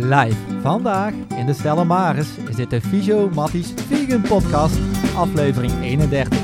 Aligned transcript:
Live 0.00 0.60
vandaag 0.60 1.12
in 1.36 1.46
de 1.46 1.52
Stella 1.52 1.84
Maris 1.84 2.36
is 2.36 2.56
dit 2.56 2.70
de 2.70 2.80
Fysio 2.80 3.30
Matties 3.34 3.72
Vegan 3.76 4.20
Podcast, 4.20 4.78
aflevering 5.16 5.72
31. 5.82 6.38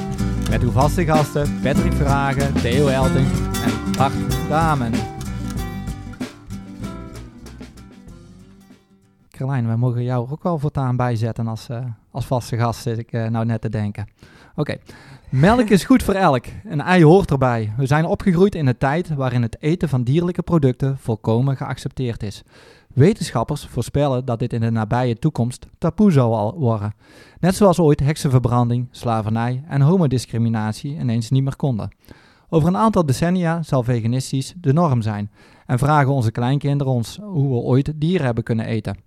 Met 0.51 0.63
uw 0.63 0.71
vaste 0.71 1.05
gasten 1.05 1.61
Patrick 1.63 1.93
Verhagen, 1.93 2.55
Theo 2.55 2.87
Elting 2.87 3.27
en 3.65 3.93
Bart 3.97 4.49
Damen. 4.49 4.93
Carlijn, 9.31 9.67
wij 9.67 9.77
mogen 9.77 10.03
jou 10.03 10.31
ook 10.31 10.43
wel 10.43 10.59
voortaan 10.59 10.97
bijzetten 10.97 11.47
als, 11.47 11.69
uh, 11.71 11.85
als 12.11 12.27
vaste 12.27 12.57
gast, 12.57 12.83
zit 12.83 12.99
ik 12.99 13.13
uh, 13.13 13.29
nou 13.29 13.45
net 13.45 13.61
te 13.61 13.69
denken. 13.69 14.09
Oké, 14.55 14.77
melk 15.29 15.69
is 15.69 15.85
goed 15.85 16.03
voor 16.03 16.15
elk. 16.15 16.45
Een 16.65 16.81
ei 16.81 17.05
hoort 17.05 17.31
erbij. 17.31 17.73
We 17.77 17.87
zijn 17.87 18.05
opgegroeid 18.05 18.55
in 18.55 18.67
een 18.67 18.79
tijd 18.79 19.15
waarin 19.15 19.43
het 19.43 19.57
eten 19.61 19.89
van 19.89 20.03
dierlijke 20.03 20.43
producten 20.43 20.99
volkomen 20.99 21.57
geaccepteerd 21.57 22.23
is. 22.23 22.43
Wetenschappers 22.99 23.67
voorspellen 23.67 24.25
dat 24.25 24.39
dit 24.39 24.53
in 24.53 24.61
de 24.61 24.71
nabije 24.71 25.19
toekomst 25.19 25.67
taboe 25.79 26.13
zal 26.13 26.55
worden. 26.59 26.95
Net 27.41 27.55
zoals 27.55 27.79
ooit 27.79 28.01
heksenverbranding, 28.01 28.89
slavernij 28.91 29.63
en 29.69 29.81
homodiscriminatie 29.81 30.97
ineens 30.99 31.31
niet 31.31 31.43
meer 31.43 31.57
konden. 31.57 31.91
Over 32.49 32.69
een 32.69 32.77
aantal 32.77 33.07
decennia 33.07 33.63
zal 33.63 33.83
veganistisch 33.83 34.55
de 34.57 34.73
norm 34.73 35.03
zijn 35.03 35.31
en 35.67 35.79
vragen 35.79 36.13
onze 36.13 36.31
kleinkinderen 36.31 36.93
ons 36.93 37.19
hoe 37.23 37.49
we 37.49 37.55
ooit 37.55 37.93
dieren 37.97 38.27
hebben 38.27 38.45
kunnen 38.45 38.67
eten. 38.67 38.99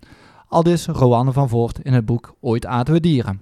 Aldus 0.48 0.86
Roanne 0.86 1.32
van 1.32 1.48
Voort 1.48 1.78
in 1.78 1.92
het 1.92 2.06
boek 2.06 2.34
Ooit 2.40 2.66
aten 2.66 2.94
we 2.94 3.00
dieren. 3.00 3.40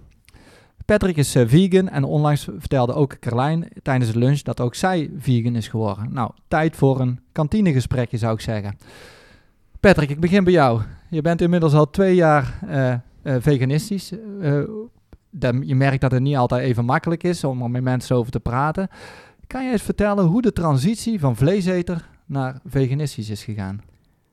Patrick 0.84 1.16
is 1.16 1.36
uh, 1.36 1.48
vegan 1.48 1.88
en 1.88 2.04
onlangs 2.04 2.48
vertelde 2.58 2.94
ook 2.94 3.18
Carlijn 3.18 3.68
tijdens 3.82 4.12
de 4.12 4.18
lunch 4.18 4.42
dat 4.42 4.60
ook 4.60 4.74
zij 4.74 5.10
vegan 5.18 5.56
is 5.56 5.68
geworden. 5.68 6.12
Nou, 6.12 6.30
tijd 6.48 6.76
voor 6.76 7.00
een 7.00 7.20
kantinegesprekje 7.32 8.18
zou 8.18 8.34
ik 8.34 8.40
zeggen. 8.40 8.76
Patrick, 9.80 10.10
ik 10.10 10.20
begin 10.20 10.44
bij 10.44 10.52
jou. 10.52 10.80
Je 11.10 11.22
bent 11.22 11.40
inmiddels 11.40 11.74
al 11.74 11.90
twee 11.90 12.14
jaar 12.14 12.58
uh, 12.64 12.94
uh, 13.22 13.36
veganistisch. 13.38 14.12
je 15.60 15.74
merkt 15.74 16.00
dat 16.00 16.10
het 16.10 16.22
niet 16.22 16.36
altijd 16.36 16.62
even 16.62 16.84
makkelijk 16.84 17.22
is 17.22 17.44
om 17.44 17.62
er 17.62 17.70
met 17.70 17.82
mensen 17.82 18.16
over 18.16 18.32
te 18.32 18.40
praten. 18.40 18.88
Kan 19.46 19.64
je 19.64 19.72
eens 19.72 19.82
vertellen 19.82 20.24
hoe 20.24 20.42
de 20.42 20.52
transitie 20.52 21.20
van 21.20 21.36
vleeseter 21.36 22.08
naar 22.26 22.60
veganistisch 22.64 23.30
is 23.30 23.44
gegaan? 23.44 23.80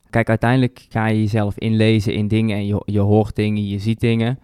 Kijk, 0.09 0.29
uiteindelijk 0.29 0.85
ga 0.89 1.05
je 1.05 1.19
jezelf 1.19 1.57
inlezen 1.57 2.13
in 2.13 2.27
dingen 2.27 2.57
en 2.57 2.65
je, 2.65 2.81
je 2.85 2.99
hoort 2.99 3.35
dingen, 3.35 3.67
je 3.67 3.79
ziet 3.79 3.99
dingen. 3.99 4.39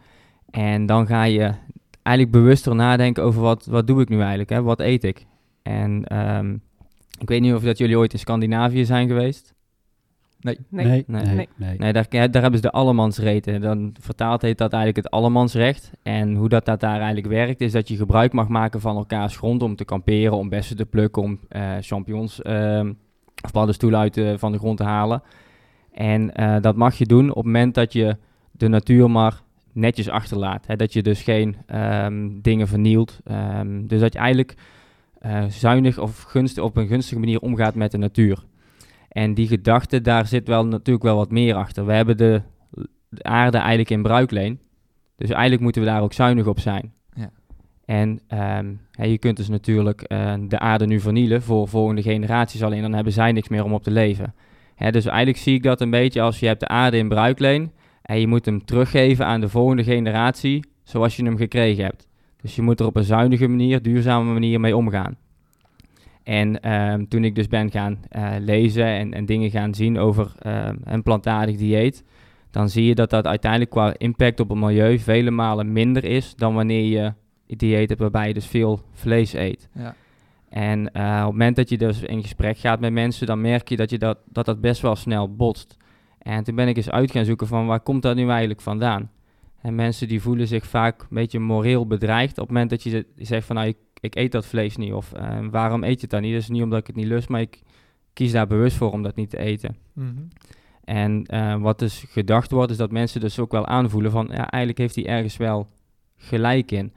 En 0.50 0.86
dan 0.86 1.08
ga 1.08 1.24
je 1.24 1.54
eigenlijk 2.02 2.38
bewuster 2.38 2.76
nadenken 2.76 3.24
over 3.24 3.42
wat, 3.42 3.66
wat 3.66 3.88
doe 3.88 4.02
ik 4.02 4.10
nu 4.10 4.20
eigenlijk, 4.20 4.50
hè? 4.50 4.62
wat 4.62 4.80
eet 4.80 5.04
ik. 5.04 5.26
En 5.62 6.18
um, 6.18 6.62
ik 7.20 7.30
weet 7.30 7.42
niet 7.42 7.54
of 7.54 7.64
dat 7.64 7.78
jullie 7.78 7.98
ooit 7.98 8.14
in 8.14 8.20
Scandinavië 8.20 8.86
zijn 8.86 9.08
geweest. 9.08 9.54
Nee. 10.44 10.58
Nee. 10.70 10.86
Nee. 10.86 11.06
nee. 11.08 11.48
nee. 11.56 11.78
nee 11.78 11.94
daar, 11.94 12.06
daar, 12.10 12.42
hebben 12.42 12.56
ze 12.56 12.62
de 12.62 12.72
allemansreten. 12.72 13.62
Dan 13.62 13.96
vertaald 14.00 14.42
heet 14.42 14.58
dat 14.58 14.74
eigenlijk 14.74 15.06
het 15.06 15.14
allemansrecht. 15.14 15.92
En 16.02 16.36
hoe 16.36 16.50
dat, 16.50 16.66
dat 16.66 16.80
daar 16.80 16.98
eigenlijk 16.98 17.28
werkt, 17.28 17.62
is 17.62 17.72
dat 17.72 17.88
je 17.88 17.96
gebruik 17.96 18.34
mag 18.34 18.48
maken 18.48 18.82
van 18.82 18.96
elkaars 18.96 19.38
grond 19.38 19.64
om 19.64 19.76
te 19.76 19.86
kamperen, 19.86 20.38
om 20.38 20.50
bessen 20.50 20.76
te 20.76 20.86
plukken, 20.86 21.22
om 21.22 21.40
uh, 21.50 21.72
champignons 21.80 22.40
uh, 22.44 22.90
of 23.44 23.52
paddenstoelen 23.52 24.00
uit 24.00 24.14
de, 24.14 24.36
van 24.38 24.52
de 24.52 24.58
grond 24.58 24.78
te 24.78 24.84
halen. 24.84 25.22
En 25.92 26.32
uh, 26.40 26.62
dat 26.62 26.76
mag 26.76 26.96
je 26.96 27.06
doen 27.06 27.30
op 27.30 27.36
het 27.36 27.46
moment 27.46 27.76
dat 27.76 27.94
je 27.94 28.18
de 28.52 28.68
natuur 28.68 29.12
maar 29.12 29.42
netjes 29.72 30.10
achterlaat. 30.10 30.68
Hè? 30.68 30.76
Dat 30.76 30.94
je 30.94 31.04
dus 31.04 31.22
geen 31.22 31.56
um, 31.76 32.42
dingen 32.42 32.68
vernielt. 32.68 33.20
Um, 33.60 33.88
dus 33.88 34.00
dat 34.00 34.14
je 34.14 34.20
eigenlijk 34.20 34.56
uh, 35.26 35.44
zuinig 35.48 36.00
of 36.00 36.22
gunstig, 36.22 36.64
op 36.64 36.78
een 36.78 36.88
gunstige 36.88 37.20
manier 37.20 37.40
omgaat 37.40 37.76
met 37.76 37.92
de 37.92 37.98
natuur. 37.98 38.44
En 39.14 39.34
die 39.34 39.48
gedachte, 39.48 40.02
daar 40.02 40.28
zit 40.28 40.48
wel 40.48 40.66
natuurlijk 40.66 41.06
wel 41.06 41.16
wat 41.16 41.32
meer 41.32 41.56
achter. 41.56 41.86
We 41.86 41.94
hebben 41.94 42.18
de, 42.18 42.42
de 43.10 43.24
aarde 43.24 43.58
eigenlijk 43.58 43.90
in 43.90 44.02
bruikleen. 44.02 44.60
Dus 45.16 45.30
eigenlijk 45.30 45.62
moeten 45.62 45.82
we 45.82 45.88
daar 45.88 46.02
ook 46.02 46.14
zuinig 46.14 46.48
op 46.48 46.60
zijn. 46.60 46.94
Ja. 47.14 47.30
En 47.86 48.10
um, 48.10 48.80
hè, 48.92 49.06
je 49.06 49.18
kunt 49.18 49.38
dus 49.38 49.50
natuurlijk 49.50 50.06
uh, 50.08 50.34
de 50.48 50.60
aarde 50.60 50.86
nu 50.86 51.00
vernielen 51.00 51.42
voor 51.42 51.68
volgende 51.68 52.02
generaties 52.02 52.64
alleen. 52.64 52.82
Dan 52.82 52.94
hebben 52.94 53.14
zij 53.14 53.32
niks 53.32 53.50
meer 53.50 53.64
om 53.64 53.74
op 53.74 53.84
te 53.84 53.92
leven. 53.92 54.34
Hè, 54.76 54.92
dus 54.92 55.06
eigenlijk 55.06 55.38
zie 55.38 55.56
ik 55.56 55.64
dat 55.64 55.82
een 55.82 55.90
beetje 55.90 56.22
als 56.22 56.40
je 56.40 56.46
hebt 56.46 56.60
de 56.60 56.68
aarde 56.68 56.98
in 56.98 57.08
bruikleen 57.08 57.72
en 58.02 58.20
je 58.20 58.28
moet 58.28 58.46
hem 58.46 58.66
teruggeven 58.66 59.26
aan 59.26 59.42
de 59.42 59.50
volgende 59.50 59.84
generatie 59.84 60.66
zoals 60.84 61.16
je 61.16 61.24
hem 61.24 61.38
gekregen 61.38 61.84
hebt. 61.84 62.08
Dus 62.42 62.56
je 62.56 62.62
moet 62.62 62.80
er 62.80 62.86
op 62.86 62.96
een 62.96 63.04
zuinige 63.04 63.48
manier, 63.48 63.82
duurzame 63.82 64.34
manier 64.34 64.60
mee 64.60 64.76
omgaan. 64.76 65.18
En 66.24 66.74
um, 66.74 67.08
toen 67.08 67.24
ik 67.24 67.36
dus 67.36 67.48
ben 67.48 67.72
gaan 67.72 68.00
uh, 68.16 68.32
lezen 68.40 68.86
en, 68.86 69.14
en, 69.14 69.26
dingen 69.26 69.50
gaan 69.50 69.74
zien 69.74 69.98
over 69.98 70.32
uh, 70.46 70.70
een 70.84 71.04
plantaardig 71.04 71.58
dieet, 71.58 72.04
dan 72.52 72.70
zie 72.70 72.86
je 72.86 72.96
dat 72.96 73.10
dat 73.10 73.28
uiteindelijk 73.28 73.72
qua 73.72 73.94
impact 73.98 74.40
op 74.40 74.50
het 74.50 74.58
milieu 74.58 75.00
vele 75.00 75.32
malen 75.32 75.72
minder 75.72 76.04
is 76.04 76.36
dan 76.36 76.54
wanneer 76.54 76.84
je 76.84 77.14
dieet 77.56 77.90
hebt 77.90 78.02
waarbij 78.02 78.28
je 78.28 78.34
dus 78.34 78.48
veel 78.48 78.82
vlees 78.92 79.34
eet. 79.34 79.70
Ja. 79.74 79.96
En 80.50 80.80
uh, 80.80 80.84
op 80.86 81.24
het 81.24 81.32
moment 81.32 81.56
dat 81.56 81.70
je 81.70 81.78
dus 81.78 82.02
in 82.02 82.22
gesprek 82.22 82.58
gaat 82.58 82.80
met 82.80 82.94
mensen, 82.94 83.28
dan 83.28 83.42
merk 83.42 83.70
je 83.70 83.76
dat 83.76 83.90
je 83.90 83.98
dat, 83.98 84.18
dat, 84.30 84.46
dat 84.46 84.62
best 84.62 84.82
wel 84.82 84.96
snel 84.96 85.36
botst. 85.36 85.78
En 86.18 86.44
toen 86.44 86.56
ben 86.56 86.68
ik 86.68 86.78
eens 86.78 86.90
uit 86.90 87.12
gaan 87.12 87.26
zoeken 87.26 87.48
van 87.48 87.66
waar 87.66 87.80
komt 87.80 88.02
dat 88.02 88.16
nu 88.16 88.30
eigenlijk 88.30 88.62
vandaan? 88.62 89.12
En 89.62 89.76
mensen 89.76 90.08
die 90.08 90.22
voelen 90.22 90.48
zich 90.48 90.66
vaak 90.66 91.02
een 91.02 91.08
beetje 91.10 91.40
moreel 91.40 91.88
bedreigd 91.88 92.32
op 92.32 92.44
het 92.44 92.48
moment 92.48 92.70
dat 92.70 92.84
je 92.84 93.06
zegt 93.18 93.46
van 93.46 93.56
nou 93.56 93.68
ik, 93.68 93.78
ik 94.04 94.16
eet 94.16 94.32
dat 94.32 94.46
vlees 94.46 94.78
niet 94.78 94.94
of 94.94 95.14
uh, 95.16 95.38
waarom 95.52 95.84
eet 95.84 95.96
je 95.96 96.02
het 96.02 96.10
dan 96.10 96.22
niet? 96.22 96.34
Dat 96.34 96.42
is 96.42 96.50
niet 96.50 96.64
omdat 96.64 96.80
ik 96.80 96.88
het 96.88 96.96
niet 96.96 97.06
lust, 97.06 97.30
maar 97.30 97.42
ik 97.42 97.62
kies 98.14 98.32
daar 98.32 98.48
bewust 98.48 98.78
voor 98.78 98.92
om 98.92 99.04
dat 99.04 99.16
niet 99.16 99.30
te 99.30 99.38
eten. 99.38 99.76
Mm 99.94 100.14
-hmm. 100.16 100.28
En 100.84 101.26
uh, 101.34 101.62
wat 101.62 101.80
dus 101.80 102.06
gedacht 102.10 102.52
wordt 102.52 102.72
is 102.72 102.78
dat 102.78 102.92
mensen 102.92 103.22
dus 103.22 103.40
ook 103.40 103.52
wel 103.52 103.66
aanvoelen 103.66 104.12
van 104.12 104.28
ja 104.32 104.50
eigenlijk 104.50 104.78
heeft 104.78 104.96
hij 104.96 105.06
ergens 105.06 105.38
wel 105.38 105.68
gelijk 106.16 106.72
in. 106.72 106.94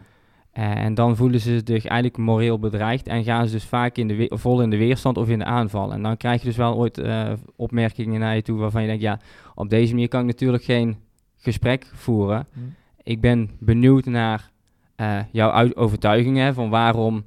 Uh, 0.59 0.77
en 0.77 0.95
dan 0.95 1.17
voelen 1.17 1.41
ze 1.41 1.61
zich 1.65 1.85
eigenlijk 1.85 2.17
moreel 2.17 2.59
bedreigd 2.59 3.07
en 3.07 3.25
gaan 3.25 3.47
ze 3.47 3.53
dus 3.53 3.65
vaak 3.65 3.97
in 3.97 4.09
de 4.09 4.31
vol 4.35 4.63
in 4.63 4.71
de 4.71 4.77
weerstand 4.77 5.19
of 5.19 5.29
in 5.29 5.39
de 5.39 5.45
aanval. 5.45 5.93
En 5.93 6.03
dan 6.03 6.17
krijg 6.17 6.41
je 6.41 6.47
dus 6.47 6.57
wel 6.57 6.75
ooit 6.75 6.99
uh, 6.99 7.33
opmerkingen 7.57 8.21
naar 8.21 8.35
je 8.35 8.43
toe 8.43 8.59
waarvan 8.59 8.81
je 8.81 8.87
denkt, 8.87 9.03
ja, 9.03 9.21
op 9.55 9.69
deze 9.69 9.93
manier 9.95 10.09
kan 10.09 10.21
ik 10.21 10.27
natuurlijk 10.27 10.65
geen 10.65 10.97
gesprek 11.37 11.91
voeren. 11.95 12.47
Mm. 12.53 12.75
Ik 13.03 13.21
ben 13.21 13.51
benieuwd 13.59 14.05
naar 14.05 14.51
uh, 14.97 15.19
jouw 15.33 15.75
overtuigingen 15.75 16.55
van 16.55 16.71
waarom 16.71 17.25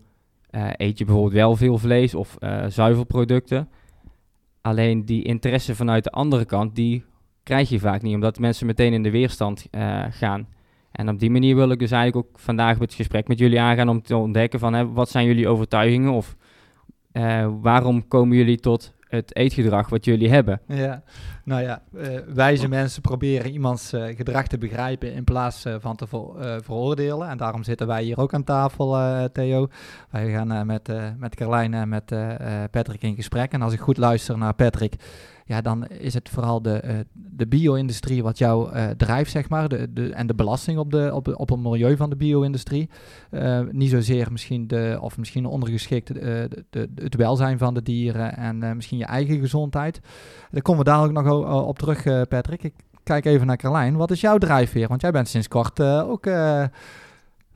eet 0.78 0.97
je 0.97 1.06
bijvoorbeeld 1.06 1.34
wel 1.34 1.56
veel 1.56 1.78
vlees 1.78 2.16
of 2.16 2.38
zuivelproducten. 2.68 3.69
Alleen 4.62 5.06
die 5.06 5.24
interesse 5.24 5.75
vanuit 5.75 6.03
de 6.03 6.12
andere 6.12 6.46
kant, 6.46 6.75
die 6.75 7.03
krijg 7.44 7.69
je 7.69 7.80
vaak 7.80 8.02
niet, 8.02 8.16
omdat 8.16 8.40
mensen 8.40 8.66
meteen 8.66 8.94
in 8.94 9.03
de 9.03 9.12
weerstand 9.12 9.68
gaan. 10.09 10.47
En 10.91 11.09
op 11.09 11.19
die 11.19 11.30
manier 11.30 11.56
wil 11.56 11.72
ik 11.72 11.80
dus 11.80 11.91
eigenlijk 11.91 12.28
ook 12.28 12.40
vandaag 12.40 12.80
het 12.80 12.94
gesprek 12.94 13.28
met 13.28 13.40
jullie 13.40 13.59
aangaan 13.59 13.90
om 13.90 14.01
te 14.01 14.16
ontdekken 14.16 14.59
van 14.59 14.74
hè, 14.74 14.91
wat 14.91 15.09
zijn 15.09 15.25
jullie 15.25 15.47
overtuigingen 15.47 16.12
of 16.12 16.36
uh, 17.13 17.47
waarom 17.62 18.07
komen 18.07 18.38
jullie 18.38 18.59
tot 18.59 18.94
het 19.09 19.36
eetgedrag 19.36 19.90
wat 19.90 20.06
jullie 20.06 20.30
hebben. 20.30 20.62
Ja, 20.68 21.02
nou 21.44 21.62
ja, 21.62 21.81
uh, 21.96 22.20
wijze 22.34 22.68
mensen 22.68 23.02
proberen 23.02 23.52
iemands 23.52 23.94
uh, 23.94 24.16
gedrag 24.16 24.47
te 24.47 24.58
begrijpen 24.58 25.14
in 25.14 25.24
plaats 25.24 25.66
uh, 25.66 25.75
van 25.80 25.96
te 25.96 26.08
ver, 26.08 26.64
veroordelen. 26.64 27.30
En 27.30 27.38
daarom 27.38 27.64
zitten 27.64 27.88
wij 27.88 28.03
hier 28.03 28.19
ook 28.19 28.34
aan 28.34 28.44
tafel, 28.44 28.98
Theo. 29.31 29.68
Wij 30.09 30.31
gaan 30.31 30.66
met, 30.66 30.92
met 31.18 31.36
Carlijn 31.36 31.74
en 31.74 31.90
met 31.90 32.06
Patrick 32.72 33.02
in 33.02 33.16
gesprek. 33.16 33.52
En 33.52 33.62
als 33.62 33.74
ik 33.74 33.80
goed 33.80 33.98
luister 33.98 34.38
naar 34.38 34.53
Patrick, 34.53 34.96
ja, 35.50 35.62
dan 35.62 35.88
is 35.88 36.14
het 36.14 36.30
vooral 36.30 36.62
de, 36.62 36.82
uh, 36.86 36.92
de 37.14 37.48
bio-industrie 37.48 38.24
wat 38.24 38.38
jou 38.38 38.76
uh, 38.76 38.88
drijft, 38.90 39.32
zeg 39.32 39.50
maar. 39.50 39.70
De, 39.70 39.94
de, 39.94 40.14
en 40.14 40.28
de 40.28 40.36
belasting 40.36 40.78
op, 40.78 40.92
de, 40.92 41.12
op, 41.14 41.28
op 41.36 41.50
het 41.50 41.60
milieu 41.60 41.98
van 41.98 42.10
de 42.10 42.16
bio-industrie. 42.16 42.90
Uh, 43.32 43.60
niet 43.72 43.90
zozeer 43.90 44.32
misschien 44.32 44.68
de, 44.68 44.98
of 45.02 45.18
misschien 45.18 45.46
ondergeschikt 45.46 46.08
de, 46.08 46.66
de, 46.70 46.90
het 46.96 47.16
welzijn 47.16 47.58
van 47.58 47.74
de 47.74 47.82
dieren 47.82 48.38
en 48.38 48.75
misschien 48.75 48.98
je 48.98 49.06
eigen 49.06 49.40
gezondheid. 49.40 50.00
Daar 50.51 50.62
komen 50.62 50.84
we 50.84 50.90
dadelijk 50.90 51.28
nog 51.28 51.63
op 51.66 51.80
terug, 51.80 52.28
Patrick. 52.28 52.63
Ik 52.63 52.74
kijk 53.04 53.25
even 53.25 53.48
naar 53.48 53.57
Carlijn. 53.57 53.95
Wat 53.95 54.12
is 54.12 54.22
jouw 54.22 54.38
drijfveer? 54.38 54.88
Want 54.88 55.02
jij 55.02 55.12
bent 55.12 55.28
sinds 55.28 55.48
kort 55.48 55.81
ook 55.81 56.25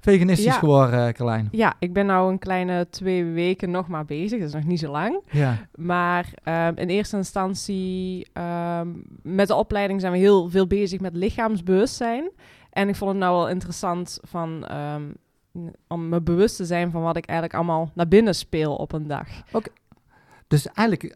veganistisch 0.04 0.46
ja. 0.46 0.60
geworden, 0.60 1.14
Carlijn. 1.14 1.48
Ja, 1.52 1.74
ik 1.80 1.94
ben 1.94 2.06
nou 2.06 2.32
een 2.32 2.40
kleine 2.40 2.88
twee 2.90 3.26
weken 3.26 3.72
nog 3.72 3.88
maar 3.88 4.06
bezig. 4.06 4.40
Dat 4.40 4.48
is 4.48 4.54
nog 4.54 4.64
niet 4.64 4.80
zo 4.80 4.92
lang. 4.92 5.22
Ja. 5.32 5.68
Maar 5.76 6.34
um, 6.44 6.78
in 6.78 6.88
eerste 6.88 7.18
instantie 7.18 8.28
um, 8.34 9.04
met 9.22 9.48
de 9.48 9.56
opleiding 9.56 10.02
zijn 10.02 10.14
we 10.14 10.18
heel 10.18 10.50
veel 10.50 10.68
bezig 10.68 11.00
met 11.00 11.16
lichaamsbewustzijn. 11.16 12.32
En 12.70 12.90
ik 12.90 12.96
vond 12.96 13.12
het 13.12 13.20
nou 13.20 13.38
wel 13.38 13.50
interessant 13.50 14.20
van, 14.22 14.66
um, 14.76 15.16
om 15.88 16.10
me 16.10 16.22
bewust 16.22 16.56
te 16.56 16.66
zijn 16.66 16.92
van 16.92 17.02
wat 17.02 17.18
ik 17.18 17.26
eigenlijk 17.26 17.58
allemaal 17.58 17.92
naar 17.94 18.08
binnen 18.08 18.36
speel 18.36 18.76
op 18.76 18.92
een 18.92 19.08
dag. 19.08 19.28
Oké. 19.48 19.58
Okay. 19.58 19.74
Dus 20.48 20.68
eigenlijk, 20.68 21.16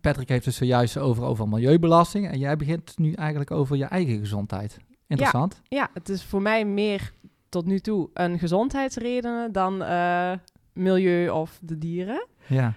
Patrick 0.00 0.28
heeft 0.28 0.44
het 0.44 0.54
zojuist 0.54 0.98
over, 0.98 1.24
over 1.24 1.48
milieubelasting. 1.48 2.28
En 2.28 2.38
jij 2.38 2.56
begint 2.56 2.98
nu 2.98 3.12
eigenlijk 3.12 3.50
over 3.50 3.76
je 3.76 3.84
eigen 3.84 4.18
gezondheid. 4.18 4.78
Interessant. 5.06 5.60
Ja, 5.62 5.78
ja 5.78 5.90
het 5.94 6.08
is 6.08 6.24
voor 6.24 6.42
mij 6.42 6.64
meer 6.64 7.12
tot 7.56 7.66
nu 7.66 7.78
toe 7.78 8.08
een 8.12 8.38
gezondheidsredenen 8.38 9.52
dan 9.52 9.82
uh, 9.82 10.32
milieu 10.72 11.28
of 11.28 11.58
de 11.62 11.78
dieren. 11.78 12.26
Ja. 12.46 12.74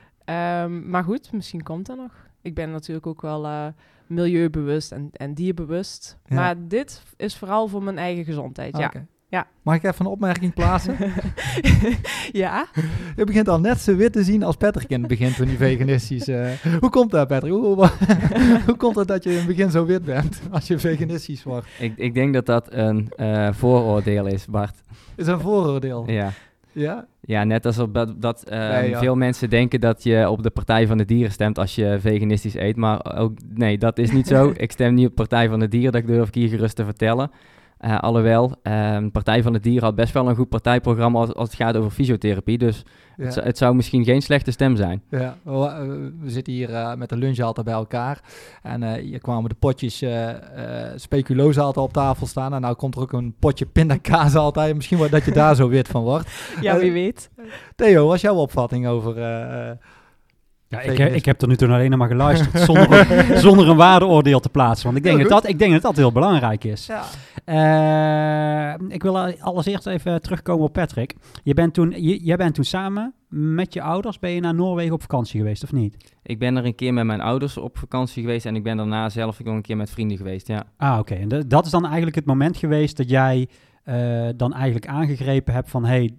Um, 0.64 0.90
maar 0.90 1.04
goed, 1.04 1.32
misschien 1.32 1.64
komt 1.64 1.90
er 1.90 1.96
nog. 1.96 2.12
ik 2.42 2.54
ben 2.54 2.72
natuurlijk 2.72 3.08
ook 3.08 3.22
wel 3.22 3.46
eh, 3.46 3.68
milieubewust 4.08 4.92
en, 4.92 5.10
en 5.12 5.34
dierbewust. 5.34 6.18
Ja. 6.26 6.36
Maar 6.36 6.68
dit 6.68 7.04
is 7.18 7.38
vooral 7.38 7.68
voor 7.68 7.84
mijn 7.84 7.98
eigen 7.98 8.24
gezondheid, 8.24 8.78
ja. 8.78 8.92
Ja. 9.30 9.48
Mag 9.62 9.76
ik 9.76 9.84
even 9.84 10.06
een 10.06 10.12
opmerking 10.12 10.54
plaatsen? 10.54 10.96
ja, 12.32 12.68
Je 13.16 13.24
begint 13.24 13.48
al 13.48 13.60
net 13.60 13.80
zo 13.80 13.96
wit 13.96 14.14
te 14.14 14.24
zien 14.24 14.44
als 14.44 14.56
Patrick 14.56 14.90
in 14.90 15.00
het 15.00 15.08
begin 15.08 15.34
toen 15.34 15.48
hij 15.48 15.56
veganistisch... 15.56 16.28
eh, 16.28 16.50
hoe 16.80 16.90
komt 16.90 17.12
dat, 17.12 17.28
Patrick? 17.28 17.52
Hoe, 17.52 17.66
hoe, 17.66 17.90
hoe 18.66 18.76
komt 18.76 18.96
het 18.96 19.08
dat 19.08 19.24
je 19.24 19.30
in 19.30 19.38
het 19.38 19.48
begin 19.48 19.72
zo 19.72 19.86
wit 19.86 20.06
bent 20.06 20.42
als 20.52 20.68
je 20.68 20.80
veganistisch 20.80 21.44
wordt? 21.44 21.68
Ik, 21.80 21.94
ik 21.96 22.14
denk 22.14 22.34
dat 22.34 22.46
dat 22.46 22.74
een 22.74 23.12
eh, 23.16 23.48
vooroordeel 23.52 24.26
is, 24.26 24.46
Bart. 24.46 24.82
Is 25.16 25.28
een 25.28 25.40
vooroordeel. 25.40 26.04
Ja. 26.08 26.32
Ja? 26.72 27.06
Ja, 27.22 27.44
net 27.44 27.66
als 27.66 27.80
op 27.80 27.94
dat, 27.94 28.22
dat 28.22 28.44
eh, 28.44 28.70
Nee, 28.70 28.90
ja. 28.90 29.00
veel 29.00 29.16
mensen 29.16 29.50
denken 29.50 29.80
dat 29.80 30.04
je 30.04 30.30
op 30.30 30.44
de 30.44 30.50
Partij 30.50 30.88
van 30.88 30.98
de 30.98 31.06
Dieren 31.06 31.32
stemt 31.32 31.58
als 31.58 31.76
je 31.76 31.98
veganistisch 32.00 32.56
eet. 32.56 32.76
Maar 32.76 33.18
ook, 33.18 33.38
nee, 33.54 33.78
dat 33.78 33.98
is 33.98 34.12
niet 34.12 34.28
zo. 34.28 34.54
ik 34.58 34.72
stem 34.72 34.94
niet 34.94 35.08
op 35.08 35.16
Partij 35.16 35.50
van 35.50 35.60
de 35.60 35.68
Dieren, 35.68 35.92
dat 35.92 36.08
durf 36.08 36.28
ik 36.28 36.34
hier 36.36 36.50
gerust 36.50 36.76
te 36.76 36.86
vertellen. 36.86 37.32
Eh, 37.80 37.98
alhoewel, 38.00 38.52
ehm, 38.64 39.10
Partij 39.10 39.44
van 39.44 39.54
de 39.54 39.60
Dieren 39.60 39.84
had 39.84 39.96
best 39.96 40.14
wel 40.14 40.30
een 40.30 40.36
goed 40.36 40.50
partijprogramma 40.50 41.20
als, 41.20 41.34
als 41.34 41.48
het 41.50 41.58
gaat 41.58 41.76
over 41.78 41.92
fysiotherapie. 41.92 42.58
Dus 42.58 42.84
Ja. 43.18 43.24
het, 43.26 43.34
zou- 43.34 43.46
het 43.46 43.58
zou 43.58 43.76
misschien 43.76 44.04
geen 44.04 44.22
slechte 44.22 44.52
stem 44.52 44.76
zijn. 44.76 45.02
Ja, 45.10 45.38
we, 45.44 46.12
we 46.22 46.30
zitten 46.30 46.54
hier 46.54 46.74
eh, 46.74 46.94
met 46.96 47.10
de 47.10 47.18
lunch 47.18 47.40
altijd 47.40 47.66
bij 47.66 47.76
elkaar. 47.76 48.20
En 48.64 48.84
eh, 48.84 49.02
hier 49.04 49.20
kwamen 49.20 49.50
de 49.50 49.56
potjes 49.60 50.02
eh 50.02 50.30
eh, 50.30 50.92
speculoos 50.96 51.58
altijd 51.58 51.86
op 51.86 51.94
tafel 51.94 52.28
staan. 52.28 52.54
En 52.54 52.62
nou 52.62 52.76
komt 52.76 52.96
er 52.96 53.02
ook 53.02 53.14
een 53.14 53.36
potje 53.40 53.66
pindakaas 53.66 54.36
altijd. 54.36 54.76
Misschien 54.76 54.98
wordt 54.98 55.12
dat 55.14 55.26
je 55.26 55.32
daar 55.32 55.56
zo 55.56 55.68
wit 55.70 55.88
van 55.88 56.04
wordt. 56.04 56.30
ja, 56.62 56.78
wie 56.78 56.92
weet. 56.92 57.30
Theo, 57.76 58.06
wat 58.06 58.16
is 58.16 58.22
jouw 58.22 58.36
opvatting 58.36 58.88
over... 58.88 59.16
eh, 60.70 60.88
eh, 60.88 60.98
Ja, 60.98 61.06
ik, 61.06 61.14
ik 61.16 61.26
heb 61.26 61.42
er 61.42 61.48
nu 61.48 61.56
toen 61.56 61.72
alleen 61.72 61.90
nog 61.90 62.00
maar 62.00 62.08
geluisterd 62.08 62.60
zonder, 62.70 63.12
een- 63.12 63.38
zonder 63.38 63.68
een 63.70 63.76
waardeoordeel 63.78 64.40
te 64.40 64.50
plaatsen. 64.50 64.86
Want 64.86 64.98
ik 64.98 65.04
denk, 65.04 65.20
dat, 65.20 65.30
dat, 65.30 65.48
ik 65.48 65.60
denk 65.60 65.72
dat 65.72 65.82
dat 65.82 65.96
heel 65.96 66.12
belangrijk 66.12 66.64
is. 66.64 66.86
ja. 66.86 67.04
Eh, 67.46 68.74
ik 68.88 69.02
wil 69.04 69.20
al- 69.20 69.40
allereerst 69.40 69.88
even 69.88 70.22
terugkomen 70.22 70.64
op 70.66 70.74
Patrick. 70.74 71.16
Je 71.44 71.54
bent 71.54 71.74
toen, 71.74 71.92
je, 71.98 72.24
jij 72.24 72.36
bent 72.36 72.56
toen 72.56 72.64
samen 72.64 73.14
met 73.30 73.74
je 73.74 73.82
ouders 73.82 74.20
ben 74.20 74.32
je 74.32 74.40
naar 74.42 74.54
Noorwegen 74.56 74.94
op 74.94 75.02
vakantie 75.02 75.40
geweest, 75.40 75.64
of 75.64 75.72
niet? 75.72 76.14
Ik 76.24 76.40
ben 76.40 76.58
er 76.58 76.66
een 76.66 76.76
keer 76.76 76.94
met 76.94 77.06
mijn 77.06 77.22
ouders 77.22 77.58
op 77.58 77.78
vakantie 77.78 78.24
geweest 78.24 78.46
en 78.46 78.56
ik 78.56 78.64
ben 78.64 78.78
daarna 78.78 79.10
zelf 79.10 79.40
ook 79.40 79.46
nog 79.46 79.56
een 79.56 79.62
keer 79.62 79.78
met 79.78 79.90
vrienden 79.90 80.18
geweest, 80.18 80.48
ja. 80.48 80.64
Ah, 80.78 81.00
oké. 81.00 81.14
En 81.14 81.28
de- 81.28 81.48
dat 81.48 81.66
is 81.66 81.72
dan 81.72 81.86
eigenlijk 81.86 82.16
het 82.16 82.26
moment 82.26 82.58
geweest 82.58 82.98
dat 82.98 83.10
jij 83.10 83.48
eh, 83.84 84.28
dan 84.36 84.54
eigenlijk 84.54 84.88
aangegrepen 84.88 85.54
hebt 85.54 85.70
van... 85.70 85.86
hey, 85.86 86.14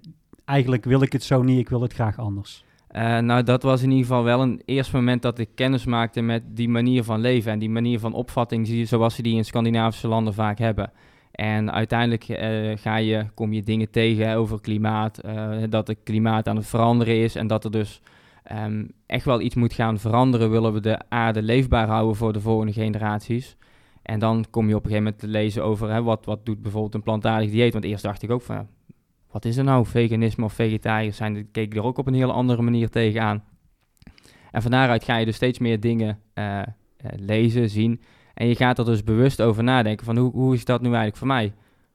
eigenlijk 0.44 0.84
wil 0.84 1.02
ik 1.02 1.12
het 1.12 1.22
zo 1.24 1.42
niet, 1.42 1.58
ik 1.58 1.68
wil 1.68 1.82
het 1.82 1.92
graag 1.92 2.18
anders. 2.18 2.64
Eh, 2.90 3.18
nou, 3.18 3.42
dat 3.42 3.62
was 3.62 3.82
in 3.82 3.90
ieder 3.90 4.06
geval 4.06 4.24
wel 4.24 4.40
een 4.42 4.62
eerste 4.64 4.96
moment 4.96 5.22
dat 5.22 5.38
ik 5.38 5.48
kennis 5.54 5.84
maakte 5.84 6.20
met 6.20 6.42
die 6.56 6.68
manier 6.68 7.04
van 7.04 7.20
leven 7.20 7.52
en 7.52 7.58
die 7.58 7.70
manier 7.70 7.98
van 7.98 8.12
opvatting 8.12 8.66
zie- 8.66 8.84
zoals 8.84 9.14
ze 9.14 9.22
die 9.22 9.36
in 9.36 9.44
Scandinavische 9.44 10.08
landen 10.08 10.34
vaak 10.34 10.58
hebben. 10.58 10.92
En 11.30 11.72
uiteindelijk 11.72 12.24
eh, 12.28 12.76
ga 12.76 12.96
je, 12.96 13.26
kom 13.34 13.52
je 13.52 13.62
dingen 13.62 13.90
tegen 13.90 14.34
over 14.34 14.60
klimaat, 14.60 15.18
eh, 15.18 15.50
dat 15.68 15.86
het 15.86 15.98
klimaat 16.04 16.48
aan 16.48 16.56
het 16.56 16.66
veranderen 16.66 17.16
is 17.22 17.34
en 17.34 17.46
dat 17.46 17.64
er 17.64 17.70
dus 17.70 18.00
ehm, 18.42 18.84
echt 19.06 19.24
wel 19.24 19.40
iets 19.40 19.54
moet 19.54 19.72
gaan 19.72 19.98
veranderen, 19.98 20.50
willen 20.50 20.72
we 20.72 20.80
de 20.80 20.98
aarde 21.08 21.42
leefbaar 21.42 21.86
houden 21.88 22.16
voor 22.16 22.32
de 22.32 22.40
volgende 22.40 22.72
generaties. 22.72 23.56
En 24.02 24.18
dan 24.18 24.44
kom 24.50 24.68
je 24.68 24.74
op 24.76 24.84
een 24.84 24.90
gegeven 24.90 25.02
moment 25.04 25.18
te 25.20 25.28
lezen 25.28 25.64
over 25.64 25.90
hè, 25.90 26.02
wat, 26.02 26.24
wat 26.24 26.46
doet 26.46 26.62
bijvoorbeeld 26.62 26.94
een 26.94 27.02
plantaardig 27.02 27.50
dieet. 27.50 27.72
Want 27.72 27.84
eerst 27.84 28.02
dacht 28.02 28.22
ik 28.22 28.30
ook 28.30 28.42
van, 28.42 28.66
wat 29.30 29.44
is 29.44 29.56
er 29.56 29.64
nou, 29.64 29.86
veganisme 29.86 30.44
of 30.44 30.52
vegetariërs 30.52 31.16
zijn? 31.16 31.50
Keek 31.50 31.74
er 31.76 31.82
ook 31.82 31.98
op 31.98 32.06
een 32.06 32.14
hele 32.14 32.32
andere 32.32 32.62
manier 32.62 32.90
tegenaan. 32.90 33.44
En 34.50 34.62
van 34.62 34.70
daaruit 34.70 35.04
ga 35.04 35.16
je 35.16 35.24
dus 35.24 35.36
steeds 35.36 35.58
meer 35.58 35.80
dingen 35.80 36.18
eh, 36.34 36.58
eh, 36.60 36.66
lezen, 37.16 37.70
zien. 37.70 38.00
En 38.34 38.46
je 38.46 38.56
gaat 38.56 38.78
er 38.78 38.84
dus 38.84 39.04
bewust 39.04 39.42
over 39.42 39.62
nadenken 39.62 40.06
van 40.06 40.16
hoe, 40.16 40.32
hoe 40.32 40.54
is 40.54 40.64
dat 40.64 40.80
nu 40.80 40.86
eigenlijk 40.86 41.16
voor 41.16 41.26
mij? 41.26 41.52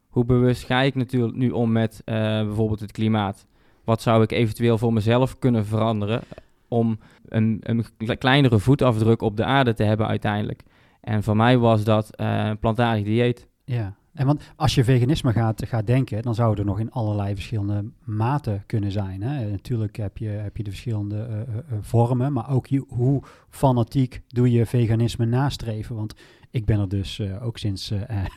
Hoe 0.08 0.26
bewust 0.26 0.64
ga 0.64 0.82
ik 0.82 0.96
natuurlijk 0.96 1.36
nu 1.36 1.50
om 1.50 1.72
met 1.72 2.02
eh, 2.06 2.16
bijvoorbeeld 2.16 2.80
het 2.80 2.92
klimaat? 2.92 3.48
Wat 3.84 4.02
zou 4.02 4.24
ik 4.24 4.32
eventueel 4.32 4.78
voor 4.78 4.94
mezelf 4.94 5.40
kunnen 5.40 5.66
veranderen 5.66 6.22
om 6.68 7.00
een, 7.26 7.60
een 7.62 7.86
kle- 7.98 8.16
kleinere 8.16 8.60
voetafdruk 8.60 9.22
op 9.22 9.38
de 9.38 9.44
aarde 9.44 9.74
te 9.74 9.84
hebben 9.84 10.08
uiteindelijk? 10.08 10.64
En 11.02 11.24
voor 11.24 11.36
mij 11.36 11.58
was 11.58 11.84
dat 11.84 12.10
een 12.12 12.60
plantaardig 12.60 13.04
dieet. 13.04 13.48
Ja. 13.66 13.96
En 14.16 14.26
want 14.26 14.42
als 14.56 14.76
je 14.76 14.84
veganisme 14.84 15.32
gaat, 15.32 15.66
gaat 15.66 15.88
denken, 15.88 16.22
dan 16.22 16.36
zou 16.36 16.58
er 16.58 16.66
nog 16.66 16.80
in 16.80 16.92
allerlei 16.92 17.34
verschillende 17.34 17.86
maten 18.04 18.64
kunnen 18.66 18.92
zijn. 18.92 19.22
Hè? 19.22 19.50
Natuurlijk 19.50 19.98
heb 19.98 20.18
je, 20.18 20.28
heb 20.28 20.58
je 20.58 20.64
de 20.64 20.70
verschillende 20.70 21.16
eh, 21.16 21.42
eh, 21.42 21.48
eh, 21.48 21.78
vormen, 21.82 22.34
maar 22.34 22.50
ook 22.50 22.68
je, 22.68 22.84
hoe 22.88 23.22
fanatiek 23.50 24.22
doe 24.28 24.52
je 24.52 24.66
veganisme 24.66 25.26
nastreven? 25.26 25.96
Want 25.96 26.16
ik 26.52 26.66
ben 26.66 26.80
er 26.80 26.90
dus 26.90 27.22
ook 27.42 27.58
sinds 27.58 27.92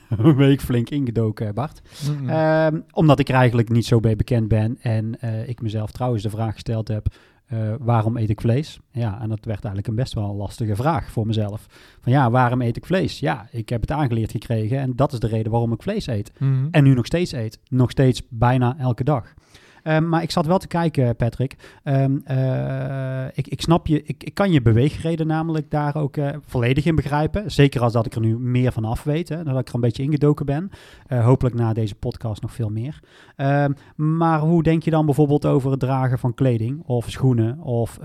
een 0.08 0.36
week 0.36 0.60
flink 0.60 0.90
ingedoken, 0.90 1.54
Bart. 1.54 1.80
Mm-mm. 2.08 2.28
Ehm, 2.28 2.80
omdat 2.90 3.18
ik 3.18 3.28
er 3.28 3.34
eigenlijk 3.34 3.68
niet 3.68 3.86
zo 3.86 4.00
bij 4.00 4.16
bekend 4.16 4.48
ben 4.48 4.78
en 4.80 5.18
ik 5.48 5.62
mezelf 5.62 5.90
trouwens 5.90 6.22
de 6.22 6.30
vraag 6.30 6.52
gesteld 6.52 6.88
heb, 6.88 7.06
eh, 7.48 7.74
waarom 7.78 8.16
eet 8.16 8.30
ik 8.30 8.40
vlees? 8.40 8.78
Ja, 8.90 9.20
en 9.20 9.28
dat 9.28 9.44
werd 9.44 9.64
eigenlijk 9.64 9.86
een 9.86 9.94
best 9.94 10.14
wel 10.14 10.34
lastige 10.34 10.76
vraag 10.76 11.10
voor 11.10 11.26
mezelf. 11.26 11.66
Van 12.00 12.12
ja, 12.12 12.30
waarom 12.30 12.62
eet 12.62 12.76
ik 12.76 12.86
vlees? 12.86 13.20
Ja, 13.20 13.48
ik 13.50 13.68
heb 13.68 13.80
het 13.80 13.90
aangeleerd 13.90 14.30
gekregen 14.30 14.78
en 14.78 14.92
dat 14.96 15.12
is 15.12 15.18
de 15.18 15.26
reden 15.26 15.50
waarom 15.52 15.72
ik 15.72 15.82
vlees 15.82 16.06
eet. 16.06 16.32
Mhm. 16.38 16.68
En 16.70 16.84
nu 16.84 16.94
nog 16.94 17.06
steeds 17.06 17.32
eet. 17.32 17.60
Nog 17.68 17.90
steeds 17.90 18.22
bijna 18.28 18.76
elke 18.78 19.04
dag. 19.04 19.34
Ehm, 19.82 20.08
maar 20.08 20.22
ik 20.22 20.30
zat 20.30 20.46
wel 20.46 20.58
te 20.58 20.66
kijken, 20.66 21.16
Patrick. 21.16 21.56
Ehm, 21.82 22.16
eh, 22.24 23.24
ik, 23.34 23.46
ik 23.48 23.60
snap 23.60 23.86
je, 23.86 24.02
ik, 24.02 24.24
ik 24.24 24.34
kan 24.34 24.52
je 24.52 24.62
beweegreden 24.62 25.26
namelijk 25.26 25.70
daar 25.70 25.96
ook 25.96 26.16
eh, 26.16 26.28
volledig 26.46 26.84
in 26.84 26.94
begrijpen. 26.94 27.50
Zeker 27.50 27.80
als 27.82 27.92
dat 27.92 28.06
ik 28.06 28.14
er 28.14 28.20
nu 28.20 28.38
meer 28.38 28.72
van 28.72 28.84
af 28.84 29.02
weet, 29.02 29.28
hè, 29.28 29.42
dat 29.44 29.58
ik 29.58 29.68
er 29.68 29.74
een 29.74 29.80
beetje 29.80 30.02
ingedoken 30.02 30.46
ben. 30.46 30.70
Eh, 31.06 31.24
hopelijk 31.24 31.54
na 31.56 31.72
deze 31.72 31.94
podcast 31.94 32.42
nog 32.42 32.52
veel 32.52 32.70
meer. 32.70 33.00
Ehm, 33.36 33.72
maar 33.96 34.40
hoe 34.40 34.62
denk 34.62 34.82
je 34.82 34.90
dan 34.90 35.04
bijvoorbeeld 35.06 35.46
over 35.46 35.70
het 35.70 35.80
dragen 35.80 36.18
van 36.18 36.34
kleding 36.34 36.82
of 36.86 37.10
schoenen 37.10 37.60
of 37.60 37.98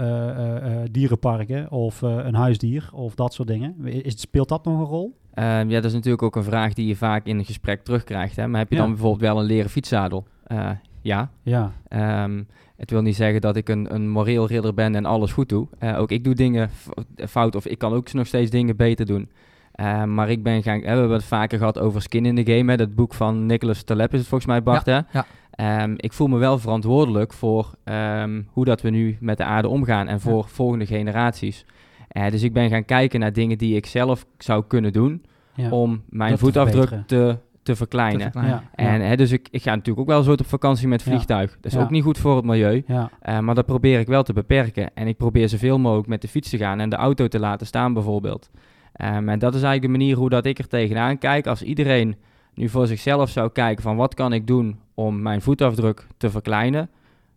dierenparken 0.91 1.71
of 1.71 2.01
een 2.01 2.35
huisdier 2.35 2.89
of 2.93 3.15
dat 3.15 3.33
soort 3.33 3.47
dingen? 3.47 3.75
Is, 3.85 4.19
speelt 4.21 4.49
dat 4.49 4.65
nog 4.65 4.79
een 4.79 4.85
rol? 4.85 5.17
Ja, 5.35 5.63
dat 5.65 5.85
is 5.85 5.93
natuurlijk 5.93 6.23
ook 6.23 6.35
een 6.35 6.43
vraag 6.43 6.73
die 6.73 6.87
je 6.87 6.95
vaak 6.95 7.25
in 7.25 7.37
een 7.37 7.45
gesprek 7.45 7.83
terugkrijgt. 7.83 8.35
Hè? 8.35 8.47
Maar 8.47 8.59
heb 8.59 8.69
je 8.69 8.75
Ja. 8.75 8.81
dan 8.81 8.91
bijvoorbeeld 8.91 9.21
wel 9.21 9.39
een 9.39 9.45
leren 9.45 9.69
fietszadel? 9.69 10.25
Eh, 10.43 10.69
ja. 11.03 11.29
Ja, 11.41 11.71
Ehm, 11.87 12.43
het 12.77 12.91
wil 12.91 13.01
niet 13.01 13.15
zeggen 13.15 13.41
dat 13.41 13.55
ik 13.55 13.69
een, 13.69 13.93
een 13.93 14.09
moreel 14.09 14.47
ridder 14.47 14.73
ben 14.73 14.95
en 14.95 15.05
alles 15.05 15.31
goed 15.31 15.49
doe. 15.49 15.67
Eh, 15.79 15.99
ook 15.99 16.11
ik 16.11 16.23
doe 16.23 16.33
dingen 16.33 16.69
fout 17.27 17.55
of 17.55 17.65
ik 17.65 17.77
kan 17.77 17.93
ook 17.93 18.13
nog 18.13 18.27
steeds 18.27 18.51
dingen 18.51 18.75
beter 18.75 19.05
doen. 19.05 19.29
Ehm, 19.73 20.13
maar 20.13 20.29
ik 20.29 20.43
ben 20.43 20.63
gaan, 20.63 20.79
we 20.79 20.87
hebben 20.87 21.11
het 21.11 21.23
vaker 21.23 21.57
gehad 21.57 21.79
over 21.79 22.01
Skin 22.01 22.25
in 22.25 22.43
the 22.43 22.51
Game. 22.51 22.71
Hè, 22.71 22.77
dat 22.77 22.95
boek 22.95 23.13
van 23.13 23.45
Nicholas 23.45 23.83
Taleb 23.83 24.13
is 24.13 24.19
het 24.19 24.27
volgens 24.27 24.49
mij, 24.49 24.63
Bart. 24.63 24.85
hè? 24.85 24.99
ja. 25.11 25.25
Ehm, 25.51 25.93
ik 25.97 26.13
voel 26.13 26.27
me 26.27 26.37
wel 26.37 26.59
verantwoordelijk 26.59 27.33
voor 27.33 27.73
hoe 28.49 28.65
dat 28.65 28.81
we 28.81 28.89
nu 28.89 29.17
met 29.19 29.37
de 29.37 29.43
aarde 29.43 29.67
omgaan 29.67 30.07
en 30.07 30.19
voor 30.19 30.47
volgende 30.47 30.85
generaties. 30.85 31.65
Eh, 32.07 32.31
dus 32.31 32.43
ik 32.43 32.53
ben 32.53 32.69
gaan 32.69 32.85
kijken 32.85 33.19
naar 33.19 33.33
dingen 33.33 33.57
die 33.57 33.75
ik 33.75 33.85
zelf 33.85 34.25
zou 34.37 34.63
kunnen 34.67 34.93
doen 34.93 35.23
om 35.69 36.01
mijn 36.09 36.29
Dat 36.29 36.39
te 36.39 36.45
voetafdruk 36.45 36.87
verbeteren. 36.87 37.35
te, 37.35 37.37
te 37.63 37.75
verkleinen. 37.75 38.17
Te 38.17 38.23
verkleinen. 38.31 38.61
ja, 38.75 38.83
En 38.83 39.01
hè, 39.01 39.15
dus 39.15 39.31
ik, 39.31 39.47
ik 39.51 39.61
ga 39.61 39.69
natuurlijk 39.69 39.99
ook 39.99 40.07
wel 40.15 40.23
zo 40.23 40.31
op 40.31 40.45
vakantie 40.45 40.87
met 40.87 41.01
Ja. 41.03 41.11
vliegtuig. 41.11 41.51
Dat 41.61 41.65
is 41.71 41.73
Ja. 41.77 41.81
ook 41.83 41.89
niet 41.89 42.03
goed 42.03 42.17
voor 42.17 42.35
het 42.35 42.45
milieu. 42.45 42.83
ja. 42.87 43.09
Eh, 43.21 43.39
maar 43.39 43.55
dat 43.55 43.65
probeer 43.65 43.99
ik 43.99 44.07
wel 44.07 44.23
te 44.23 44.33
beperken. 44.33 44.95
En 44.95 45.07
ik 45.07 45.17
probeer 45.17 45.49
zoveel 45.49 45.79
mogelijk 45.79 46.07
met 46.07 46.21
de 46.21 46.27
fiets 46.27 46.49
te 46.49 46.57
gaan 46.57 46.79
en 46.79 46.89
de 46.89 46.95
auto 46.95 47.27
te 47.27 47.39
laten 47.39 47.67
staan 47.67 47.93
bijvoorbeeld. 47.93 48.49
Ehm, 48.93 49.29
en 49.29 49.39
dat 49.39 49.55
is 49.55 49.61
eigenlijk 49.61 49.81
de 49.93 49.99
manier 49.99 50.15
hoe 50.17 50.29
dat 50.29 50.45
ik 50.45 50.59
er 50.59 50.67
tegenaan 50.67 51.17
kijk. 51.17 51.47
Als 51.47 51.61
iedereen 51.63 52.15
nu 52.53 52.69
voor 52.69 52.87
zichzelf 52.87 53.29
zou 53.29 53.49
kijken 53.51 53.83
van 53.83 53.95
wat 53.95 54.13
kan 54.13 54.33
ik 54.33 54.47
doen 54.47 54.79
om 54.93 55.21
mijn 55.21 55.41
voetafdruk 55.41 56.07
te 56.17 56.29
verkleinen, 56.29 56.89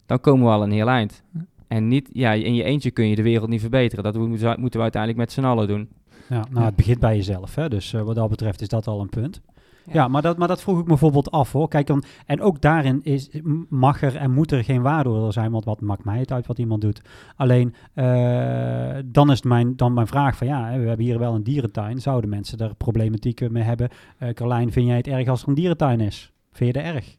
dan 0.06 0.21
komen 0.21 0.47
we 0.47 0.52
al 0.52 0.62
een 0.62 0.71
heel 0.73 0.88
eind. 0.88 1.23
En 1.68 1.88
niet, 1.88 2.09
ja, 2.12 2.33
in 2.33 2.54
je 2.54 2.62
eentje 2.62 2.90
kun 2.90 3.09
je 3.09 3.16
de 3.16 3.23
wereld 3.23 3.49
niet 3.49 3.61
verbeteren. 3.61 4.04
Dat 4.04 4.16
moeten 4.16 4.71
we 4.71 4.78
uiteindelijk 4.83 5.16
met 5.16 5.33
z'n 5.33 5.45
allen 5.45 5.68
doen. 5.68 5.88
Ja, 6.28 6.35
nou, 6.37 6.47
Ja. 6.61 6.64
het 6.64 6.76
begint 6.76 6.99
bij 7.00 7.16
jezelf. 7.16 7.54
Hè? 7.54 7.68
Dus 7.68 7.92
eh, 7.92 8.02
wat 8.02 8.14
dat 8.14 8.28
betreft 8.28 8.61
is 8.61 8.68
dat 8.68 8.87
al 8.87 9.00
een 9.00 9.09
punt. 9.09 9.40
Ja, 9.87 9.93
Ja. 9.93 10.09
maar, 10.09 10.23
dat, 10.23 10.38
maar 10.38 10.49
dat 10.49 10.62
vroeg 10.62 10.76
ik 10.76 10.83
me 10.83 10.88
bijvoorbeeld 10.88 11.31
af 11.31 11.52
hoor. 11.52 11.69
Kijk, 11.69 11.87
dan, 11.87 12.02
en 12.26 12.40
ook 12.40 12.61
daarin 12.61 13.00
is, 13.02 13.31
mag 13.69 14.02
er 14.02 14.16
en 14.16 14.31
moet 14.31 14.52
er 14.52 14.64
geen 14.64 14.83
waardeoordeel 14.83 15.33
zijn, 15.33 15.50
want 15.50 15.64
wat 15.64 15.81
maakt 15.81 16.05
mij 16.05 16.19
het 16.19 16.33
uit 16.33 16.47
wat 16.47 16.59
iemand 16.59 16.81
doet. 16.81 17.00
Alleen, 17.37 17.75
eh, 17.95 18.97
dan 19.05 19.31
is 19.31 19.43
mijn, 19.43 19.76
dan 19.76 19.95
mijn 19.95 20.07
vraag 20.07 20.37
van 20.37 20.47
ja, 20.47 20.78
we 20.78 20.87
hebben 20.88 21.07
hier 21.07 21.19
wel 21.19 21.35
een 21.35 21.43
dierentuin. 21.43 21.99
Zouden 22.00 22.31
mensen 22.31 22.59
daar 22.59 22.75
problematieken 22.75 23.52
mee 23.52 23.62
hebben? 23.62 23.88
Eh 24.19 24.28
Carlijn, 24.28 24.73
vind 24.73 24.87
jij 24.87 24.97
het 24.97 25.07
erg 25.07 25.28
als 25.28 25.43
er 25.43 25.49
een 25.49 25.55
dierentuin 25.55 26.00
is? 26.00 26.33
Vind 26.52 26.75
je 26.75 26.83
dat 26.83 26.95
erg? 26.95 27.16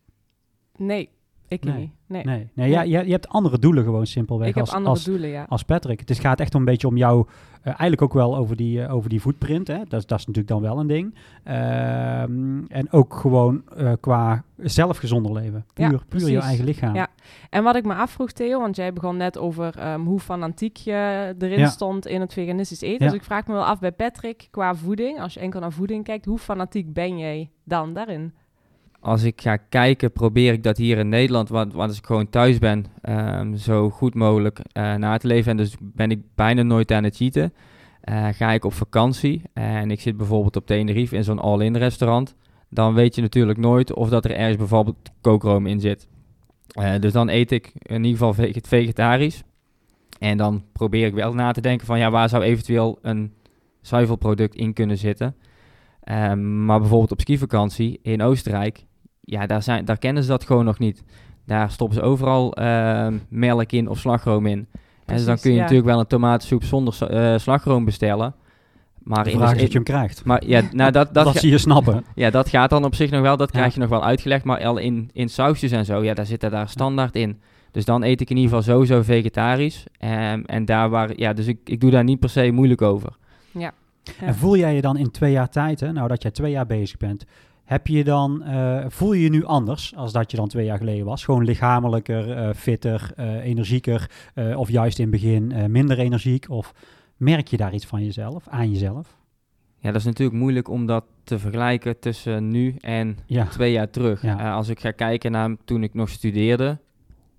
Nee, 0.77 1.09
Ik 1.49 1.63
Nee. 1.63 1.77
niet. 1.77 1.91
Nee. 2.07 2.23
Nee, 2.25 2.49
nee. 2.53 2.69
Ja, 2.69 2.81
je, 2.81 3.05
je 3.05 3.11
hebt 3.11 3.27
andere 3.27 3.59
doelen 3.59 3.83
gewoon 3.83 4.05
simpelweg 4.05 4.47
Ik 4.47 4.53
heb 4.55 4.63
als, 4.63 4.73
andere 4.73 4.89
als, 4.89 5.03
doelen, 5.03 5.29
ja. 5.29 5.45
als 5.49 5.63
Patrick. 5.63 5.99
Het 5.99 6.09
is, 6.09 6.19
gaat 6.19 6.39
echt 6.39 6.53
een 6.53 6.65
beetje 6.65 6.87
om 6.87 6.97
jou, 6.97 7.25
eh, 7.61 7.65
eigenlijk 7.65 8.01
ook 8.01 8.13
wel 8.13 8.37
over 8.37 8.55
die, 8.55 8.83
eh, 8.83 8.93
over 8.93 9.09
die 9.09 9.19
footprint. 9.19 9.67
Hè? 9.67 9.77
Dat, 9.87 9.99
is- 9.99 10.05
dat 10.05 10.19
is 10.19 10.25
natuurlijk 10.25 10.47
dan 10.47 10.61
wel 10.61 10.79
een 10.79 10.87
ding. 10.87 11.15
Ehm, 11.43 12.65
en 12.67 12.91
ook 12.91 13.13
gewoon 13.13 13.61
eh, 13.77 13.91
qua 13.99 14.43
zelfgezonder 14.57 15.31
leven. 15.33 15.65
Puur, 15.73 15.91
Ja, 15.91 15.99
puur 16.09 16.29
je 16.29 16.39
eigen 16.39 16.65
lichaam. 16.65 16.95
Ja. 16.95 17.07
En 17.49 17.63
wat 17.63 17.75
ik 17.75 17.85
me 17.85 17.93
afvroeg, 17.93 18.31
Theo, 18.31 18.59
want 18.59 18.75
jij 18.75 18.93
begon 18.93 19.17
net 19.17 19.37
over 19.37 19.77
ehm, 19.77 20.01
hoe 20.01 20.19
fanatiek 20.19 20.77
je 20.77 21.33
erin 21.39 21.59
Ja. 21.59 21.67
stond 21.67 22.07
in 22.07 22.21
het 22.21 22.33
veganistisch 22.33 22.81
eten. 22.81 23.05
Dus 23.07 23.15
ik 23.15 23.23
vraag 23.23 23.47
me 23.47 23.53
wel 23.53 23.65
af 23.65 23.79
bij 23.79 23.91
Patrick, 23.91 24.47
qua 24.51 24.75
voeding, 24.75 25.19
als 25.19 25.33
je 25.33 25.39
enkel 25.39 25.59
naar 25.59 25.71
voeding 25.71 26.03
kijkt, 26.03 26.25
hoe 26.25 26.37
fanatiek 26.39 26.93
ben 26.93 27.17
jij 27.17 27.49
dan 27.63 27.93
daarin? 27.93 28.33
Als 29.07 29.23
ik 29.23 29.41
ga 29.41 29.57
kijken, 29.57 30.11
probeer 30.11 30.53
ik 30.53 30.63
dat 30.63 30.77
hier 30.77 30.97
in 30.97 31.09
Nederland, 31.09 31.49
want, 31.49 31.73
want 31.73 31.89
als 31.89 31.97
ik 31.97 32.05
gewoon 32.05 32.29
thuis 32.29 32.57
ben, 32.57 32.85
ehm, 33.01 33.55
zo 33.55 33.89
goed 33.89 34.15
mogelijk 34.15 34.59
eh, 34.71 34.95
na 34.95 35.17
te 35.17 35.27
leven. 35.27 35.51
En 35.51 35.57
dus 35.57 35.75
ben 35.79 36.11
ik 36.11 36.21
bijna 36.35 36.61
nooit 36.61 36.91
aan 36.91 37.03
het 37.03 37.15
cheaten. 37.15 37.53
Eh, 38.01 38.27
ga 38.31 38.51
ik 38.51 38.65
op 38.65 38.73
vakantie 38.73 39.41
en 39.53 39.91
ik 39.91 40.01
zit 40.01 40.17
bijvoorbeeld 40.17 40.55
op 40.55 40.65
Tenerife 40.65 41.15
in 41.15 41.23
zo'n 41.23 41.39
all-in 41.39 41.75
restaurant, 41.75 42.35
dan 42.69 42.93
weet 42.93 43.15
je 43.15 43.21
natuurlijk 43.21 43.59
nooit 43.59 43.93
of 43.93 44.09
dat 44.09 44.25
er 44.25 44.35
ergens 44.35 44.57
bijvoorbeeld 44.57 45.11
kookroom 45.21 45.65
in 45.67 45.79
zit. 45.79 46.07
Eh, 46.67 46.99
dus 46.99 47.11
dan 47.11 47.29
eet 47.29 47.51
ik 47.51 47.71
in 47.81 47.95
ieder 48.03 48.11
geval 48.11 48.33
vege- 48.33 48.61
vegetarisch. 48.67 49.43
En 50.19 50.37
dan 50.37 50.63
probeer 50.71 51.05
ik 51.05 51.13
wel 51.13 51.33
na 51.33 51.51
te 51.51 51.61
denken 51.61 51.85
van 51.85 51.99
ja, 51.99 52.11
waar 52.11 52.29
zou 52.29 52.43
eventueel 52.43 52.99
een 53.01 53.33
zuivelproduct 53.81 54.55
in 54.55 54.73
kunnen 54.73 54.97
zitten. 54.97 55.35
Ehm, 56.03 56.65
maar 56.65 56.79
bijvoorbeeld 56.79 57.11
op 57.11 57.21
skivakantie 57.21 57.99
in 58.01 58.21
Oostenrijk, 58.21 58.85
ja, 59.29 59.45
daar, 59.45 59.63
zijn, 59.63 59.85
daar 59.85 59.97
kennen 59.97 60.23
ze 60.23 60.29
dat 60.29 60.45
gewoon 60.45 60.65
nog 60.65 60.79
niet. 60.79 61.03
Daar 61.45 61.71
stoppen 61.71 61.97
ze 61.97 62.03
overal 62.03 62.53
ehm, 62.53 63.17
melk 63.29 63.71
in 63.71 63.87
of 63.87 63.99
slagroom 63.99 64.45
in. 64.45 64.67
en 65.05 65.15
dus 65.15 65.25
dan 65.25 65.39
kun 65.39 65.49
je 65.49 65.55
ja. 65.55 65.61
natuurlijk 65.61 65.89
wel 65.89 65.99
een 65.99 66.07
tomatensoep 66.07 66.63
zonder 66.63 67.07
eh, 67.09 67.37
slagroom 67.39 67.85
bestellen. 67.85 68.35
Maar, 69.03 69.23
De 69.23 69.31
in 69.31 69.37
vraag 69.37 69.55
is 69.55 69.61
of 69.61 69.67
je 69.67 69.73
hem 69.73 69.83
krijgt. 69.83 70.25
maar 70.25 70.45
ja, 70.45 70.61
nou, 70.71 70.91
dat, 70.91 71.13
dat, 71.13 71.25
Dat, 71.25 71.37
zie 71.37 71.51
je 71.51 71.57
snappen. 71.57 72.03
ja, 72.15 72.29
dat 72.29 72.49
gaat 72.49 72.69
dan 72.69 72.83
op 72.85 72.95
zich 72.95 73.09
nog 73.11 73.21
wel, 73.21 73.37
dat 73.37 73.51
Ja. 73.51 73.57
krijg 73.57 73.73
je 73.73 73.79
nog 73.79 73.89
wel 73.89 74.03
uitgelegd. 74.03 74.43
Maar 74.43 74.65
al 74.65 74.77
in, 74.77 75.09
in 75.13 75.29
sausjes 75.29 75.71
en 75.71 75.85
zo, 75.85 76.03
ja, 76.03 76.13
daar 76.13 76.25
zit 76.25 76.43
er 76.43 76.49
daar 76.49 76.69
standaard 76.69 77.15
in. 77.15 77.39
Dus 77.71 77.85
dan 77.85 78.03
eet 78.03 78.21
ik 78.21 78.29
in 78.29 78.37
ieder 78.37 78.57
geval 78.57 78.73
sowieso 78.73 79.01
vegetarisch. 79.01 79.83
Ehm, 79.97 80.41
en 80.45 80.65
daar 80.65 80.89
waar, 80.89 81.09
ja, 81.15 81.33
dus 81.33 81.47
ik, 81.47 81.57
ik 81.63 81.79
doe 81.81 81.91
daar 81.91 82.03
niet 82.03 82.19
per 82.19 82.29
se 82.29 82.51
moeilijk 82.51 82.81
over. 82.81 83.09
Ja. 83.51 83.71
En 84.19 84.35
voel 84.35 84.57
jij 84.57 84.75
je 84.75 84.81
dan 84.81 84.97
in 84.97 85.11
twee 85.11 85.31
jaar 85.31 85.49
tijd, 85.49 85.79
hè, 85.79 85.91
nou 85.91 86.07
dat 86.07 86.21
jij 86.21 86.31
twee 86.31 86.51
jaar 86.51 86.65
bezig 86.65 86.97
bent, 86.97 87.25
heb 87.67 87.87
je 87.87 88.03
dan, 88.03 88.43
eh, 88.43 88.85
voel 88.87 89.13
je 89.13 89.23
je 89.23 89.29
nu 89.29 89.45
anders 89.45 89.95
als 89.95 90.11
dat 90.11 90.31
je 90.31 90.37
dan 90.37 90.47
twee 90.47 90.65
jaar 90.65 90.77
geleden 90.77 91.05
was? 91.05 91.25
Gewoon 91.25 91.43
lichamelijker, 91.43 92.31
eh, 92.31 92.53
fitter, 92.53 93.11
eh, 93.15 93.45
energieker 93.45 94.09
of 94.55 94.69
juist 94.69 94.99
in 94.99 95.11
het 95.11 95.21
begin 95.21 95.71
minder 95.71 95.99
energiek? 95.99 96.49
Of 96.49 96.73
merk 97.17 97.47
je 97.47 97.57
daar 97.57 97.73
iets 97.73 97.85
van 97.85 98.03
jezelf, 98.03 98.47
aan 98.47 98.71
jezelf? 98.71 99.17
Ja, 99.77 99.91
dat 99.91 100.01
is 100.01 100.05
natuurlijk 100.05 100.37
moeilijk 100.37 100.69
om 100.69 100.85
dat 100.85 101.03
te 101.23 101.39
vergelijken 101.39 101.99
tussen 101.99 102.49
nu 102.49 102.75
en 102.79 103.17
Ja, 103.25 103.45
twee 103.45 103.71
jaar 103.71 103.89
terug. 103.89 104.21
Ja. 104.21 104.53
Als 104.53 104.69
ik 104.69 104.79
ga 104.79 104.91
kijken 104.91 105.31
naar 105.31 105.55
toen 105.65 105.83
ik 105.83 105.93
nog 105.93 106.09
studeerde, 106.09 106.77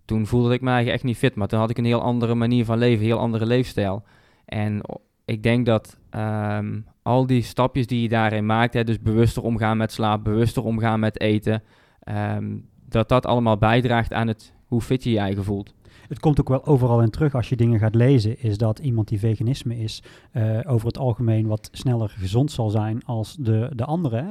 toen 0.05 0.27
voelde 0.27 0.55
ik 0.55 0.61
me 0.61 0.69
eigenlijk 0.69 0.97
echt 0.97 1.07
niet 1.07 1.17
fit. 1.17 1.35
Maar 1.35 1.49
toen 1.49 1.59
had 1.59 1.71
ik 1.71 1.79
een 1.79 1.85
heel 1.85 2.03
andere 2.03 2.35
manier 2.35 2.65
van 2.65 2.79
leven, 2.79 3.01
een 3.01 3.11
heel 3.11 3.19
andere 3.19 3.47
leefstijl. 3.47 4.03
En 4.45 4.81
ik 5.29 5.43
denk 5.43 5.67
dat 5.67 5.99
ehm, 6.11 6.81
al 7.03 7.27
die 7.27 7.43
stapjes 7.43 7.87
die 7.87 8.03
je 8.03 8.09
daarin 8.09 8.47
maakt, 8.47 8.75
hè, 8.75 8.85
dus 8.85 9.01
bewuster 9.01 9.43
omgaan 9.43 9.77
met 9.77 9.93
slaap, 9.93 10.25
bewuster 10.25 10.65
omgaan 10.65 11.01
met 11.01 11.21
eten, 11.21 11.63
ehm, 12.01 12.57
dat 12.89 13.09
dat 13.09 13.27
allemaal 13.27 13.59
bijdraagt 13.59 14.13
aan 14.13 14.27
het, 14.29 14.53
hoe 14.67 14.81
fit 14.81 15.05
je 15.05 15.11
je 15.11 15.19
eigen 15.19 15.45
voelt. 15.45 15.77
het 16.09 16.21
komt 16.21 16.41
ook 16.41 16.49
wel 16.49 16.67
overal 16.67 17.03
in 17.03 17.11
terug 17.11 17.35
als 17.35 17.49
je 17.49 17.57
dingen 17.57 17.79
gaat 17.79 17.95
lezen, 17.95 18.43
is 18.43 18.59
dat 18.59 18.79
iemand 18.79 19.09
die 19.09 19.19
veganisme 19.19 19.79
is, 19.79 20.03
eh, 20.33 20.59
over 20.67 20.87
het 20.87 20.99
algemeen 20.99 21.47
wat 21.47 21.69
sneller 21.73 22.09
gezond 22.09 22.51
zal 22.53 22.71
zijn 22.71 23.05
als 23.05 23.37
de, 23.41 23.71
de 23.75 23.85
andere. 23.85 24.25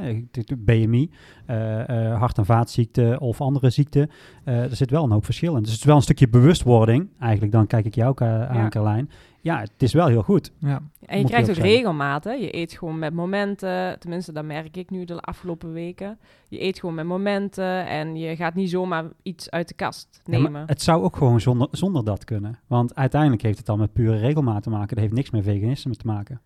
BMI, 0.58 1.10
eh, 1.46 1.90
eh, 2.12 2.18
hart- 2.20 2.38
en 2.38 2.46
vaatziekten 2.46 3.20
of 3.20 3.42
andere 3.42 3.70
ziekten. 3.70 4.10
Eh, 4.44 4.64
er 4.64 4.76
zit 4.76 4.90
wel 4.90 5.04
een 5.04 5.12
hoop 5.12 5.26
verschil 5.26 5.56
in. 5.56 5.62
Dus 5.62 5.72
het 5.72 5.80
is 5.80 5.86
wel 5.86 5.96
een 5.96 6.02
stukje 6.02 6.30
bewustwording, 6.30 7.08
eigenlijk 7.20 7.52
dan 7.52 7.68
kijk 7.68 7.86
ik 7.86 7.96
jou 7.96 8.10
ook 8.10 8.22
aan, 8.22 8.58
Ja. 8.58 8.70
Carlijn. 8.70 9.10
Ja, 9.48 9.60
het 9.60 9.84
is 9.84 9.94
wel 9.94 10.08
heel 10.08 10.22
goed. 10.24 10.52
Ja. 10.60 10.82
En 11.06 11.16
je 11.16 11.22
Moet 11.22 11.32
krijgt 11.32 11.46
je 11.48 11.52
ook 11.52 11.58
zeggen. 11.60 11.76
regelmaat, 11.76 12.24
hè? 12.24 12.32
Je 12.32 12.56
eet 12.56 12.74
gewoon 12.74 13.00
met 13.00 13.14
momenten, 13.14 14.00
tenminste 14.00 14.32
dat 14.32 14.46
merk 14.46 14.78
ik 14.78 14.90
nu 14.90 15.06
de 15.06 15.20
afgelopen 15.20 15.72
weken. 15.74 16.20
Je 16.48 16.64
eet 16.64 16.80
gewoon 16.80 16.96
met 16.96 17.06
momenten 17.06 17.88
en 17.88 18.16
je 18.16 18.36
gaat 18.36 18.54
niet 18.54 18.70
zomaar 18.70 19.06
iets 19.24 19.50
uit 19.50 19.68
de 19.68 19.74
kast 19.74 20.22
Ja, 20.26 20.38
nemen. 20.38 20.64
het 20.68 20.82
zou 20.82 21.04
ook 21.04 21.16
gewoon 21.16 21.42
zonder, 21.42 21.68
zonder 21.72 22.04
dat 22.06 22.24
kunnen. 22.24 22.60
Want 22.68 22.96
uiteindelijk 22.96 23.42
heeft 23.42 23.58
het 23.58 23.66
dan 23.66 23.80
met 23.80 23.94
pure 23.94 24.18
regelmaat 24.18 24.64
te 24.64 24.70
maken. 24.70 24.88
Dat 24.90 25.00
heeft 25.00 25.14
niks 25.14 25.30
met 25.30 25.44
veganisme 25.44 25.96
te 25.96 26.06
maken. 26.06 26.42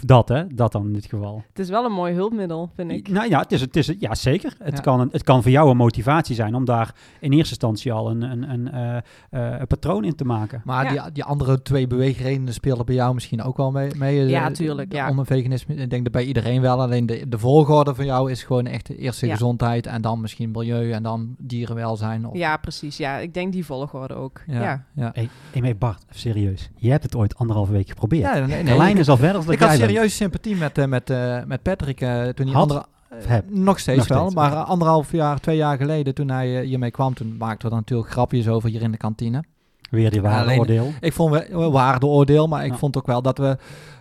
Dat 0.00 0.28
hè, 0.28 0.46
dat 0.46 0.72
dan 0.72 0.86
in 0.86 0.92
dit 0.92 1.06
geval. 1.06 1.42
Het 1.48 1.58
is 1.58 1.68
wel 1.68 1.84
een 1.84 1.92
mooi 1.92 2.14
hulpmiddel, 2.14 2.70
vind 2.76 2.90
ik. 2.90 3.08
Nou 3.08 3.28
ja, 3.28 3.40
het 3.40 3.52
is, 3.52 3.60
het 3.60 3.76
is, 3.76 3.92
ja 3.98 4.14
zeker. 4.14 4.56
Het, 4.58 4.74
Ja. 4.76 4.80
Kan 4.80 5.00
een, 5.00 5.08
het 5.12 5.22
kan 5.22 5.42
voor 5.42 5.50
jou 5.50 5.70
een 5.70 5.76
motivatie 5.76 6.34
zijn 6.34 6.54
om 6.54 6.64
daar 6.64 6.94
in 7.20 7.32
eerste 7.32 7.50
instantie 7.50 7.92
al 7.92 8.10
een, 8.10 8.22
een, 8.22 8.50
een, 8.50 8.70
eh, 8.70 8.96
eh, 9.30 9.60
een 9.60 9.66
patroon 9.66 10.04
in 10.04 10.14
te 10.14 10.24
maken. 10.24 10.62
Maar 10.64 10.94
Ja. 10.94 11.02
die, 11.02 11.12
die 11.12 11.24
andere 11.24 11.62
twee 11.62 11.86
beweegredenen 11.86 12.54
spelen 12.54 12.86
bij 12.86 12.94
jou 12.94 13.14
misschien 13.14 13.42
ook 13.42 13.56
wel 13.56 13.70
mee. 13.70 13.90
mee 13.96 14.20
eh, 14.20 14.28
Ja, 14.30 14.50
tuurlijk, 14.50 14.92
ja. 14.92 15.10
Om 15.10 15.18
een 15.18 15.26
veganisme. 15.26 15.74
Ik 15.74 15.90
denk 15.90 16.02
dat 16.04 16.12
bij 16.12 16.24
iedereen 16.24 16.60
wel. 16.60 16.80
Alleen 16.80 17.06
de, 17.06 17.28
de 17.28 17.38
volgorde 17.38 17.94
van 17.94 18.04
jou 18.04 18.30
is 18.30 18.42
gewoon 18.42 18.66
echt 18.66 18.86
de 18.86 18.96
eerste 18.96 19.26
Ja. 19.26 19.32
gezondheid. 19.32 19.86
En 19.86 20.02
dan 20.02 20.20
misschien 20.20 20.50
milieu. 20.50 20.90
En 20.92 21.02
dan 21.02 21.34
dierenwelzijn. 21.38 22.26
Of, 22.26 22.36
Ja, 22.36 22.56
precies. 22.56 22.96
Ja, 22.96 23.16
ik 23.18 23.34
denk 23.34 23.52
die 23.52 23.64
volgorde 23.64 24.14
ook. 24.14 24.40
Ja. 24.46 24.62
ja. 24.62 24.84
ja. 24.94 25.10
Hey, 25.14 25.28
hey, 25.52 25.76
Bart, 25.76 26.02
even 26.08 26.20
serieus. 26.20 26.70
Je 26.76 26.90
hebt 26.90 27.02
het 27.02 27.14
ooit 27.16 27.36
anderhalve 27.36 27.72
week 27.72 27.88
geprobeerd. 27.88 28.22
Ja, 28.22 28.34
nee, 28.38 28.46
nee, 28.46 28.64
Carlijn 28.64 28.90
ik- 28.94 28.98
is 28.98 29.08
al 29.08 29.16
verder 29.16 29.44
dan 29.44 29.52
Ik 29.52 29.58
jij. 29.58 29.68
Serieus 29.86 30.16
sympathie 30.16 30.56
met, 30.56 30.78
eh, 30.78 30.84
met, 30.86 31.10
eh, 31.10 31.38
met 31.46 31.62
Patrick 31.62 32.00
eh, 32.00 32.28
toen 32.28 32.46
hij 32.46 32.56
andere... 32.56 32.84
Heb? 33.14 33.44
Nog 33.48 33.78
steeds 33.78 33.98
Nog 33.98 34.08
wel, 34.08 34.18
steeds, 34.18 34.34
maar 34.34 34.52
anderhalf 34.52 35.12
jaar, 35.12 35.40
twee 35.40 35.56
jaar 35.56 35.76
geleden 35.76 36.14
toen 36.14 36.28
hij 36.30 36.64
hiermee 36.64 36.90
kwam, 36.90 37.14
toen 37.14 37.36
maakten 37.38 37.68
we 37.68 37.74
er 37.74 37.80
natuurlijk 37.80 38.10
grapjes 38.10 38.48
over 38.48 38.68
hier 38.70 38.82
in 38.82 38.90
de 38.90 38.96
kantine. 38.96 39.44
Weer 39.90 40.10
die 40.10 40.22
ware 40.22 40.42
Alleen- 40.42 40.58
oordeel. 40.58 40.92
Ik 41.00 41.12
vond 41.12 41.34
we 41.34 41.70
waardeoordeel, 41.70 42.46
maar 42.48 42.64
ik 42.64 42.70
Ja. 42.72 42.78
vond 42.78 42.96
ook 42.96 43.06
wel 43.06 43.22
dat 43.22 43.38
we, 43.38 43.56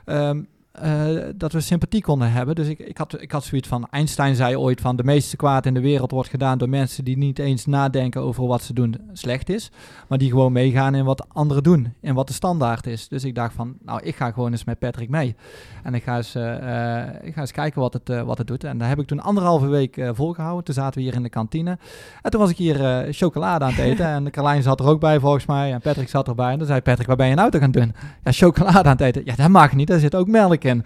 ehm, 0.05 0.41
eh, 0.73 1.07
dat 1.35 1.51
we 1.51 1.59
sympathie 1.59 2.01
konden 2.01 2.31
hebben. 2.31 2.55
Dus 2.55 2.67
ik, 2.67 2.79
ik, 2.79 2.97
had, 2.97 3.21
ik 3.21 3.31
had 3.31 3.43
zoiets 3.43 3.67
van, 3.67 3.87
Einstein 3.89 4.35
zei 4.35 4.57
ooit 4.57 4.81
van 4.81 4.95
de 4.95 5.03
meeste 5.03 5.35
kwaad 5.35 5.65
in 5.65 5.73
de 5.73 5.81
wereld 5.81 6.11
wordt 6.11 6.29
gedaan 6.29 6.57
door 6.57 6.69
mensen 6.69 7.03
die 7.03 7.17
niet 7.17 7.39
eens 7.39 7.65
nadenken 7.65 8.21
over 8.21 8.47
wat 8.47 8.61
ze 8.61 8.73
doen 8.73 8.95
slecht 9.11 9.49
is, 9.49 9.71
maar 10.07 10.17
die 10.17 10.29
gewoon 10.29 10.51
meegaan 10.51 10.95
in 10.95 11.05
wat 11.05 11.25
anderen 11.29 11.63
doen 11.63 11.93
en 12.01 12.15
wat 12.15 12.27
de 12.27 12.33
standaard 12.33 12.87
is. 12.87 13.07
Dus 13.07 13.23
ik 13.23 13.35
dacht 13.35 13.53
van, 13.53 13.77
nou 13.85 14.01
ik 14.03 14.15
ga 14.15 14.31
gewoon 14.31 14.51
eens 14.51 14.63
met 14.63 14.79
Patrick 14.79 15.09
mee 15.09 15.35
en 15.83 15.93
ik 15.93 16.03
ga 16.03 16.15
eens, 16.15 16.35
eh, 16.35 17.01
eh, 17.01 17.09
ik 17.21 17.33
ga 17.33 17.41
eens 17.41 17.51
kijken 17.51 17.81
wat 17.81 17.93
het, 17.93 18.23
wat 18.25 18.37
het 18.37 18.47
doet. 18.47 18.63
En 18.63 18.77
daar 18.77 18.89
heb 18.89 18.99
ik 18.99 19.07
toen 19.07 19.19
anderhalve 19.19 19.67
week 19.67 19.97
eh, 19.97 20.09
volgehouden. 20.13 20.63
Toen 20.63 20.73
zaten 20.73 20.99
we 20.99 21.05
hier 21.05 21.15
in 21.15 21.23
de 21.23 21.29
kantine 21.29 21.77
en 22.21 22.31
toen 22.31 22.39
was 22.39 22.49
ik 22.49 22.57
hier 22.57 23.07
chocolade 23.11 23.65
aan 23.65 23.71
het 23.71 23.79
eten 23.79 24.05
en 24.15 24.31
Carlijn 24.31 24.63
zat 24.63 24.79
er 24.79 24.85
ook 24.85 24.99
bij 24.99 25.19
volgens 25.19 25.45
mij 25.45 25.73
en 25.73 25.81
Patrick 25.81 26.09
zat 26.09 26.27
erbij. 26.27 26.51
En 26.51 26.57
toen 26.57 26.67
zei 26.67 26.81
Patrick, 26.81 27.07
wat 27.07 27.17
ben 27.17 27.27
je 27.27 27.35
nou 27.35 27.51
te 27.51 27.59
gaan 27.59 27.71
doen? 27.71 27.93
Ja, 28.23 28.31
chocolade 28.31 28.89
aan 28.89 28.97
het 28.97 29.01
eten. 29.01 29.21
Ja, 29.25 29.35
dat 29.35 29.49
mag 29.49 29.73
niet, 29.73 29.87
daar 29.87 29.99
zit 29.99 30.15
ook 30.15 30.27
melk 30.27 30.62
in. 30.63 30.83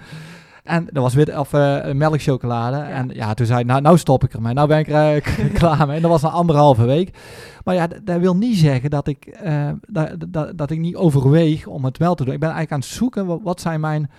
En 0.64 0.88
dat 0.92 1.04
was 1.04 1.14
wit, 1.14 1.38
of 1.38 1.54
eh, 1.54 1.92
melkchocolade. 1.92 2.78
En 2.78 3.10
ja, 3.14 3.34
toen 3.34 3.46
zei 3.46 3.60
ik, 3.60 3.66
nou, 3.66 3.82
nou 3.82 3.98
stop 3.98 4.24
ik 4.24 4.34
ermee. 4.34 4.54
Nou 4.54 4.68
ben 4.68 4.80
ik 4.80 4.88
er 4.88 5.16
eh, 5.16 5.54
klaar 5.60 5.88
mee. 5.88 5.96
En 5.96 6.02
dat 6.02 6.12
was 6.12 6.22
na 6.22 6.30
anderhalve 6.30 6.86
week. 6.86 7.18
Maar 7.64 7.76
ja, 7.76 7.88
dat 8.04 8.20
wil 8.20 8.36
niet 8.36 8.58
zeggen 8.58 8.90
dat 8.90 9.08
ik, 9.08 9.26
eh, 9.26 9.70
dat, 9.88 10.16
dat, 10.28 10.58
dat 10.58 10.72
ik 10.72 10.80
niet 10.80 10.96
overweeg 10.96 11.68
om 11.68 11.86
het 11.86 11.98
wel 11.98 12.16
te 12.16 12.24
doen. 12.24 12.34
Ik 12.34 12.40
ben 12.40 12.50
eigenlijk 12.52 12.84
aan 12.84 12.90
het 12.90 12.98
zoeken, 12.98 13.26
wat, 13.26 13.40
wat 13.44 13.62
zijn 13.62 13.80
mijn 13.80 14.10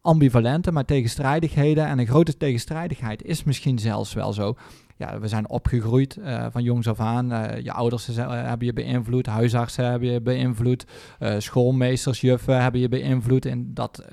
ambivalente, 0.00 0.72
mijn 0.72 0.84
tegenstrijdigheden. 0.84 1.86
En 1.86 1.98
een 1.98 2.06
grote 2.06 2.36
tegenstrijdigheid 2.36 3.22
is 3.22 3.44
misschien 3.44 3.78
zelfs 3.78 4.12
wel 4.14 4.32
zo. 4.32 4.54
Ja, 4.96 5.20
we 5.20 5.28
zijn 5.28 5.48
opgegroeid 5.48 6.18
van 6.50 6.62
jongs 6.62 6.88
af 6.88 7.00
aan. 7.00 7.26
Je 7.62 7.72
ouders 7.72 8.08
ze- 8.08 8.20
hebben 8.20 8.66
je 8.66 8.72
beïnvloed, 8.72 9.26
huisartsen 9.26 9.90
hebben 9.90 10.10
je 10.12 10.20
beïnvloed, 10.20 10.86
eh, 11.18 11.34
schoolmeesters, 11.38 12.20
juffen 12.20 12.62
hebben 12.62 12.80
je 12.80 12.88
beïnvloed 12.88 13.44
in 13.44 13.70
dat 13.74 14.04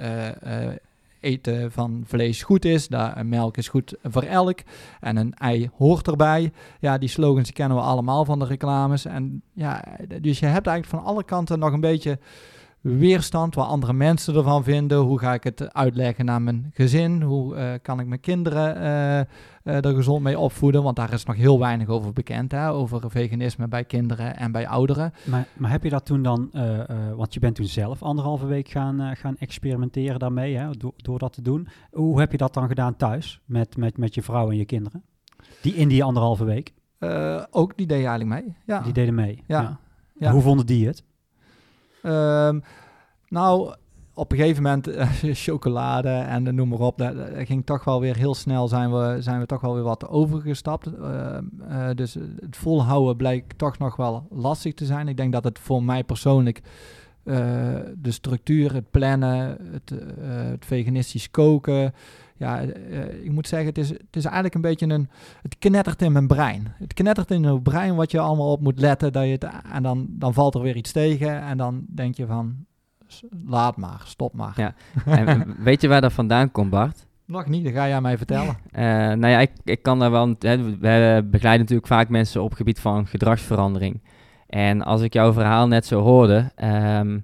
eten 1.25 1.71
van 1.71 2.03
vlees 2.05 2.43
goed 2.43 2.65
is, 2.65 2.87
dat 2.87 3.13
eh, 3.15 3.23
melk 3.23 3.57
is 3.57 3.67
goed 3.67 3.95
voor 4.03 4.23
elk 4.23 4.59
en 4.99 5.17
een 5.17 5.33
ei 5.33 5.69
hoort 5.77 6.07
erbij. 6.07 6.51
Ja, 6.79 6.97
die 6.97 7.09
slogans 7.09 7.51
kennen 7.51 7.77
we 7.77 7.83
allemaal 7.83 8.25
van 8.25 8.39
de 8.39 8.45
reclames. 8.45 9.05
En 9.05 9.41
ja, 9.53 9.83
dus 10.21 10.39
je 10.39 10.45
hebt 10.45 10.67
eigenlijk 10.67 11.03
van 11.03 11.13
alle 11.13 11.23
kanten 11.23 11.59
nog 11.59 11.73
een 11.73 11.79
beetje 11.79 12.19
weerstand, 12.85 13.55
wat 13.55 13.67
andere 13.67 13.93
mensen 13.93 14.35
ervan 14.35 14.63
vinden. 14.63 14.97
Hoe 14.97 15.19
ga 15.19 15.33
ik 15.33 15.43
het 15.43 15.73
uitleggen 15.73 16.25
naar 16.25 16.41
mijn 16.41 16.71
gezin? 16.73 17.21
Hoe 17.21 17.55
eh, 17.55 17.73
kan 17.81 17.99
ik 17.99 18.07
mijn 18.07 18.19
kinderen 18.19 18.75
eh, 18.75 19.19
eh, 19.19 19.85
er 19.85 19.95
gezond 19.95 20.23
mee 20.23 20.39
opvoeden? 20.39 20.83
Want 20.83 20.95
daar 20.95 21.13
is 21.13 21.25
nog 21.25 21.35
heel 21.35 21.59
weinig 21.59 21.87
over 21.87 22.13
bekend, 22.13 22.51
hè? 22.51 22.69
over 22.69 23.11
veganisme 23.11 23.67
bij 23.67 23.83
kinderen 23.83 24.37
en 24.37 24.51
bij 24.51 24.67
ouderen. 24.67 25.13
Maar, 25.23 25.47
maar 25.57 25.71
heb 25.71 25.83
je 25.83 25.89
dat 25.89 26.05
toen 26.05 26.23
dan, 26.23 26.49
want 27.15 27.33
je 27.33 27.39
bent 27.39 27.55
toen 27.55 27.65
zelf 27.65 28.03
anderhalve 28.03 28.45
week 28.45 28.69
gaan, 28.69 29.15
gaan 29.15 29.37
experimenteren 29.37 30.19
daarmee, 30.19 30.57
hè, 30.57 30.69
door, 30.71 30.93
door 30.97 31.19
dat 31.19 31.33
te 31.33 31.41
doen. 31.41 31.67
Hoe 31.91 32.19
heb 32.19 32.31
je 32.31 32.37
dat 32.37 32.53
dan 32.53 32.67
gedaan 32.67 32.95
thuis 32.95 33.41
met, 33.45 33.77
met, 33.77 33.97
met 33.97 34.15
je 34.15 34.21
vrouw 34.21 34.49
en 34.49 34.57
je 34.57 34.65
kinderen? 34.65 35.03
Die 35.61 35.73
in 35.73 35.87
die 35.87 36.03
anderhalve 36.03 36.43
week? 36.43 36.73
Ook, 37.49 37.77
die 37.77 37.87
deed 37.87 37.99
je 38.01 38.07
eigenlijk 38.07 38.43
mee. 38.43 38.55
Ja. 38.65 38.79
Die 38.81 38.93
deden 38.93 39.15
mee. 39.15 39.43
Ja. 39.47 39.79
Ja. 40.19 40.31
Hoe 40.31 40.41
vonden 40.41 40.65
die 40.65 40.87
het? 40.87 41.03
Ehm, 42.05 42.59
nou, 43.27 43.75
op 44.13 44.31
een 44.31 44.37
gegeven 44.37 44.63
moment 44.63 44.87
eh, 44.87 45.09
chocolade 45.47 46.09
en 46.09 46.47
eh, 46.47 46.53
noem 46.53 46.69
maar 46.69 46.79
op. 46.79 46.97
Dat, 46.97 47.15
dat 47.15 47.45
ging 47.45 47.65
toch 47.65 47.83
wel 47.83 47.99
weer 47.99 48.15
heel 48.15 48.35
snel 48.35 48.67
zijn 48.67 48.91
we, 48.91 49.17
zijn 49.19 49.39
we 49.39 49.45
toch 49.45 49.61
wel 49.61 49.73
weer 49.73 49.83
wat 49.83 50.07
overgestapt. 50.07 50.85
Ehm, 50.85 51.43
eh, 51.69 51.89
dus 51.95 52.13
het 52.13 52.57
volhouden 52.57 53.15
bleek 53.15 53.53
toch 53.53 53.77
nog 53.77 53.95
wel 53.95 54.27
lastig 54.29 54.73
te 54.73 54.85
zijn. 54.85 55.07
Ik 55.07 55.17
denk 55.17 55.33
dat 55.33 55.43
het 55.43 55.59
voor 55.59 55.83
mij 55.83 56.03
persoonlijk 56.03 56.61
eh, 57.25 57.35
de 57.97 58.11
structuur, 58.11 58.73
het 58.73 58.91
plannen, 58.91 59.57
het, 59.71 59.91
eh, 59.91 60.27
het 60.27 60.65
veganistisch 60.65 61.31
koken. 61.31 61.93
Ja, 62.37 62.61
eh, 62.61 63.23
ik 63.23 63.31
moet 63.31 63.47
zeggen, 63.47 63.67
het 63.67 63.77
is, 63.77 63.89
het 63.89 64.15
is 64.15 64.23
eigenlijk 64.23 64.55
een 64.55 64.61
beetje 64.61 64.87
een. 64.89 65.09
Het 65.41 65.57
knettert 65.59 66.01
in 66.01 66.11
mijn 66.11 66.27
brein. 66.27 66.73
Het 66.77 66.93
knettert 66.93 67.31
in 67.31 67.41
mijn 67.41 67.61
brein 67.61 67.95
wat 67.95 68.11
je 68.11 68.19
allemaal 68.19 68.51
op 68.51 68.61
moet 68.61 68.79
letten. 68.79 69.13
Dat 69.13 69.23
je 69.23 69.31
het, 69.31 69.47
en 69.71 69.83
dan, 69.83 70.07
dan 70.09 70.33
valt 70.33 70.55
er 70.55 70.61
weer 70.61 70.75
iets 70.75 70.91
tegen. 70.91 71.41
En 71.41 71.57
dan 71.57 71.85
denk 71.89 72.15
je 72.15 72.25
van. 72.25 72.55
Laat 73.45 73.77
maar, 73.77 74.01
stop 74.03 74.33
maar. 74.33 74.53
Ja. 74.55 74.73
En 75.05 75.55
weet 75.63 75.81
je 75.81 75.87
waar 75.87 76.01
dat 76.01 76.13
vandaan 76.13 76.51
komt, 76.51 76.69
Bart? 76.69 77.05
Nog 77.25 77.47
niet, 77.47 77.63
dat 77.63 77.73
ga 77.73 77.87
jij 77.87 78.01
mij 78.01 78.17
vertellen. 78.17 78.57
Eh, 78.71 78.83
nou 78.85 79.27
ja, 79.27 79.39
ik, 79.39 79.51
ik 79.63 79.81
kan 79.81 79.99
daar 79.99 80.11
wel... 80.11 80.35
Hè, 80.39 80.57
we 80.57 81.27
begeleiden 81.31 81.59
natuurlijk 81.59 81.87
vaak 81.87 82.09
mensen 82.09 82.43
op 82.43 82.53
gebied 82.53 82.79
van 82.79 83.07
gedragsverandering. 83.07 84.01
En 84.47 84.81
als 84.81 85.01
ik 85.01 85.13
jouw 85.13 85.33
verhaal 85.33 85.67
net 85.67 85.85
zo 85.85 86.01
hoorde, 86.01 86.51
ehm, 86.55 87.19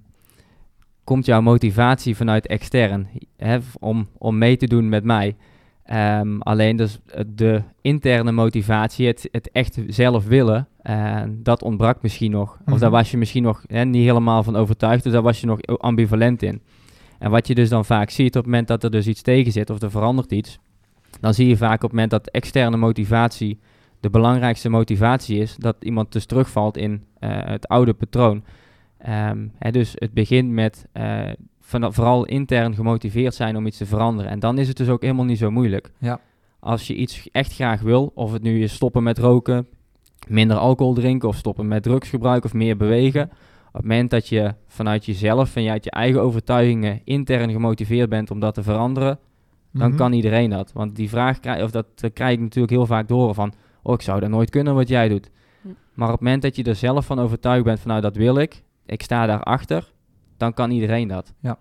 komt 1.03 1.25
jouw 1.25 1.41
motivatie 1.41 2.15
vanuit 2.15 2.48
extern 2.48 3.08
hè, 3.38 3.58
om, 3.79 4.08
om 4.17 4.38
mee 4.38 4.58
te 4.58 4.67
doen 4.67 4.89
met 4.89 5.03
mij. 5.03 5.36
Ehm, 5.84 6.39
alleen 6.39 6.75
dus 6.75 7.00
de 7.27 7.62
interne 7.81 8.31
motivatie, 8.31 9.08
het, 9.08 9.27
het 9.31 9.51
echt 9.51 9.77
zelf 9.88 10.25
willen, 10.25 10.67
eh, 10.81 11.22
dat 11.29 11.63
ontbrak 11.63 12.01
misschien 12.01 12.31
nog. 12.31 12.58
Of 12.60 12.65
Mhm. 12.65 12.79
daar 12.79 12.89
was 12.89 13.12
je 13.12 13.17
misschien 13.17 13.43
nog 13.43 13.63
hè, 13.67 13.84
niet 13.86 14.03
helemaal 14.05 14.43
van 14.43 14.55
overtuigd, 14.55 15.03
dus 15.03 15.13
daar 15.13 15.22
was 15.22 15.41
je 15.41 15.48
nog 15.48 15.62
ambivalent 15.62 16.41
in. 16.43 16.62
En 17.20 17.31
wat 17.31 17.48
je 17.48 17.55
dus 17.55 17.70
dan 17.70 17.86
vaak 17.86 18.10
ziet 18.10 18.36
op 18.36 18.41
het 18.43 18.46
moment 18.46 18.67
dat 18.67 18.84
er 18.84 18.91
dus 18.91 19.08
iets 19.08 19.22
tegen 19.22 19.51
zit 19.51 19.70
of 19.70 19.81
er 19.81 19.91
verandert 19.91 20.31
iets, 20.31 20.60
dan 21.20 21.34
zie 21.34 21.48
je 21.48 21.58
vaak 21.58 21.75
op 21.75 21.81
het 21.81 21.91
moment 21.91 22.12
dat 22.12 22.27
externe 22.27 22.77
motivatie 22.77 23.60
de 24.00 24.10
belangrijkste 24.10 24.70
motivatie 24.70 25.39
is, 25.39 25.55
dat 25.55 25.75
iemand 25.79 26.12
dus 26.12 26.25
terugvalt 26.25 26.77
in 26.77 27.03
eh, 27.20 27.29
het 27.43 27.67
oude 27.67 27.93
patroon. 27.93 28.43
Ehm, 29.03 29.48
hè, 29.58 29.72
dus 29.72 29.91
het 29.96 30.13
begint 30.13 30.50
met 30.51 30.86
eh, 30.91 31.29
van, 31.60 31.93
vooral 31.93 32.25
intern 32.25 32.75
gemotiveerd 32.75 33.34
zijn 33.36 33.55
om 33.55 33.65
iets 33.65 33.77
te 33.77 33.86
veranderen. 33.86 34.31
En 34.31 34.39
dan 34.39 34.58
is 34.58 34.67
het 34.67 34.77
dus 34.77 34.89
ook 34.89 35.01
helemaal 35.01 35.25
niet 35.25 35.38
zo 35.38 35.51
moeilijk. 35.51 35.91
Ja. 35.98 36.20
Als 36.60 36.88
je 36.88 36.96
iets 36.96 37.29
echt 37.31 37.53
graag 37.53 37.81
wil, 37.81 38.12
of 38.15 38.34
het 38.34 38.41
nu 38.41 38.63
is 38.63 38.74
stoppen 38.74 39.03
met 39.03 39.17
roken, 39.17 39.67
minder 40.27 40.58
alcohol 40.58 40.93
drinken 40.93 41.27
of 41.29 41.36
stoppen 41.36 41.67
met 41.67 41.84
drugsgebruik 41.84 42.46
of 42.46 42.53
meer 42.53 42.77
bewegen. 42.77 43.24
Op 43.67 43.74
het 43.74 43.81
moment 43.81 44.10
dat 44.10 44.27
je 44.27 44.53
vanuit 44.67 45.05
jezelf, 45.05 45.50
vanuit 45.50 45.84
je 45.84 45.91
eigen 45.91 46.22
overtuigingen 46.22 47.01
intern 47.03 47.51
gemotiveerd 47.51 48.10
bent 48.10 48.31
om 48.31 48.39
dat 48.39 48.53
te 48.53 48.63
veranderen, 48.63 49.20
dan 49.72 49.88
Mhm. 49.88 49.98
kan 49.98 50.13
iedereen 50.13 50.50
dat. 50.50 50.72
Want 50.74 50.96
die 50.96 51.10
vraag 51.10 51.39
krijg, 51.39 51.63
of 51.63 51.72
dat 51.72 51.86
eh, 51.96 52.10
krijg 52.13 52.34
ik 52.34 52.39
natuurlijk 52.39 52.74
heel 52.74 52.86
vaak 52.86 53.08
te 53.08 53.13
horen 53.13 53.36
van, 53.36 53.53
oh 53.84 53.93
ik 53.93 54.01
zou 54.01 54.20
dat 54.20 54.29
nooit 54.29 54.50
kunnen 54.50 54.75
wat 54.75 54.88
jij 54.88 55.08
doet. 55.10 55.29
Hm. 55.62 55.67
Maar 55.93 56.08
op 56.08 56.13
het 56.13 56.22
moment 56.24 56.41
dat 56.41 56.55
je 56.55 56.63
er 56.63 56.75
zelf 56.75 57.05
van 57.05 57.20
overtuigd 57.20 57.63
bent 57.63 57.79
van 57.79 57.89
nou 57.89 58.01
dat 58.01 58.15
wil 58.15 58.38
ik, 58.38 58.63
ik 58.91 59.01
sta 59.01 59.25
daarachter, 59.25 59.91
dan 60.38 60.53
kan 60.53 60.71
iedereen 60.71 61.07
dat. 61.07 61.33
Ja. 61.39 61.57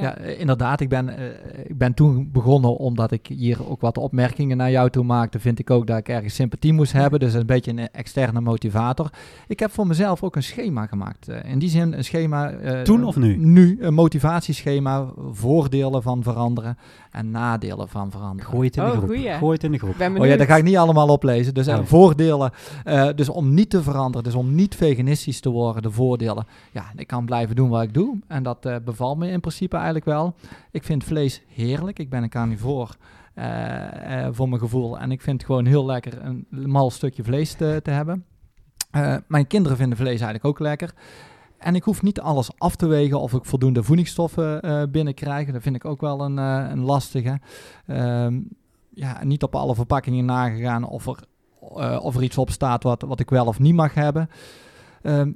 Ja, 0.00 0.16
eh, 0.16 0.40
inderdaad. 0.40 0.80
Ik 0.80 0.88
ben, 0.88 1.08
eh, 1.18 1.24
ik 1.64 1.78
ben 1.78 1.94
toen 1.94 2.30
begonnen 2.32 2.76
omdat 2.76 3.10
ik 3.10 3.26
hier 3.26 3.68
ook 3.70 3.80
wat 3.80 3.98
opmerkingen 3.98 4.56
naar 4.56 4.70
jou 4.70 4.90
toe 4.90 5.04
maakte. 5.04 5.38
Vind 5.40 5.58
ik 5.58 5.70
ook 5.70 5.86
dat 5.86 5.98
ik 5.98 6.08
ergens 6.08 6.34
sympathie 6.34 6.72
moest 6.72 6.92
hebben. 6.92 7.20
Dus 7.20 7.34
een 7.34 7.46
beetje 7.46 7.70
een 7.70 7.88
externe 7.92 8.40
motivator. 8.40 9.10
Ik 9.46 9.58
heb 9.60 9.70
voor 9.70 9.86
mezelf 9.86 10.22
ook 10.22 10.36
een 10.36 10.42
schema 10.42 10.86
gemaakt. 10.86 11.28
Eh, 11.28 11.50
in 11.50 11.58
die 11.58 11.68
zin 11.68 11.92
een 11.92 12.04
schema. 12.04 12.50
eh, 12.50 12.82
Toen 12.82 13.04
of 13.04 13.16
nu? 13.16 13.36
Nu, 13.36 13.76
een 13.80 13.94
motivatieschema. 13.94 15.06
Voordelen 15.30 16.02
van 16.02 16.22
veranderen 16.22 16.78
en 17.10 17.30
nadelen 17.30 17.88
van 17.88 18.10
veranderen. 18.10 18.50
Gooi 18.52 18.66
het 18.66 18.76
in 18.76 18.82
de 18.84 18.88
Oh, 18.90 18.96
groep. 18.96 19.08
goeie. 19.08 19.30
Gooi 19.30 19.52
het 19.52 19.64
in 19.64 19.72
de 19.72 19.78
groep. 19.78 19.94
Oh 20.18 20.26
ja, 20.26 20.36
dat 20.36 20.46
ga 20.46 20.56
ik 20.56 20.64
niet 20.64 20.76
allemaal 20.76 21.08
oplezen. 21.08 21.54
Dus 21.54 21.66
eh, 21.66 21.78
Oh. 21.78 21.84
voordelen. 21.84 22.50
eh, 22.84 23.08
dus 23.14 23.28
om 23.28 23.54
niet 23.54 23.70
te 23.70 23.82
veranderen, 23.82 24.24
dus 24.24 24.34
om 24.34 24.54
niet 24.54 24.74
veganistisch 24.74 25.40
te 25.40 25.50
worden, 25.50 25.82
de 25.82 25.90
voordelen. 25.90 26.46
Ja, 26.72 26.84
ik 26.96 27.06
kan 27.06 27.24
blijven 27.24 27.56
doen 27.56 27.68
wat 27.68 27.82
ik 27.82 27.94
doe. 27.94 28.18
En 28.28 28.42
dat 28.42 28.66
eh, 28.66 28.76
bevalt 28.84 29.18
me 29.18 29.30
in 29.30 29.40
principe 29.40 29.76
eigenlijk 29.86 30.18
wel. 30.18 30.34
Ik 30.70 30.84
vind 30.84 31.04
vlees 31.04 31.42
heerlijk. 31.48 31.98
Ik 31.98 32.10
ben 32.10 32.22
een 32.22 32.28
carnivoor 32.28 32.96
eh, 33.34 34.26
eh, 34.26 34.34
voor 34.34 34.48
mijn 34.48 34.60
gevoel. 34.60 34.98
En 34.98 35.10
ik 35.10 35.20
vind 35.20 35.36
het 35.36 35.46
gewoon 35.46 35.66
heel 35.66 35.86
lekker 35.86 36.24
een 36.24 36.46
mal 36.50 36.90
stukje 36.90 37.24
vlees 37.24 37.54
te, 37.54 37.80
hebben. 37.82 38.24
Eh, 38.90 39.16
mijn 39.28 39.46
kinderen 39.46 39.76
vinden 39.76 39.98
vlees 39.98 40.20
eigenlijk 40.20 40.44
ook 40.44 40.58
lekker. 40.58 40.94
En 41.58 41.74
ik 41.74 41.82
hoef 41.82 42.02
niet 42.02 42.20
alles 42.20 42.58
af 42.58 42.76
te 42.76 42.86
wegen 42.86 43.20
of 43.20 43.32
ik 43.32 43.44
voldoende 43.44 43.82
voedingsstoffen 43.82 44.60
binnenkrijg. 44.90 45.52
Dat 45.52 45.62
vind 45.62 45.76
ik 45.76 45.84
ook 45.84 46.00
wel 46.00 46.20
een, 46.20 46.36
een 46.36 46.80
lastige. 46.80 47.40
Ehm, 47.86 48.40
ja, 48.90 49.24
niet 49.24 49.42
op 49.42 49.54
alle 49.54 49.74
verpakkingen 49.74 50.24
nagegaan 50.24 50.84
of 50.84 51.06
er, 51.06 51.18
of 52.00 52.16
er 52.16 52.22
iets 52.22 52.38
op 52.38 52.50
staat 52.50 52.82
wat, 52.82 53.02
wat 53.02 53.20
ik 53.20 53.30
wel 53.30 53.46
of 53.46 53.58
niet 53.58 53.74
mag 53.74 53.94
hebben. 53.94 54.30
Ehm, 55.02 55.32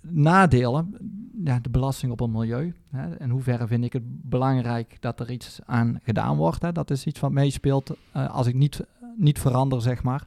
nadelen, 0.00 0.96
ja, 1.44 1.58
de 1.62 1.70
belasting 1.70 2.12
op 2.12 2.18
het 2.18 2.30
milieu. 2.30 2.74
Hè. 2.90 3.20
In 3.20 3.30
hoeverre 3.30 3.66
vind 3.66 3.84
ik 3.84 3.92
het 3.92 4.02
belangrijk 4.06 4.96
dat 5.00 5.20
er 5.20 5.30
iets 5.30 5.60
aan 5.66 6.00
gedaan 6.02 6.36
wordt. 6.36 6.62
Hè. 6.62 6.72
Dat 6.72 6.90
is 6.90 7.06
iets 7.06 7.20
wat 7.20 7.32
meespeelt 7.32 7.96
eh, 8.12 8.30
als 8.30 8.46
ik 8.46 8.54
niet, 8.54 8.80
niet 9.16 9.38
verander, 9.38 9.82
zeg 9.82 10.02
maar. 10.02 10.26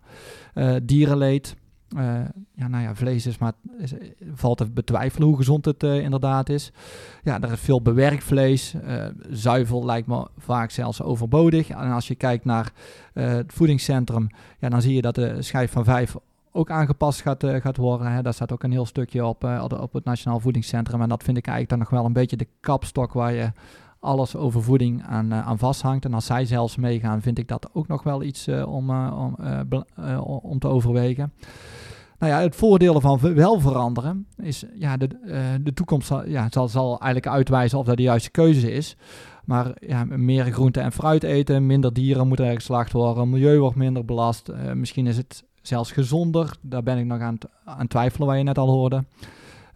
Eh, 0.54 0.76
dierenleed. 0.84 1.56
Eh, 1.98 2.22
ja, 2.56 2.68
nou 2.68 2.84
ja, 2.84 2.96
vlees 2.96 3.26
is 3.26 3.38
maar, 3.38 3.54
valt 4.34 4.58
te 4.58 4.70
betwijfelen 4.70 5.28
hoe 5.28 5.38
gezond 5.38 5.66
het 5.66 5.84
inderdaad 5.84 6.50
is. 6.50 6.72
Ja, 7.24 7.42
er 7.42 7.52
is 7.52 7.60
veel 7.60 7.82
bewerkt 7.82 8.24
vlees. 8.24 8.76
Zuivel 9.30 9.86
lijkt 9.86 10.08
me 10.08 10.28
vaak 10.38 10.72
zelfs 10.72 11.02
overbodig. 11.02 11.70
En 11.70 11.92
als 11.92 12.08
je 12.08 12.16
kijkt 12.16 12.46
naar 12.46 12.74
het 13.14 13.54
voedingscentrum, 13.54 14.30
ja, 14.60 14.70
dan 14.70 14.82
zie 14.82 14.94
je 14.94 15.02
dat 15.02 15.16
de 15.16 15.42
schijf 15.42 15.72
van 15.72 15.84
vijf 15.84 16.16
ook 16.54 16.72
aangepast 16.72 17.22
gaat, 17.22 17.44
eh, 17.44 17.62
gaat 17.62 17.78
worden. 17.78 18.12
Hè. 18.12 18.22
Daar 18.22 18.34
staat 18.34 18.52
ook 18.52 18.64
een 18.64 18.72
heel 18.72 18.86
stukje 18.86 19.26
op, 19.26 19.44
eh, 19.44 19.66
op 19.80 19.94
het 19.94 20.04
Nationaal 20.04 20.40
Voedingscentrum. 20.40 21.02
En 21.02 21.10
dat 21.10 21.24
vind 21.24 21.38
ik 21.38 21.48
eigenlijk 21.48 21.70
dan 21.70 21.80
nog 21.80 22.00
wel 22.00 22.06
een 22.06 22.14
beetje 22.14 22.38
de 22.38 22.48
kapstok 22.60 23.14
waar 23.14 23.34
je 23.34 23.52
alles 24.00 24.36
over 24.36 24.64
voeding 24.64 25.04
aan, 25.04 25.32
eh, 25.32 25.48
aan 25.48 25.58
vasthangt. 25.58 26.06
En 26.06 26.14
als 26.14 26.26
zij 26.26 26.46
zelfs 26.46 26.76
meegaan, 26.76 27.22
vind 27.22 27.38
ik 27.38 27.48
dat 27.48 27.70
ook 27.74 27.88
nog 27.88 28.04
wel 28.04 28.24
iets 28.24 28.48
om, 28.48 28.90
om, 28.90 29.36
om 30.42 30.60
te 30.60 30.68
overwegen. 30.68 31.34
Nou 32.20 32.34
ja, 32.34 32.42
het 32.42 32.56
voordeel 32.56 33.02
van 33.02 33.20
wel 33.20 33.60
veranderen 33.60 34.28
is, 34.38 34.66
ja, 34.74 34.98
de, 34.98 35.08
de 35.64 35.74
toekomst 35.74 36.08
zal, 36.08 36.24
zal, 36.50 36.68
zal 36.68 36.90
eigenlijk 37.00 37.28
uitwijzen 37.36 37.80
of 37.80 37.86
dat 37.86 37.98
de 37.98 38.04
juiste 38.04 38.32
keuze 38.32 38.72
is. 38.72 38.98
Maar 39.46 39.72
ja, 39.80 40.06
meer 40.06 40.46
groente 40.46 40.80
en 40.80 40.92
fruit 40.92 41.24
eten, 41.24 41.66
minder 41.66 41.94
dieren 41.94 42.28
moeten 42.28 42.46
er 42.46 42.56
geslacht 42.56 42.92
worden, 42.92 43.30
milieu 43.30 43.60
wordt 43.60 43.76
minder 43.76 44.06
belast. 44.06 44.52
Misschien 44.74 45.08
is 45.08 45.18
het 45.18 45.44
zelfs 45.64 45.92
gezonder. 45.92 46.56
Daar 46.62 46.84
ben 46.84 46.98
ik 46.98 47.06
nog 47.06 47.20
aan, 47.20 47.38
aan 47.66 47.88
twijfelen, 47.88 48.28
wat 48.28 48.38
je 48.38 48.44
net 48.44 48.58
al 48.58 48.70
hoorde. 48.70 49.04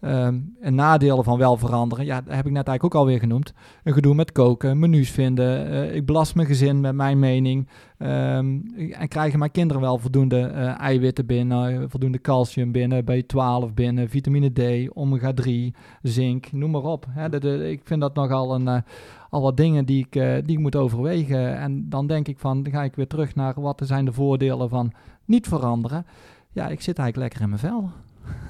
Ehm, 0.00 0.38
en 0.60 0.74
nadelen 0.74 1.24
van 1.24 1.38
wel 1.38 1.56
veranderen, 1.56 2.04
ja, 2.04 2.20
dat 2.20 2.34
heb 2.34 2.46
ik 2.46 2.52
net 2.52 2.66
eigenlijk 2.66 2.84
ook 2.84 3.00
alweer 3.00 3.18
genoemd. 3.18 3.52
Een 3.84 3.92
gedoe 3.92 4.14
met 4.14 4.32
koken, 4.32 4.78
menus 4.78 5.10
vinden. 5.10 5.70
eh, 5.70 5.94
ik 5.94 6.06
belast 6.06 6.34
mijn 6.34 6.46
gezin 6.46 6.80
met 6.80 6.94
mijn 6.94 7.18
mening. 7.18 7.68
Ehm, 7.98 8.58
en 8.90 9.08
krijgen 9.08 9.38
mijn 9.38 9.50
kinderen 9.50 9.82
wel 9.82 9.98
voldoende 9.98 10.40
eh, 10.40 10.80
eiwitten 10.80 11.26
binnen, 11.26 11.72
eh, 11.72 11.84
voldoende 11.88 12.20
calcium 12.20 12.72
binnen, 12.72 13.04
B12 13.04 13.74
binnen, 13.74 14.08
vitamine 14.08 14.52
D, 14.52 14.90
omega 14.96 15.32
3, 15.32 15.74
zink, 16.02 16.52
noem 16.52 16.70
maar 16.70 16.82
op. 16.82 17.06
Ik 17.42 17.80
vind 17.84 18.00
dat 18.00 18.14
nogal 18.14 18.54
een, 18.54 18.82
al 19.30 19.42
wat 19.42 19.56
dingen 19.56 19.84
die 19.84 20.06
ik, 20.08 20.12
die 20.46 20.56
ik 20.56 20.58
moet 20.58 20.76
overwegen. 20.76 21.58
En 21.58 21.88
dan 21.88 22.06
denk 22.06 22.28
ik 22.28 22.38
van, 22.38 22.62
dan 22.62 22.72
ga 22.72 22.82
ik 22.82 22.94
weer 22.94 23.06
terug 23.06 23.34
naar 23.34 23.60
wat 23.60 23.82
zijn 23.84 24.04
de 24.04 24.12
voordelen 24.12 24.68
van 24.68 24.92
niet 25.28 25.46
veranderen. 25.48 26.06
Ja, 26.52 26.68
ik 26.68 26.80
zit 26.80 26.98
eigenlijk 26.98 27.16
lekker 27.16 27.40
in 27.40 27.48
mijn 27.48 27.60
vel. 27.60 27.90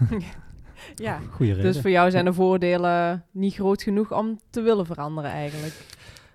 Ja, 0.94 1.18
Goeie 1.30 1.52
reden. 1.54 1.72
dus 1.72 1.80
voor 1.80 1.90
jou 1.90 2.10
zijn 2.10 2.24
de 2.24 2.32
voordelen 2.32 3.24
niet 3.30 3.54
groot 3.54 3.82
genoeg 3.82 4.12
om 4.12 4.38
te 4.50 4.60
willen 4.60 4.86
veranderen 4.86 5.30
eigenlijk. 5.30 5.74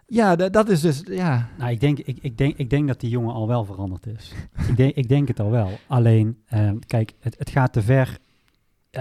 Ja, 0.08 0.36
da- 0.36 0.49
dat 0.49 0.69
is 0.69 0.82
dus, 0.82 1.01
ja. 1.06 1.49
Nou, 1.58 1.71
ik 1.71 1.79
denk, 1.79 1.99
ik, 1.99 2.17
ik, 2.21 2.38
denk, 2.38 2.58
ik 2.58 2.69
denk 2.69 2.88
dat 2.88 2.99
die 2.99 3.10
jongen 3.10 3.34
al 3.34 3.47
wel 3.47 3.65
veranderd 3.65 4.06
is. 4.08 4.34
ik, 4.69 4.77
denk, 4.77 4.95
ik 4.95 5.10
denk 5.10 5.27
het 5.27 5.39
al 5.39 5.49
wel. 5.51 5.69
Alleen, 5.88 6.38
eh, 6.45 6.71
kijk, 6.88 7.13
het, 7.19 7.36
het 7.38 7.49
gaat 7.49 7.73
te 7.73 7.82
ver. 7.82 8.17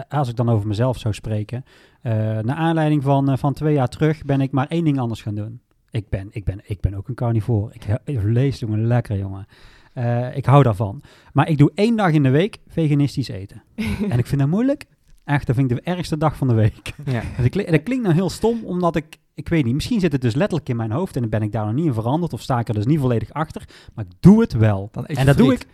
Als 0.08 0.28
ik 0.28 0.36
dan 0.36 0.48
over 0.48 0.66
mezelf 0.68 0.98
zou 0.98 1.14
spreken. 1.14 1.64
eh 2.02 2.12
naar 2.38 2.56
aanleiding 2.56 3.02
van, 3.02 3.30
eh, 3.30 3.36
van 3.36 3.52
twee 3.52 3.74
jaar 3.74 3.88
terug 3.88 4.24
ben 4.24 4.40
ik 4.40 4.50
maar 4.52 4.66
één 4.66 4.84
ding 4.84 4.98
anders 4.98 5.22
gaan 5.22 5.34
doen. 5.34 5.60
Ik 5.90 6.08
ben, 6.08 6.28
ik 6.30 6.44
ben, 6.44 6.60
ik 6.64 6.80
ben 6.80 6.94
ook 6.94 7.08
een 7.08 7.14
carnivoor. 7.14 7.70
Ik, 7.72 7.84
ik 8.04 8.22
lees, 8.22 8.58
jongen, 8.58 8.86
lekker, 8.86 9.18
jongen. 9.18 9.46
Eh, 9.92 10.36
ik 10.36 10.46
hou 10.46 10.62
daarvan. 10.62 11.02
Maar 11.32 11.48
ik 11.48 11.58
doe 11.58 11.72
één 11.74 11.96
dag 11.96 12.10
in 12.10 12.22
de 12.22 12.30
week 12.30 12.58
veganistisch 12.68 13.28
eten. 13.28 13.62
en 14.10 14.18
ik 14.18 14.26
vind 14.26 14.40
dat 14.40 14.50
moeilijk. 14.50 14.84
Echt, 15.24 15.46
dat 15.46 15.56
vind 15.56 15.70
ik 15.70 15.76
de 15.76 15.90
ergste 15.90 16.18
dag 16.18 16.36
van 16.36 16.48
de 16.48 16.54
week. 16.54 16.92
Ja. 17.04 17.22
Dat, 17.40 17.48
klinkt, 17.48 17.70
dat 17.70 17.82
klinkt 17.82 18.04
nou 18.04 18.14
heel 18.14 18.30
stom, 18.30 18.64
omdat 18.64 18.96
ik, 18.96 19.18
ik 19.34 19.48
weet 19.48 19.64
niet, 19.64 19.74
misschien 19.74 20.00
zit 20.00 20.12
het 20.12 20.20
dus 20.20 20.34
letterlijk 20.34 20.68
in 20.68 20.76
mijn 20.76 20.90
hoofd 20.90 21.14
en 21.14 21.20
dan 21.20 21.30
ben 21.30 21.42
ik 21.42 21.52
daar 21.52 21.64
nog 21.64 21.74
niet 21.74 21.86
in 21.86 21.94
veranderd 21.94 22.32
of 22.32 22.40
sta 22.40 22.58
ik 22.58 22.68
er 22.68 22.74
dus 22.74 22.86
niet 22.86 23.00
volledig 23.00 23.32
achter, 23.32 23.68
maar 23.94 24.04
ik 24.04 24.12
doe 24.20 24.40
het 24.40 24.52
wel. 24.52 24.90
En 25.06 25.26
dat 25.26 25.36
doe 25.36 25.52
ik. 25.52 25.66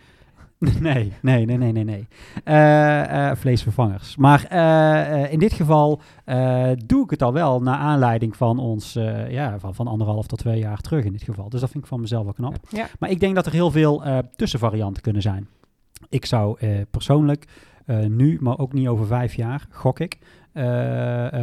Nee, 0.79 1.13
nee, 1.21 1.45
nee, 1.45 1.57
nee, 1.57 1.71
nee, 1.71 1.83
nee. 1.83 2.07
Eh, 2.43 3.29
eh, 3.29 3.35
vleesvervangers. 3.35 4.15
Maar 4.15 4.45
eh, 4.45 5.31
in 5.31 5.39
dit 5.39 5.53
geval 5.53 6.01
doe 6.85 7.03
ik 7.03 7.09
het 7.09 7.21
al 7.21 7.33
wel 7.33 7.61
naar 7.61 7.77
aanleiding 7.77 8.35
van 8.35 8.59
ons, 8.59 8.93
ja, 9.29 9.59
van, 9.59 9.75
van 9.75 9.87
anderhalf 9.87 10.27
tot 10.27 10.39
twee 10.39 10.59
jaar 10.59 10.81
terug 10.81 11.05
in 11.05 11.11
dit 11.11 11.23
geval. 11.23 11.49
Dus 11.49 11.61
dat 11.61 11.69
vind 11.69 11.83
ik 11.83 11.89
van 11.89 12.01
mezelf 12.01 12.23
wel 12.23 12.33
knap. 12.33 12.57
Ja. 12.69 12.87
Maar 12.99 13.09
ik 13.09 13.19
denk 13.19 13.35
dat 13.35 13.45
er 13.45 13.51
heel 13.51 13.71
veel 13.71 14.03
tussenvarianten 14.35 15.01
kunnen 15.01 15.21
zijn. 15.21 15.47
Ik 16.09 16.25
zou 16.25 16.57
persoonlijk 16.91 17.47
nu, 18.07 18.37
maar 18.41 18.57
ook 18.57 18.73
niet 18.73 18.87
over 18.87 19.05
vijf 19.05 19.33
jaar, 19.33 19.67
gok 19.69 19.99
ik, 19.99 20.17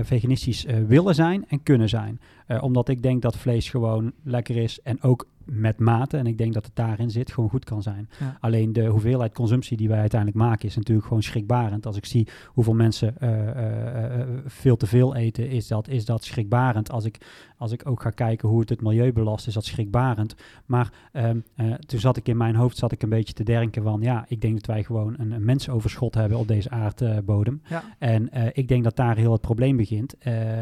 veganistisch 0.03 0.67
willen 0.87 1.15
zijn 1.15 1.45
en 1.49 1.63
kunnen 1.63 1.89
zijn. 1.89 2.21
Omdat 2.61 2.89
ik 2.89 3.03
denk 3.03 3.23
dat 3.23 3.37
vlees 3.37 3.71
gewoon 3.71 4.13
lekker 4.23 4.57
is 4.57 4.81
en 4.83 5.03
ook 5.03 5.27
met 5.47 5.79
mate. 5.79 6.17
En 6.17 6.27
ik 6.27 6.39
denk 6.39 6.55
dat 6.55 6.65
het 6.65 6.77
daarin 6.77 7.11
zit, 7.11 7.33
gewoon 7.33 7.51
goed 7.51 7.65
kan 7.65 7.83
zijn. 7.83 8.09
Ja. 8.21 8.37
Alleen 8.41 8.73
de 8.73 8.87
hoeveelheid 8.87 9.33
consumptie 9.33 9.77
die 9.77 9.89
wij 9.89 9.99
uiteindelijk 10.01 10.41
maken 10.41 10.69
is 10.69 10.77
natuurlijk 10.77 11.07
gewoon 11.07 11.23
schrikbarend. 11.23 11.87
Als 11.87 11.97
ik 11.97 12.05
zie 12.05 12.29
hoeveel 12.47 12.75
mensen 12.75 13.19
eh, 13.19 13.49
eh, 13.49 14.21
eh, 14.21 14.29
veel 14.45 14.77
te 14.77 14.87
veel 14.87 15.15
eten, 15.15 15.49
is 15.49 15.69
dat, 15.69 15.89
is 15.89 16.05
dat 16.05 16.25
schrikbarend. 16.25 16.91
Als 16.91 17.05
ik, 17.05 17.19
als 17.57 17.73
ik 17.73 17.89
ook 17.89 18.03
ga 18.03 18.11
kijken 18.11 18.49
hoe 18.49 18.61
het 18.61 18.69
het 18.69 18.81
milieu 18.81 19.13
belast, 19.13 19.47
is 19.47 19.55
dat 19.55 19.65
schrikbarend. 19.65 20.35
Maar 20.67 20.93
ehm, 21.13 21.39
eh, 21.55 21.73
toen 21.73 22.01
zat 22.01 22.17
ik 22.17 22.29
in 22.29 22.37
mijn 22.37 22.55
hoofd 22.55 22.77
zat 22.77 22.93
ik 22.93 23.03
een 23.03 23.09
beetje 23.09 23.33
te 23.33 23.45
denken 23.45 23.83
van... 23.83 24.01
ja, 24.01 24.25
ik 24.29 24.41
denk 24.41 24.55
dat 24.55 24.67
wij 24.67 24.85
gewoon 24.85 25.15
een, 25.19 25.31
een 25.31 25.45
mensoverschot 25.45 26.15
hebben 26.15 26.39
op 26.39 26.49
deze 26.49 26.71
aardbodem. 26.71 27.63
Ja. 27.69 27.85
En 27.99 28.31
ik 28.53 28.69
denk 28.69 28.85
dat 28.85 28.97
daar 28.97 29.17
heel 29.17 29.33
het 29.33 29.41
probleem 29.41 29.77
begint. 29.77 30.15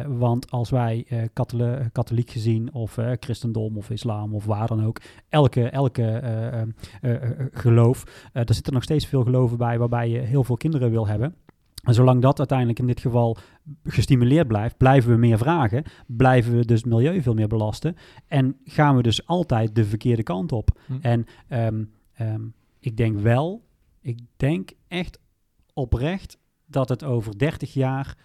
Want 0.08 0.50
als 0.50 0.70
wij 0.70 1.06
katholiek 1.92 2.30
gezien 2.30 2.72
of 2.72 2.98
christendom 3.20 3.76
of 3.76 3.90
islam 3.90 4.34
of 4.34 4.44
waar 4.44 4.70
dan 4.76 4.86
ook... 4.86 5.00
elke, 5.28 5.68
elke 5.68 6.02
eh, 6.02 6.60
eh, 6.60 6.68
eh, 7.00 7.46
geloof, 7.52 8.28
er 8.32 8.54
zitten 8.54 8.72
nog 8.72 8.82
steeds 8.82 9.06
veel 9.06 9.22
geloven 9.22 9.58
bij... 9.58 9.78
waarbij 9.78 10.08
je 10.08 10.18
heel 10.18 10.44
veel 10.44 10.56
kinderen 10.56 10.90
wil 10.90 11.06
hebben... 11.06 11.34
En 11.82 11.94
zolang 11.94 12.22
dat 12.22 12.38
uiteindelijk 12.38 12.78
in 12.78 12.86
dit 12.86 13.00
geval 13.00 13.36
gestimuleerd 13.84 14.46
blijft, 14.46 14.76
blijven 14.76 15.10
we 15.10 15.16
meer 15.16 15.38
vragen, 15.38 15.84
blijven 16.06 16.56
we 16.56 16.64
dus 16.64 16.80
het 16.80 16.92
milieu 16.92 17.22
veel 17.22 17.34
meer 17.34 17.48
belasten. 17.48 17.96
En 18.26 18.56
gaan 18.64 18.96
we 18.96 19.02
dus 19.02 19.26
altijd 19.26 19.74
de 19.74 19.84
verkeerde 19.84 20.22
kant 20.22 20.52
op. 20.52 20.80
Hm. 20.86 20.92
En 21.00 21.26
ehm, 21.48 21.84
ehm, 22.14 22.42
ik 22.80 22.96
denk 22.96 23.18
wel, 23.18 23.64
ik 24.00 24.18
denk 24.36 24.70
echt 24.88 25.18
oprecht 25.72 26.38
dat 26.66 26.88
het 26.88 27.04
over 27.04 27.38
30 27.38 27.72
jaar 27.74 28.16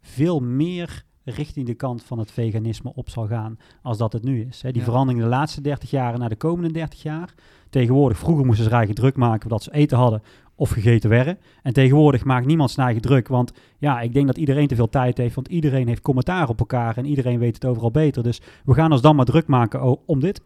veel 0.00 0.40
meer 0.40 1.04
richting 1.24 1.66
de 1.66 1.74
kant 1.74 2.02
van 2.02 2.18
het 2.18 2.30
veganisme 2.32 2.92
op 2.94 3.10
zal 3.10 3.26
gaan 3.26 3.58
als 3.82 3.98
dat 3.98 4.12
het 4.12 4.22
nu 4.24 4.46
is. 4.48 4.62
Hè. 4.62 4.70
Die 4.70 4.80
Ja. 4.80 4.86
verandering 4.86 5.22
de 5.22 5.28
laatste 5.28 5.60
30 5.60 5.90
jaar 5.90 6.18
naar 6.18 6.28
de 6.28 6.36
komende 6.36 6.72
30 6.72 7.02
jaar. 7.02 7.34
Tegenwoordig, 7.70 8.18
vroeger 8.18 8.44
moesten 8.44 8.64
ze 8.64 8.70
zich 8.70 8.78
eigen 8.78 8.94
druk 8.94 9.16
maken 9.16 9.42
omdat 9.42 9.62
ze 9.62 9.72
eten 9.72 9.98
hadden 9.98 10.22
of 10.54 10.70
gegeten 10.70 11.10
werden. 11.10 11.38
En 11.62 11.72
tegenwoordig 11.72 12.24
maakt 12.24 12.46
niemand 12.46 12.70
zijn 12.70 12.86
eigen 12.86 13.02
druk, 13.04 13.28
want 13.28 13.52
ja, 13.78 14.00
ik 14.00 14.12
denk 14.14 14.26
dat 14.26 14.36
iedereen 14.38 14.66
te 14.66 14.74
veel 14.74 14.88
tijd 14.88 15.18
heeft, 15.18 15.34
want 15.34 15.48
iedereen 15.48 15.88
heeft 15.88 16.02
commentaar 16.02 16.48
op 16.48 16.58
elkaar 16.58 16.96
en 16.96 17.04
iedereen 17.04 17.38
weet 17.38 17.54
het 17.54 17.64
overal 17.64 17.90
beter. 17.90 18.22
Dus 18.22 18.40
we 18.64 18.74
gaan 18.74 18.92
ons 18.92 19.00
dan 19.00 19.16
maar 19.16 19.24
druk 19.24 19.46
maken 19.46 19.98
om 20.06 20.20
dit. 20.20 20.40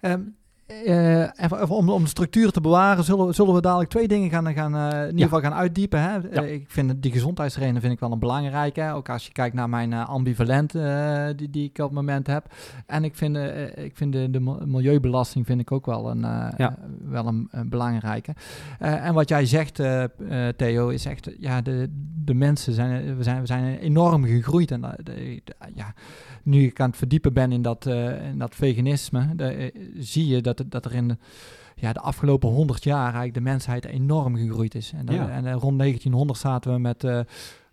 Ehm, 0.00 0.20
eh, 0.66 1.20
even, 1.20 1.62
even 1.62 1.68
om, 1.76 1.88
om 1.90 2.02
de 2.02 2.08
structuur 2.08 2.50
te 2.50 2.60
bewaren, 2.60 3.04
zullen, 3.04 3.26
we- 3.26 3.32
zullen 3.32 3.54
we 3.54 3.60
dadelijk 3.60 3.90
twee 3.90 4.08
dingen 4.08 4.30
gaan, 4.30 4.52
gaan, 4.54 4.74
eh, 4.76 5.00
in 5.02 5.06
ieder 5.10 5.22
geval 5.24 5.40
gaan 5.40 5.54
uitdiepen. 5.54 6.00
Hè? 6.02 6.12
Ja. 6.14 6.20
Eh, 6.28 6.52
ik 6.52 6.64
vind 6.68 7.02
die 7.02 7.12
gezondheidsredenen 7.12 7.80
vind 7.80 7.92
ik 7.92 8.00
wel 8.00 8.12
een 8.12 8.18
belangrijke. 8.18 8.90
Ook 8.94 9.08
als 9.08 9.26
je 9.26 9.32
kijkt 9.32 9.54
naar 9.54 9.68
mijn 9.68 9.92
ambivalent 9.92 10.72
die, 11.36 11.50
die 11.50 11.64
ik 11.64 11.78
op 11.78 11.84
het 11.84 11.92
moment 11.94 12.26
heb. 12.26 12.44
En 12.86 13.04
ik 13.04 13.14
vind, 13.16 13.36
ik 13.74 13.96
vind 13.96 14.12
de, 14.12 14.58
milieubelasting 14.64 15.46
vind 15.46 15.60
ik 15.60 15.72
ook 15.72 15.86
wel 15.86 16.10
een, 16.10 16.20
Ja. 16.56 16.78
wel 17.04 17.26
een, 17.26 17.48
een 17.50 17.68
belangrijke. 17.68 18.34
En 18.78 19.14
wat 19.14 19.28
jij 19.28 19.46
zegt, 19.46 19.80
Theo, 20.56 20.88
is 20.88 21.04
echt, 21.06 21.30
ja, 21.38 21.60
de, 21.62 21.88
de 22.24 22.34
mensen 22.34 22.72
zijn, 22.72 23.16
we 23.16 23.22
zijn, 23.22 23.40
we 23.40 23.46
zijn 23.46 23.78
enorm 23.78 24.24
gegroeid. 24.24 24.70
En 24.70 24.80
de- 25.02 25.42
ja, 25.74 25.94
nu 26.42 26.62
ik 26.64 26.80
aan 26.80 26.88
het 26.88 26.98
verdiepen 26.98 27.32
ben 27.32 27.52
in 27.52 27.62
dat, 27.62 27.86
in 28.30 28.38
dat 28.38 28.54
veganisme, 28.54 29.26
zie 29.98 30.26
je 30.26 30.40
dat, 30.40 30.55
dat 30.66 30.84
er 30.84 30.94
in 30.94 31.08
de, 31.08 31.16
ja, 31.76 31.92
de 31.92 32.00
afgelopen 32.00 32.48
100 32.48 32.84
jaar 32.84 33.02
eigenlijk 33.04 33.34
de 33.34 33.40
mensheid 33.40 33.84
enorm 33.84 34.36
gegroeid 34.36 34.74
is. 34.74 34.92
En, 34.92 35.14
Ja. 35.14 35.28
en 35.28 35.46
eh, 35.46 35.52
rond 35.54 35.78
1900 35.78 36.38
zaten 36.38 36.72
we 36.72 36.78
met 36.78 37.04
eh, 37.04 37.18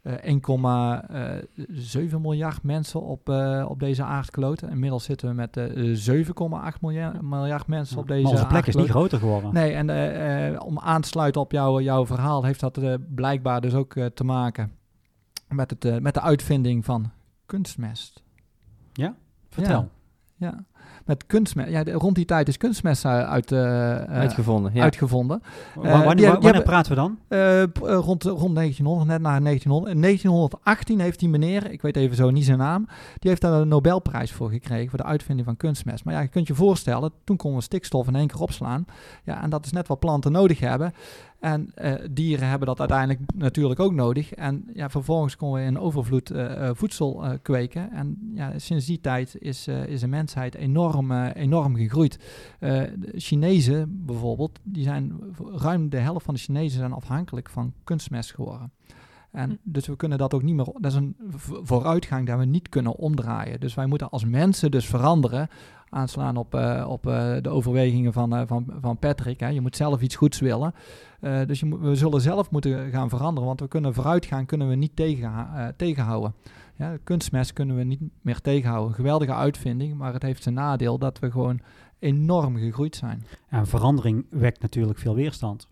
eh, 0.02 0.14
1,7 0.24 2.20
miljard 2.22 2.64
mensen 2.64 3.02
op, 3.02 3.30
eh, 3.30 3.66
op 3.70 3.80
deze 3.80 4.04
aardkloot. 4.04 4.62
Inmiddels 4.62 5.04
zitten 5.04 5.28
we 5.28 5.34
met 5.34 5.58
eh, 5.58 5.96
7,8 5.96 6.82
miljard, 6.82 7.22
miljard 7.22 7.68
mensen 7.68 7.98
op 7.98 8.08
deze 8.08 8.24
Maar 8.24 8.32
onze 8.32 8.48
plek 8.48 8.66
is 8.66 8.76
niet 8.76 8.84
aardkloot. 8.84 9.08
groter 9.10 9.20
geworden. 9.28 9.54
Nee, 9.54 9.74
en 9.74 9.90
eh, 9.90 10.48
eh, 10.54 10.62
om 10.66 10.80
aan 10.80 11.02
te 11.02 11.08
sluiten 11.08 11.42
op 11.42 11.52
jouw, 11.52 11.80
jouw 11.82 12.06
verhaal, 12.06 12.44
heeft 12.44 12.60
dat 12.60 12.78
eh, 12.78 12.94
blijkbaar 13.16 13.62
dus 13.62 13.74
ook 13.74 13.96
eh, 13.96 14.06
te 14.06 14.24
maken 14.24 14.72
met, 15.50 15.70
het, 15.70 15.86
eh, 15.86 15.98
met 15.98 16.14
de 16.14 16.22
uitvinding 16.22 16.86
van 16.86 17.12
kunstmest. 17.46 18.22
Vertel. 19.50 19.90
Ja, 20.36 20.64
met 21.06 21.26
kunstmest. 21.26 21.70
Ja, 21.70 21.84
de- 21.84 21.92
rond 21.92 22.16
die 22.16 22.26
tijd 22.26 22.48
is 22.48 22.58
kunstmest 22.58 23.06
eh, 23.06 23.30
uit, 23.30 23.52
eh, 23.52 23.92
eh, 24.02 24.08
Uitgevonden, 24.10 24.72
ja. 24.74 24.84
uitgevonden. 24.84 25.42
Wanneer 25.76 25.94
die- 26.06 26.16
die 26.16 26.26
wanneer 26.28 26.44
hebben- 26.44 26.64
praten 26.64 26.92
we 26.92 26.98
dan? 26.98 27.18
Rond, 28.00 28.24
rond 28.24 28.54
1900, 28.54 29.08
net 29.10 29.22
na 29.22 29.40
1900. 29.40 29.94
In 29.94 30.00
1918 30.00 31.00
heeft 31.00 31.20
die 31.20 31.30
meneer, 31.30 31.72
ik 31.72 31.82
weet 31.82 31.96
even 31.96 32.16
zo 32.16 32.30
niet 32.30 32.46
zijn 32.46 32.58
naam, 32.58 32.86
die 33.20 33.30
heeft 33.30 33.42
daar 33.42 33.54
een 33.54 33.68
Nobelprijs 33.68 34.32
voor 34.32 34.50
gekregen 34.50 34.90
voor 34.90 34.98
de 35.00 35.06
uitvinding 35.06 35.48
van 35.48 35.58
kunstmest. 35.58 36.04
Maar 36.06 36.14
ja, 36.14 36.20
je 36.20 36.28
kunt 36.28 36.48
je 36.48 36.56
voorstellen, 36.56 37.12
toen 37.24 37.38
konden 37.38 37.60
we 37.60 37.66
stikstof 37.66 38.08
in 38.08 38.16
één 38.16 38.28
keer 38.28 38.42
opslaan. 38.42 38.86
Ja, 39.24 39.42
en 39.44 39.50
dat 39.50 39.66
is 39.66 39.72
net 39.72 39.88
wat 39.88 40.00
planten 40.00 40.32
nodig 40.32 40.60
hebben. 40.60 40.94
En 41.44 41.72
eh, 41.76 41.94
dieren 42.12 42.48
hebben 42.48 42.68
dat 42.68 42.80
uiteindelijk 42.80 43.20
natuurlijk 43.36 43.80
ook 43.80 43.94
nodig. 43.94 44.34
En 44.34 44.70
ja, 44.74 44.90
vervolgens 44.90 45.36
konden 45.36 45.62
we 45.62 45.68
in 45.68 45.80
overvloed 45.80 46.32
eh, 46.32 46.68
eh, 46.68 46.76
voedsel 46.76 47.24
kweken. 47.42 47.92
En 47.92 48.32
ja, 48.34 48.60
sinds 48.60 48.86
die 48.86 49.02
tijd 49.02 49.36
is, 49.40 49.68
is 49.68 50.00
de 50.00 50.08
mensheid 50.08 50.56
enorm, 50.56 51.12
enorm 51.12 51.76
gegroeid. 51.76 52.20
De 52.60 53.14
Chinezen 53.16 54.06
bijvoorbeeld, 54.06 54.60
die 54.64 54.84
zijn 54.84 55.20
ruim 55.56 55.90
de 55.90 55.98
helft 55.98 56.26
van 56.26 56.34
de 56.34 56.40
Chinezen 56.40 56.80
zijn 56.80 56.94
afhankelijk 56.94 57.50
van 57.50 57.74
kunstmest 57.84 58.34
geworden. 58.34 58.72
En 59.32 59.50
Hm. 59.50 59.56
dus 59.64 59.88
we 59.88 59.96
kunnen 59.96 60.18
dat 60.18 60.34
ook 60.34 60.44
niet 60.44 60.56
meer. 60.56 60.66
Dat 60.66 60.92
is 60.92 60.98
een 60.98 61.16
vooruitgang 61.64 62.28
dat 62.28 62.40
we 62.40 62.46
niet 62.46 62.70
kunnen 62.70 62.96
omdraaien. 62.96 63.60
Dus 63.60 63.74
wij 63.74 63.86
moeten 63.86 64.10
als 64.10 64.26
mensen 64.26 64.72
dus 64.72 64.86
veranderen. 64.86 65.48
Aanslaan 65.94 66.38
op, 66.38 66.56
eh, 66.56 66.86
op 66.90 67.08
eh, 67.08 67.34
de 67.42 67.50
overwegingen 67.50 68.14
van, 68.14 68.36
eh, 68.36 68.42
van, 68.46 68.66
van 68.82 68.98
Patrick. 68.98 69.40
Hè. 69.40 69.48
Je 69.48 69.62
moet 69.62 69.76
zelf 69.76 70.02
iets 70.02 70.16
goeds 70.16 70.40
willen. 70.40 70.74
Dus 71.48 71.60
je 71.60 71.78
we 71.80 71.96
zullen 71.96 72.22
zelf 72.22 72.52
moeten 72.52 72.90
gaan 72.92 73.10
veranderen. 73.10 73.48
Want 73.48 73.60
we 73.60 73.68
kunnen 73.68 73.94
vooruitgaan, 73.94 74.46
kunnen 74.46 74.70
we 74.70 74.76
niet 74.76 74.96
tegen, 74.96 75.32
tegenhouden. 75.78 76.34
Ja, 76.76 76.98
kunstmest 77.04 77.54
kunnen 77.54 77.76
we 77.76 77.84
niet 77.84 78.00
meer 78.22 78.42
tegenhouden. 78.42 78.90
Een 78.90 78.96
geweldige 78.96 79.34
uitvinding, 79.34 79.96
maar 79.98 80.14
het 80.14 80.22
heeft 80.22 80.44
zijn 80.44 80.56
nadeel 80.56 80.98
dat 80.98 81.20
we 81.20 81.32
gewoon 81.32 81.60
enorm 82.00 82.58
gegroeid 82.58 82.96
zijn. 82.96 83.26
Een 83.50 83.66
verandering 83.68 84.26
wekt 84.30 84.62
natuurlijk 84.62 85.00
veel 85.00 85.16
weerstand. 85.16 85.68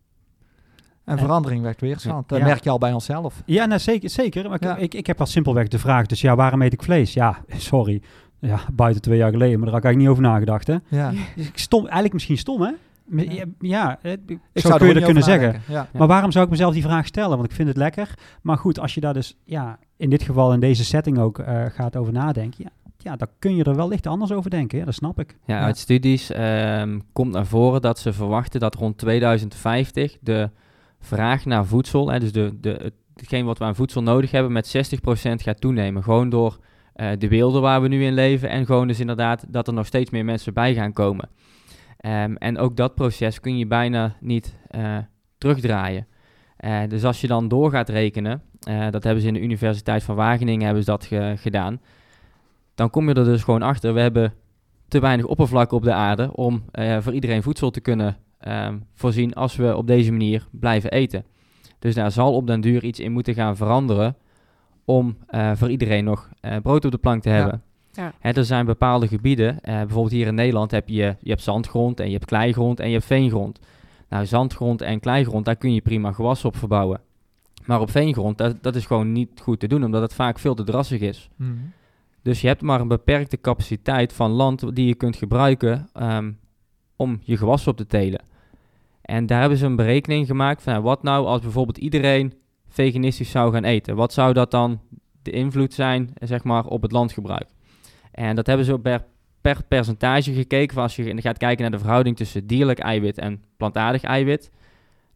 En 1.03 1.13
En- 1.17 1.19
verandering 1.19 1.61
werkt 1.63 1.81
weerstand. 1.81 2.29
Dat 2.29 2.39
Ja. 2.39 2.45
merk 2.45 2.63
je 2.63 2.69
al 2.69 2.77
bij 2.77 2.93
onszelf. 2.93 3.41
Ja, 3.45 3.65
nou, 3.65 3.79
zeker. 3.79 4.09
zeker. 4.09 4.43
Maar 4.43 4.55
ik- 4.55 4.63
Ja. 4.63 4.77
ik, 4.77 4.93
ik 4.93 5.07
heb 5.07 5.17
wel 5.17 5.27
simpelweg 5.27 5.67
de 5.67 5.79
vraag, 5.79 6.05
dus 6.05 6.21
ja, 6.21 6.35
waarom 6.35 6.61
eet 6.61 6.73
ik 6.73 6.83
vlees? 6.83 7.13
Ja, 7.13 7.37
sorry. 7.71 8.01
Ja, 8.41 8.59
buiten 8.73 9.01
twee 9.01 9.17
jaar 9.17 9.31
geleden, 9.31 9.59
maar 9.59 9.69
daar 9.71 9.75
had 9.81 9.83
ik 9.83 9.85
eigenlijk 9.85 9.97
niet 9.97 10.07
over 10.07 10.23
nagedacht. 10.33 10.67
Hè? 10.67 10.77
Ja. 10.97 11.11
Dus 11.35 11.47
ik 11.47 11.57
stom, 11.57 11.81
eigenlijk 11.83 12.13
misschien 12.13 12.37
stom, 12.37 12.61
hè? 12.61 12.71
Maar 13.05 13.23
Ja. 13.33 13.43
Ja, 13.59 13.99
Ik 14.03 14.39
zo 14.53 14.67
zou 14.67 14.77
kun 14.77 14.87
je 14.87 14.93
er 14.93 14.99
dat 14.99 15.03
kunnen 15.03 15.23
zeggen. 15.23 15.61
Ja. 15.67 15.87
Maar 15.93 16.07
waarom 16.07 16.31
zou 16.31 16.45
ik 16.45 16.51
mezelf 16.51 16.73
die 16.73 16.81
vraag 16.81 17.05
stellen? 17.05 17.37
Want 17.37 17.43
ik 17.49 17.55
vind 17.55 17.67
het 17.67 17.77
lekker. 17.77 18.13
Maar 18.41 18.57
goed, 18.57 18.79
als 18.79 18.93
je 18.93 19.01
daar 19.01 19.13
dus 19.13 19.37
ja, 19.43 19.79
in 19.97 20.09
dit 20.09 20.23
geval 20.23 20.53
in 20.53 20.59
deze 20.59 20.83
setting 20.85 21.17
ook 21.17 21.39
eh, 21.39 21.65
gaat 21.65 21.95
over 21.95 22.13
nadenken, 22.13 22.63
ja, 22.63 22.69
ja, 22.97 23.15
dan 23.15 23.27
kun 23.39 23.55
je 23.55 23.63
er 23.63 23.75
wel 23.75 23.87
licht 23.87 24.07
anders 24.07 24.31
over 24.31 24.49
denken. 24.49 24.77
Ja, 24.79 24.85
dat 24.85 24.93
snap 24.93 25.19
ik. 25.19 25.37
Ja, 25.45 25.55
Ja. 25.57 25.63
uit 25.63 25.77
studies 25.77 26.31
ehm, 26.31 26.99
komt 27.13 27.31
naar 27.31 27.45
voren 27.45 27.81
dat 27.81 27.99
ze 27.99 28.13
verwachten 28.13 28.59
dat 28.59 28.75
rond 28.75 28.97
2050 28.97 30.17
de 30.21 30.49
vraag 30.99 31.45
naar 31.45 31.65
voedsel, 31.65 32.11
hè, 32.11 32.19
dus 32.19 32.31
de, 32.31 32.57
de, 32.61 32.91
hetgeen 33.15 33.45
wat 33.45 33.57
we 33.57 33.63
aan 33.63 33.75
voedsel 33.75 34.03
nodig 34.03 34.31
hebben, 34.31 34.51
met 34.51 34.75
60% 34.75 35.41
gaat 35.43 35.61
toenemen. 35.61 36.03
Gewoon 36.03 36.29
door 36.29 36.59
eh, 36.93 37.09
de 37.17 37.27
werelden 37.27 37.61
waar 37.61 37.81
we 37.81 37.87
nu 37.87 38.03
in 38.05 38.13
leven 38.13 38.49
en 38.49 38.65
gewoon 38.65 38.87
dus 38.87 38.99
inderdaad 38.99 39.45
dat 39.49 39.67
er 39.67 39.73
nog 39.73 39.85
steeds 39.85 40.09
meer 40.09 40.25
mensen 40.25 40.53
bij 40.53 40.73
gaan 40.73 40.93
komen. 40.93 41.29
Ehm, 41.97 42.35
en 42.35 42.57
ook 42.57 42.75
dat 42.75 42.95
proces 42.95 43.39
kun 43.39 43.57
je 43.57 43.67
bijna 43.67 44.15
niet 44.19 44.57
eh, 44.67 44.97
terugdraaien. 45.37 46.07
Eh, 46.57 46.79
dus 46.87 47.03
als 47.03 47.21
je 47.21 47.27
dan 47.27 47.47
door 47.47 47.71
gaat 47.71 47.89
rekenen, 47.89 48.41
dat 48.89 49.03
hebben 49.03 49.21
ze 49.21 49.27
in 49.27 49.33
de 49.33 49.41
Universiteit 49.41 50.03
van 50.03 50.15
Wageningen 50.15 50.65
hebben 50.65 50.83
ze 50.83 50.89
dat 50.89 51.05
ge- 51.05 51.33
gedaan, 51.37 51.81
dan 52.75 52.89
kom 52.89 53.07
je 53.07 53.13
er 53.13 53.23
dus 53.23 53.43
gewoon 53.43 53.61
achter. 53.61 53.93
We 53.93 53.99
hebben 53.99 54.33
te 54.87 54.99
weinig 54.99 55.25
oppervlak 55.25 55.71
op 55.71 55.83
de 55.83 55.93
aarde 55.93 56.35
om 56.35 56.63
voor 56.99 57.13
iedereen 57.13 57.43
voedsel 57.43 57.69
te 57.71 57.81
kunnen 57.81 58.17
ehm, 58.37 58.77
voorzien 58.93 59.33
als 59.33 59.55
we 59.55 59.77
op 59.77 59.87
deze 59.87 60.11
manier 60.11 60.47
blijven 60.51 60.91
eten. 60.91 61.25
Dus 61.79 61.95
daar 61.95 62.11
zal 62.11 62.33
op 62.35 62.47
den 62.47 62.61
duur 62.61 62.83
iets 62.83 62.99
in 62.99 63.11
moeten 63.11 63.33
gaan 63.33 63.55
veranderen 63.55 64.15
om 64.85 65.17
eh, 65.27 65.51
voor 65.55 65.69
iedereen 65.69 66.03
nog 66.03 66.29
eh, 66.39 66.57
brood 66.57 66.85
op 66.85 66.91
de 66.91 66.97
plank 66.97 67.21
te 67.21 67.29
hebben. 67.29 67.61
Ja. 67.91 68.13
Hè, 68.19 68.31
er 68.31 68.45
zijn 68.45 68.65
bepaalde 68.65 69.07
gebieden, 69.07 69.61
eh, 69.61 69.75
bijvoorbeeld 69.75 70.11
hier 70.11 70.27
in 70.27 70.35
Nederland 70.35 70.71
heb 70.71 70.89
je, 70.89 71.15
je 71.19 71.29
hebt 71.29 71.41
zandgrond 71.41 71.99
en 71.99 72.05
je 72.05 72.13
hebt 72.13 72.25
kleigrond 72.25 72.79
en 72.79 72.87
je 72.87 72.93
hebt 72.93 73.05
veengrond. 73.05 73.59
Nou, 74.09 74.25
zandgrond 74.25 74.81
en 74.81 74.99
kleigrond, 74.99 75.45
daar 75.45 75.55
kun 75.55 75.73
je 75.73 75.81
prima 75.81 76.11
gewassen 76.11 76.49
op 76.49 76.57
verbouwen. 76.57 77.01
Maar 77.65 77.79
op 77.79 77.91
veengrond, 77.91 78.37
dat, 78.37 78.63
dat 78.63 78.75
is 78.75 78.85
gewoon 78.85 79.11
niet 79.11 79.41
goed 79.41 79.59
te 79.59 79.67
doen, 79.67 79.83
omdat 79.83 80.01
het 80.01 80.13
vaak 80.13 80.39
veel 80.39 80.55
te 80.55 80.63
drassig 80.63 80.99
is. 80.99 81.29
Mhm. 81.35 81.51
Dus 82.21 82.41
je 82.41 82.47
hebt 82.47 82.61
maar 82.61 82.81
een 82.81 82.87
beperkte 82.87 83.41
capaciteit 83.41 84.13
van 84.13 84.31
land 84.31 84.75
die 84.75 84.87
je 84.87 84.95
kunt 84.95 85.15
gebruiken 85.15 85.89
ehm, 85.93 86.31
om 86.95 87.19
je 87.23 87.37
gewas 87.37 87.67
op 87.67 87.77
te 87.77 87.87
telen. 87.87 88.21
En 89.01 89.25
daar 89.25 89.39
hebben 89.39 89.57
ze 89.57 89.65
een 89.65 89.75
berekening 89.75 90.27
gemaakt 90.27 90.61
van 90.61 90.73
ja, 90.73 90.81
wat 90.81 91.03
nou 91.03 91.25
als 91.25 91.41
bijvoorbeeld 91.41 91.77
iedereen 91.77 92.33
veganistisch 92.71 93.31
zou 93.31 93.53
gaan 93.53 93.63
eten. 93.63 93.95
Wat 93.95 94.13
zou 94.13 94.33
dat 94.33 94.51
dan 94.51 94.79
de 95.21 95.31
invloed 95.31 95.73
zijn 95.73 96.13
zeg 96.19 96.43
maar, 96.43 96.65
op 96.65 96.81
het 96.81 96.91
landgebruik? 96.91 97.47
En 98.11 98.35
dat 98.35 98.47
hebben 98.47 98.65
ze 98.65 98.79
per, 98.79 99.05
per 99.41 99.63
percentage 99.67 100.33
gekeken. 100.33 100.77
Als 100.77 100.95
je 100.95 101.21
gaat 101.21 101.37
kijken 101.37 101.61
naar 101.61 101.71
de 101.71 101.79
verhouding 101.79 102.17
tussen 102.17 102.47
dierlijk 102.47 102.79
eiwit 102.79 103.17
en 103.17 103.43
plantaardig 103.57 104.03
eiwit. 104.03 104.51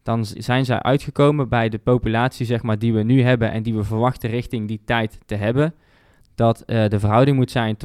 Dan 0.03 0.25
zijn 0.25 0.65
zij 0.65 0.81
uitgekomen 0.81 1.49
bij 1.49 1.69
de 1.69 1.77
populatie 1.77 2.45
zeg 2.45 2.63
maar, 2.63 2.79
die 2.79 2.93
we 2.93 3.03
nu 3.03 3.21
hebben 3.21 3.51
en 3.51 3.63
die 3.63 3.75
we 3.75 3.83
verwachten 3.83 4.29
richting 4.29 4.67
die 4.67 4.81
tijd 4.85 5.19
te 5.25 5.35
hebben 5.35 5.73
dat 6.35 6.61
eh, 6.61 6.87
de 6.87 6.99
verhouding 6.99 7.37
moet 7.37 7.51
zijn 7.51 7.77
12% 7.77 7.79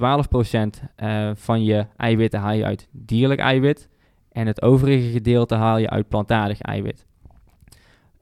eh, 0.96 1.30
van 1.34 1.64
je 1.64 1.86
eiwitten 1.96 2.40
haal 2.40 2.52
je 2.52 2.64
uit 2.64 2.88
dierlijk 2.90 3.40
eiwit 3.40 3.88
en 4.32 4.46
het 4.46 4.62
overige 4.62 5.10
gedeelte 5.10 5.54
haal 5.54 5.78
je 5.78 5.90
uit 5.90 6.08
plantaardig 6.08 6.60
eiwit. 6.60 7.06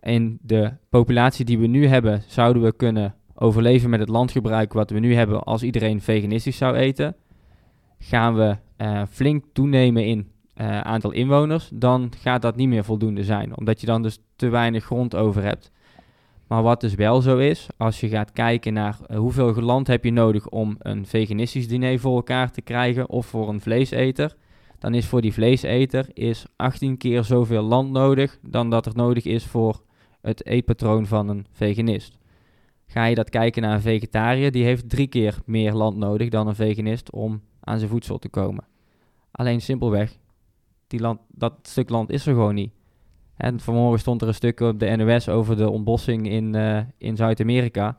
In 0.00 0.38
de 0.42 0.72
populatie 0.88 1.44
die 1.44 1.58
we 1.58 1.66
nu 1.66 1.86
hebben 1.86 2.22
zouden 2.26 2.62
we 2.62 2.72
kunnen 2.72 3.14
overleven 3.34 3.90
met 3.90 4.00
het 4.00 4.08
landgebruik 4.08 4.72
wat 4.72 4.90
we 4.90 4.98
nu 4.98 5.14
hebben 5.14 5.42
als 5.42 5.62
iedereen 5.62 6.00
veganistisch 6.00 6.56
zou 6.56 6.76
eten. 6.76 7.16
Gaan 7.98 8.34
we 8.34 8.56
eh, 8.76 9.02
flink 9.10 9.44
toenemen 9.52 10.04
in 10.04 10.28
eh, 10.54 10.80
aantal 10.80 11.10
inwoners, 11.10 11.70
dan 11.72 12.12
gaat 12.18 12.42
dat 12.42 12.56
niet 12.56 12.68
meer 12.68 12.84
voldoende 12.84 13.24
zijn, 13.24 13.56
omdat 13.56 13.80
je 13.80 13.86
dan 13.86 14.02
dus 14.02 14.18
te 14.36 14.48
weinig 14.48 14.84
grond 14.84 15.14
over 15.14 15.42
hebt. 15.42 15.72
Maar 16.46 16.62
wat 16.62 16.80
dus 16.80 16.94
wel 16.94 17.20
zo 17.20 17.38
is, 17.38 17.66
als 17.76 18.00
je 18.00 18.08
gaat 18.08 18.32
kijken 18.32 18.72
naar 18.72 18.98
eh, 19.06 19.18
hoeveel 19.18 19.54
land 19.54 19.86
heb 19.86 20.04
je 20.04 20.12
nodig 20.12 20.48
om 20.48 20.76
een 20.78 21.06
veganistisch 21.06 21.68
diner 21.68 21.98
voor 21.98 22.16
elkaar 22.16 22.50
te 22.50 22.62
krijgen 22.62 23.08
of 23.08 23.26
voor 23.26 23.48
een 23.48 23.60
vleeseter, 23.60 24.36
dan 24.78 24.94
is 24.94 25.06
voor 25.06 25.20
die 25.20 25.32
vleeseter 25.32 26.06
is 26.12 26.46
18 26.56 26.96
keer 26.96 27.24
zoveel 27.24 27.62
land 27.62 27.90
nodig 27.90 28.38
dan 28.42 28.70
dat 28.70 28.86
er 28.86 28.92
nodig 28.94 29.24
is 29.24 29.44
voor 29.44 29.80
het 30.20 30.46
eetpatroon 30.46 31.06
van 31.06 31.28
een 31.28 31.46
veganist. 31.52 32.18
Ga 32.86 33.04
je 33.04 33.14
dat 33.14 33.30
kijken 33.30 33.62
naar 33.62 33.74
een 33.74 33.80
vegetariër, 33.80 34.50
die 34.50 34.64
heeft 34.64 34.88
drie 34.88 35.06
keer 35.06 35.38
meer 35.44 35.72
land 35.72 35.96
nodig 35.96 36.28
dan 36.28 36.46
een 36.46 36.54
veganist 36.54 37.10
om 37.10 37.42
aan 37.60 37.78
zijn 37.78 37.90
voedsel 37.90 38.18
te 38.18 38.28
komen. 38.28 38.64
Alleen 39.30 39.60
simpelweg, 39.60 40.18
die 40.86 41.00
land, 41.00 41.20
dat 41.28 41.54
stuk 41.62 41.88
land 41.88 42.10
is 42.10 42.26
er 42.26 42.34
gewoon 42.34 42.54
niet. 42.54 42.72
En 43.36 43.60
vanmorgen 43.60 43.98
stond 43.98 44.22
er 44.22 44.28
een 44.28 44.34
stuk 44.34 44.60
op 44.60 44.78
de 44.78 44.96
NOS 44.96 45.28
over 45.28 45.56
de 45.56 45.70
ontbossing 45.70 46.28
in, 46.28 46.54
eh, 46.54 46.80
in 46.98 47.16
Zuid-Amerika. 47.16 47.98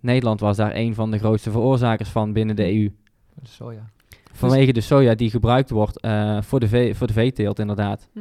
Nederland 0.00 0.40
was 0.40 0.56
daar 0.56 0.74
een 0.74 0.94
van 0.94 1.10
de 1.10 1.18
grootste 1.18 1.50
veroorzakers 1.50 2.08
van 2.08 2.32
binnen 2.32 2.56
de 2.56 2.72
EU. 2.72 2.92
De 3.34 3.48
soja. 3.48 3.90
Vanwege 4.32 4.72
de 4.72 4.80
soja 4.80 5.14
die 5.14 5.30
gebruikt 5.30 5.70
wordt 5.70 6.00
eh, 6.00 6.42
voor, 6.42 6.60
de 6.60 6.68
vee, 6.68 6.94
voor 6.94 7.06
de 7.06 7.12
veeteelt, 7.12 7.58
inderdaad. 7.58 8.08
Hm. 8.12 8.20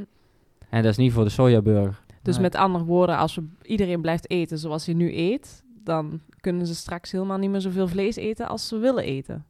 En 0.70 0.82
dat 0.82 0.92
is 0.92 0.98
niet 0.98 1.12
voor 1.12 1.24
de 1.24 1.30
sojaburger. 1.30 2.02
Dus 2.22 2.34
Nee. 2.36 2.44
met 2.44 2.56
andere 2.56 2.84
woorden, 2.86 3.18
als 3.18 3.36
we, 3.36 3.44
iedereen 3.62 4.02
blijft 4.02 4.30
eten 4.30 4.58
zoals 4.60 4.86
hij 4.86 4.96
nu 4.96 5.18
eet, 5.18 5.64
dan 5.84 6.20
kunnen 6.40 6.68
ze 6.68 6.76
straks 6.76 7.12
helemaal 7.12 7.38
niet 7.38 7.50
meer 7.50 7.62
zoveel 7.62 7.88
vlees 7.88 8.16
eten 8.16 8.48
als 8.48 8.68
ze 8.68 8.78
willen 8.78 9.04
eten. 9.04 9.46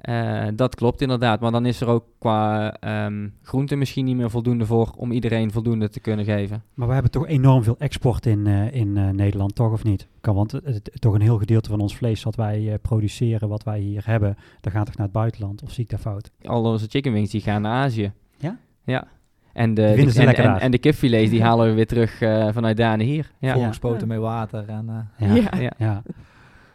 Eh, 0.00 0.46
dat 0.54 0.74
klopt 0.74 1.00
inderdaad, 1.00 1.40
maar 1.40 1.50
dan 1.52 1.66
is 1.66 1.80
er 1.80 1.86
ook 1.88 2.04
qua 2.18 2.74
ehm 2.80 3.28
groente 3.42 3.76
misschien 3.76 4.04
niet 4.04 4.16
meer 4.16 4.30
voldoende 4.30 4.66
voor 4.66 4.92
om 4.96 5.12
iedereen 5.12 5.50
voldoende 5.52 5.88
te 5.88 6.00
kunnen 6.00 6.24
geven. 6.24 6.62
Maar 6.74 6.86
we 6.88 6.92
hebben 6.94 7.10
toch 7.12 7.26
enorm 7.26 7.62
veel 7.62 7.76
export 7.78 8.26
in, 8.26 8.46
eh, 8.46 8.72
in 8.74 8.96
eh, 8.96 9.08
Nederland, 9.08 9.54
toch 9.54 9.72
of 9.72 9.84
niet? 9.84 10.08
Kan, 10.20 10.34
want 10.34 10.52
het, 10.52 10.64
het- 10.64 10.90
toch 11.00 11.14
een 11.14 11.20
heel 11.20 11.38
gedeelte 11.38 11.68
van 11.68 11.80
ons 11.80 11.96
vlees 11.96 12.22
wat 12.22 12.34
wij 12.36 12.72
eh, 12.72 12.78
produceren, 12.82 13.48
wat 13.48 13.62
wij 13.62 13.80
hier 13.80 14.02
hebben, 14.06 14.36
dat 14.60 14.72
gaat 14.72 14.86
toch 14.86 14.96
naar 14.96 15.06
het 15.06 15.14
buitenland? 15.14 15.62
Of 15.62 15.70
zie 15.72 15.84
ik 15.84 15.90
daar 15.90 15.98
fout? 15.98 16.30
Al 16.42 16.64
onze 16.64 16.86
chicken 16.88 17.12
wings 17.12 17.30
die 17.30 17.40
gaan 17.40 17.62
naar 17.62 17.84
Azië. 17.84 18.12
Ja? 18.38 18.58
Ja. 18.84 19.06
En 19.54 19.74
de, 19.74 19.82
de- 20.14 20.22
en, 20.24 20.60
en, 20.60 20.70
de 20.70 20.78
kipfilets 20.78 21.30
die 21.30 21.42
halen 21.42 21.66
we 21.68 21.74
weer 21.74 21.86
terug 21.86 22.20
eh, 22.20 22.48
vanuit 22.52 22.76
daar 22.76 22.96
naar 22.96 23.06
hier. 23.06 23.30
Ja. 23.38 23.54
Volgespoten 23.54 24.00
Ja. 24.00 24.06
met 24.06 24.18
water. 24.18 24.68
En, 24.68 25.08
eh, 25.18 25.28
Ja. 25.28 25.34
Ja. 25.34 25.60
Ja. 25.60 25.72
Ja. 25.78 26.02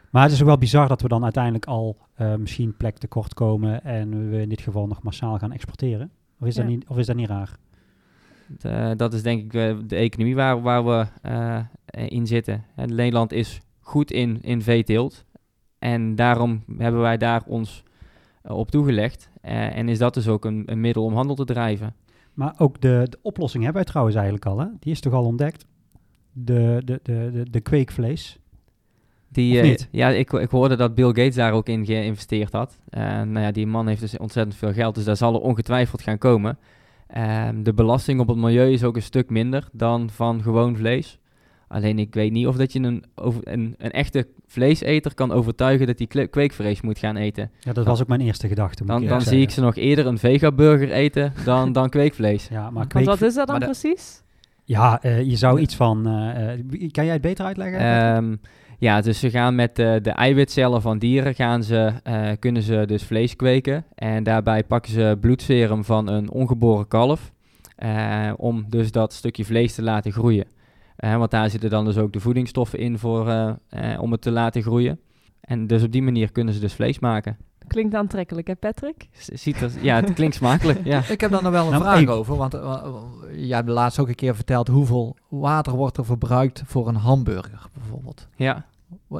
Maar 0.09 0.23
het 0.23 0.31
is 0.31 0.39
ook 0.41 0.47
wel 0.47 0.57
bizar 0.57 0.87
dat 0.87 1.01
we 1.01 1.07
dan 1.07 1.23
uiteindelijk 1.23 1.65
al 1.65 1.97
eh, 2.15 2.35
misschien 2.35 2.77
plek 2.77 2.97
tekort 2.97 3.33
komen 3.33 3.83
en 3.83 4.29
we 4.29 4.41
in 4.41 4.49
dit 4.49 4.61
geval 4.61 4.87
nog 4.87 5.01
massaal 5.03 5.37
gaan 5.37 5.51
exporteren. 5.51 6.11
Of 6.39 6.47
is, 6.47 6.55
dat, 6.55 6.65
niet, 6.65 6.85
of 6.87 6.97
is 6.97 7.05
dat 7.05 7.15
niet 7.15 7.29
raar? 7.29 7.55
Dat 8.97 9.13
is 9.13 9.23
denk 9.23 9.41
ik 9.41 9.51
de 9.89 9.95
economie 9.95 10.35
waar, 10.35 10.61
waar 10.61 10.85
we 10.85 11.05
eh, 11.21 11.59
in 12.07 12.27
zitten. 12.27 12.63
En 12.75 12.95
Nederland 12.95 13.31
is 13.31 13.61
goed 13.79 14.11
in, 14.11 14.37
in 14.41 14.61
veeteelt. 14.61 15.25
En 15.79 16.15
daarom 16.15 16.63
hebben 16.77 17.01
wij 17.01 17.17
daar 17.17 17.41
ons 17.45 17.83
op 18.41 18.71
toegelegd. 18.71 19.29
Eh, 19.41 19.77
en 19.77 19.89
is 19.89 19.97
dat 19.97 20.13
dus 20.13 20.27
ook 20.27 20.45
een, 20.45 20.63
een 20.65 20.81
middel 20.81 21.03
om 21.03 21.13
handel 21.13 21.35
te 21.35 21.45
drijven. 21.45 21.93
Maar 22.39 22.53
ook 22.57 22.81
de, 22.81 23.05
de 23.09 23.19
oplossing 23.21 23.63
hebben 23.63 23.81
wij 23.81 23.91
trouwens 23.91 24.17
eigenlijk 24.17 24.45
al. 24.45 24.59
Hè? 24.59 24.65
Die 24.79 24.91
is 24.91 24.99
toch 24.99 25.13
al 25.13 25.25
ontdekt? 25.25 25.65
De, 26.31 26.81
de, 26.85 26.99
de, 27.03 27.29
de, 27.33 27.49
de 27.49 27.61
kweekvlees. 27.61 28.39
Die, 29.29 29.59
eh, 29.59 29.77
ja, 29.91 30.09
ik, 30.09 30.31
ik 30.31 30.49
hoorde 30.49 30.75
dat 30.75 30.95
Bill 30.95 31.07
Gates 31.07 31.35
daar 31.35 31.51
ook 31.51 31.67
in 31.67 31.85
geïnvesteerd 31.85 32.51
had. 32.51 32.79
Eh, 32.89 33.01
nou 33.01 33.39
ja, 33.39 33.51
die 33.51 33.67
man 33.67 33.87
heeft 33.87 34.01
dus 34.01 34.17
ontzettend 34.17 34.55
veel 34.55 34.73
geld, 34.73 34.95
dus 34.95 35.03
daar 35.03 35.17
zal 35.17 35.33
er 35.33 35.41
ongetwijfeld 35.41 36.01
gaan 36.01 36.17
komen. 36.17 36.57
Ehm, 37.07 37.63
de 37.63 37.73
belasting 37.73 38.19
op 38.19 38.27
het 38.27 38.37
milieu 38.37 38.71
is 38.71 38.83
ook 38.83 38.95
een 38.95 39.01
stuk 39.01 39.29
minder 39.29 39.69
dan 39.71 40.09
van 40.09 40.41
gewoon 40.41 40.75
vlees. 40.75 41.19
Alleen 41.69 41.99
ik 41.99 42.13
weet 42.13 42.31
niet 42.31 42.47
of 42.47 42.55
dat 42.55 42.73
je 42.73 42.79
een, 42.79 43.03
over, 43.15 43.41
een, 43.43 43.75
een 43.77 43.91
echte 43.91 44.27
vleeseter 44.47 45.13
kan 45.13 45.31
overtuigen 45.31 45.87
dat 45.87 45.97
hij 45.99 46.27
kweekvlees 46.27 46.81
moet 46.81 46.99
gaan 46.99 47.15
eten. 47.15 47.51
Ja, 47.59 47.73
dat 47.73 47.85
was 47.85 48.01
ook 48.01 48.07
mijn 48.07 48.21
eerste 48.21 48.47
gedachte. 48.47 48.85
Dan, 48.85 49.05
dan 49.05 49.21
zie 49.21 49.41
ik 49.41 49.49
ze 49.49 49.61
nog 49.61 49.75
eerder 49.75 50.05
een 50.05 50.17
vegaburger 50.17 50.91
eten 50.91 51.33
dan, 51.45 51.71
dan 51.79 51.89
kweekvlees. 51.89 52.47
Ja, 52.51 52.69
maar 52.69 52.87
kweek... 52.87 53.05
wat 53.05 53.21
is 53.21 53.33
dat 53.33 53.47
dan 53.47 53.59
maar 53.59 53.67
de- 53.67 53.79
precies? 53.79 54.21
Ja, 54.63 55.01
eh, 55.01 55.21
je 55.23 55.35
zou 55.35 55.59
iets 55.59 55.75
van... 55.75 56.07
eh, 56.07 56.53
eh, 56.53 56.59
kan 56.91 57.03
jij 57.05 57.13
het 57.13 57.21
beter 57.21 57.45
uitleggen? 57.45 57.79
Ehm, 57.79 58.35
ja, 58.79 59.01
dus 59.01 59.19
ze 59.19 59.29
gaan 59.29 59.55
met 59.55 59.75
de, 59.75 59.99
de 60.01 60.09
eiwitcellen 60.11 60.81
van 60.81 60.99
dieren 60.99 61.35
gaan 61.35 61.63
ze, 61.63 61.93
eh, 62.03 62.29
kunnen 62.39 62.61
ze 62.61 62.83
dus 62.87 63.03
vlees 63.03 63.35
kweken. 63.35 63.85
En 63.95 64.23
daarbij 64.23 64.63
pakken 64.63 64.91
ze 64.91 65.17
bloedserum 65.21 65.83
van 65.83 66.07
een 66.09 66.31
ongeboren 66.31 66.87
kalf. 66.87 67.31
eh, 67.75 68.31
om 68.37 68.65
dus 68.69 68.91
dat 68.91 69.13
stukje 69.13 69.45
vlees 69.45 69.75
te 69.75 69.81
laten 69.83 70.11
groeien. 70.11 70.45
Eh, 70.99 71.17
want 71.17 71.31
daar 71.31 71.49
zitten 71.49 71.69
dan 71.69 71.85
dus 71.85 71.97
ook 71.97 72.13
de 72.13 72.19
voedingsstoffen 72.19 72.79
in 72.79 72.97
voor, 72.99 73.27
eh, 73.29 73.51
eh, 73.69 74.01
om 74.01 74.11
het 74.11 74.21
te 74.21 74.31
laten 74.31 74.61
groeien. 74.61 74.99
En 75.41 75.67
dus 75.67 75.83
op 75.83 75.91
die 75.91 76.01
manier 76.01 76.31
kunnen 76.31 76.53
ze 76.53 76.59
dus 76.59 76.73
vlees 76.73 76.99
maken. 76.99 77.37
Klinkt 77.67 77.95
aantrekkelijk, 77.95 78.47
hè 78.47 78.55
Patrick? 78.55 79.07
Z- 79.11 79.27
Ziet 79.27 79.61
er, 79.61 79.71
ja, 79.81 79.95
het 79.95 80.13
klinkt 80.13 80.35
smakelijk. 80.35 80.79
Ja. 80.83 81.01
Ik 81.09 81.21
heb 81.21 81.31
daar 81.31 81.43
nog 81.43 81.51
wel 81.51 81.65
een 81.65 81.71
Nou, 81.71 81.83
vraag 81.83 82.07
over. 82.15 82.35
Want 82.35 82.53
uh, 82.55 82.85
jij 83.35 83.55
hebt 83.57 83.69
laatst 83.69 83.99
ook 83.99 84.07
een 84.07 84.15
keer 84.15 84.35
verteld 84.35 84.67
hoeveel 84.67 85.15
water 85.29 85.73
wordt 85.73 85.97
er 85.97 86.05
verbruikt 86.05 86.63
voor 86.65 86.87
een 86.87 86.95
hamburger 86.95 87.65
bijvoorbeeld. 87.73 88.27
ja. 88.35 88.65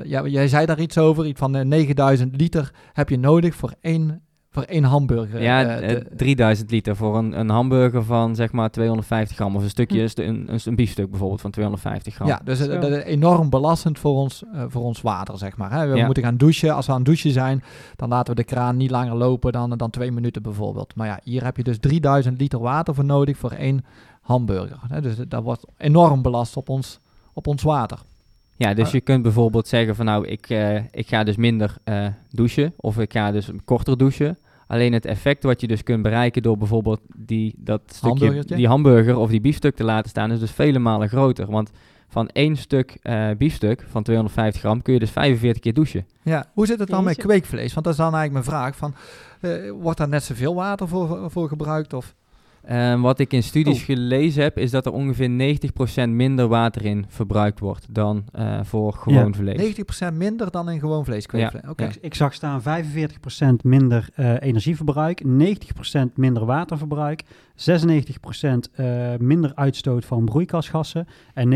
Ja, 0.04 0.28
jij 0.28 0.48
zei 0.48 0.66
daar 0.66 0.80
iets 0.80 0.98
over, 0.98 1.26
iets 1.26 1.40
van 1.40 1.56
eh, 1.56 1.66
9000 1.66 2.36
liter 2.42 2.74
heb 2.94 3.10
je 3.10 3.18
nodig 3.18 3.56
voor 3.56 3.74
één, 3.82 4.22
voor 4.52 4.64
één 4.64 4.84
hamburger. 4.84 5.42
Ja, 5.42 5.64
eh, 5.66 5.92
eh, 5.96 5.98
te- 6.02 6.16
3000 6.16 6.72
liter 6.72 6.96
voor 6.96 7.18
een, 7.18 7.40
een 7.40 7.50
hamburger 7.50 8.04
van 8.04 8.36
zeg 8.36 8.52
maar 8.52 8.70
250 8.72 9.36
gram. 9.38 9.56
Of 9.56 9.64
een 9.64 9.70
stukje, 9.70 10.08
st- 10.08 10.20
een, 10.20 10.54
een, 10.54 10.60
een 10.64 10.76
biefstuk 10.76 11.10
bijvoorbeeld 11.10 11.42
van 11.42 11.52
250 11.52 12.14
gram. 12.16 12.28
ja, 12.28 12.42
dus 12.44 12.60
eh, 12.60 12.66
Zo. 12.74 12.80
dat 12.80 12.92
is 12.92 13.04
enorm 13.04 13.50
belastend 13.50 14.00
voor 14.00 14.14
ons, 14.16 14.44
eh, 14.54 14.64
voor 14.68 14.82
ons 14.84 15.02
water, 15.02 15.38
zeg 15.38 15.58
maar. 15.58 15.72
Hè. 15.72 15.88
We 15.88 15.96
Ja. 15.96 16.06
moeten 16.06 16.24
gaan 16.24 16.38
douchen. 16.38 16.76
Als 16.76 16.86
we 16.86 16.92
aan 16.92 16.98
het 16.98 17.08
douchen 17.08 17.32
zijn, 17.32 17.64
dan 17.96 18.10
laten 18.10 18.36
we 18.36 18.42
de 18.42 18.48
kraan 18.48 18.78
niet 18.78 18.92
langer 18.92 19.16
lopen 19.16 19.52
dan, 19.52 19.70
dan 19.78 19.90
twee 19.90 20.12
minuten 20.12 20.42
bijvoorbeeld. 20.42 20.96
Maar 20.96 21.08
ja, 21.08 21.20
hier 21.24 21.44
heb 21.44 21.58
je 21.58 21.64
dus 21.64 21.80
3000 21.80 22.40
liter 22.40 22.60
water 22.60 22.96
voor 22.96 23.06
nodig 23.06 23.38
voor 23.38 23.52
één 23.52 23.86
hamburger. 24.22 24.80
Hè. 24.88 25.02
Dus 25.02 25.16
dat 25.28 25.44
wordt 25.44 25.66
enorm 25.78 26.22
belast 26.22 26.58
op 26.58 26.70
ons, 26.70 27.00
op 27.34 27.48
ons 27.48 27.64
water. 27.64 28.00
Ja, 28.60 28.74
dus 28.74 28.86
Ah. 28.88 28.92
je 28.92 29.02
kunt 29.02 29.22
bijvoorbeeld 29.24 29.68
zeggen 29.68 29.96
van 29.96 30.06
nou, 30.06 30.28
ik, 30.28 30.50
eh, 30.50 30.76
ik 30.92 31.08
ga 31.08 31.24
dus 31.24 31.36
minder 31.36 31.76
eh, 31.84 32.08
douchen 32.30 32.74
of 32.78 32.98
ik 33.00 33.12
ga 33.12 33.32
dus 33.32 33.50
korter 33.66 33.98
douchen. 33.98 34.38
Alleen 34.68 34.94
het 34.94 35.06
effect 35.06 35.44
wat 35.44 35.62
je 35.62 35.68
dus 35.68 35.84
kunt 35.84 36.02
bereiken 36.02 36.42
door 36.42 36.58
bijvoorbeeld 36.58 37.00
die, 37.16 37.54
dat 37.58 37.82
stukje, 37.86 38.44
die 38.46 38.68
hamburger 38.68 39.18
of 39.18 39.30
die 39.30 39.42
biefstuk 39.42 39.76
te 39.76 39.84
laten 39.84 40.10
staan, 40.10 40.32
is 40.32 40.40
dus 40.40 40.52
vele 40.52 40.80
malen 40.80 41.10
groter. 41.10 41.52
Want 41.52 41.72
van 42.08 42.28
één 42.30 42.56
stuk 42.56 42.98
eh, 43.02 43.30
biefstuk 43.38 43.86
van 43.90 44.04
250 44.04 44.62
gram 44.62 44.82
kun 44.82 44.94
je 44.94 45.00
dus 45.00 45.12
45 45.12 45.62
keer 45.62 45.74
douchen. 45.74 46.06
Ja, 46.24 46.46
hoe 46.54 46.66
zit 46.66 46.80
het 46.80 46.90
dan 46.90 47.04
met 47.04 47.18
kweekvlees? 47.18 47.74
Want 47.74 47.86
dat 47.86 47.94
is 47.94 48.00
dan 48.00 48.16
eigenlijk 48.16 48.46
mijn 48.46 48.58
vraag. 48.58 48.76
Van, 48.76 48.94
eh, 49.42 49.72
wordt 49.82 49.98
daar 49.98 50.08
net 50.08 50.24
zoveel 50.24 50.56
water 50.56 50.88
voor, 50.88 51.32
voor 51.32 51.48
gebruikt? 51.48 51.94
Of? 51.94 52.16
Eh, 52.70 53.02
wat 53.02 53.20
ik 53.20 53.34
in 53.34 53.44
studies 53.44 53.80
Oh. 53.80 53.86
gelezen 53.86 54.44
heb, 54.44 54.58
is 54.58 54.72
dat 54.72 54.86
er 54.86 54.92
ongeveer 54.92 55.30
90% 55.30 56.10
minder 56.10 56.48
water 56.48 56.86
in 56.86 57.06
verbruikt 57.08 57.60
wordt 57.60 57.86
dan 57.94 58.24
eh, 58.32 58.60
voor 58.64 58.94
gewoon 58.94 59.36
vlees. 59.36 59.76
90% 60.12 60.14
minder 60.14 60.52
dan 60.52 60.70
in 60.70 60.80
gewoon 60.80 61.06
vlees. 61.06 61.26
Oké. 61.26 61.38
Ja. 61.38 61.52
Ik, 61.76 61.98
ik 62.02 62.14
zag 62.16 62.34
staan 62.34 62.62
45% 62.62 62.66
minder 63.64 64.10
eh, 64.16 64.42
energieverbruik, 64.42 65.24
90% 65.24 65.28
minder 66.16 66.46
waterverbruik, 66.46 67.24
96% 67.24 67.26
eh, 68.72 69.16
minder 69.20 69.52
uitstoot 69.56 70.06
van 70.06 70.26
broeikasgassen 70.26 71.08
en 71.34 71.50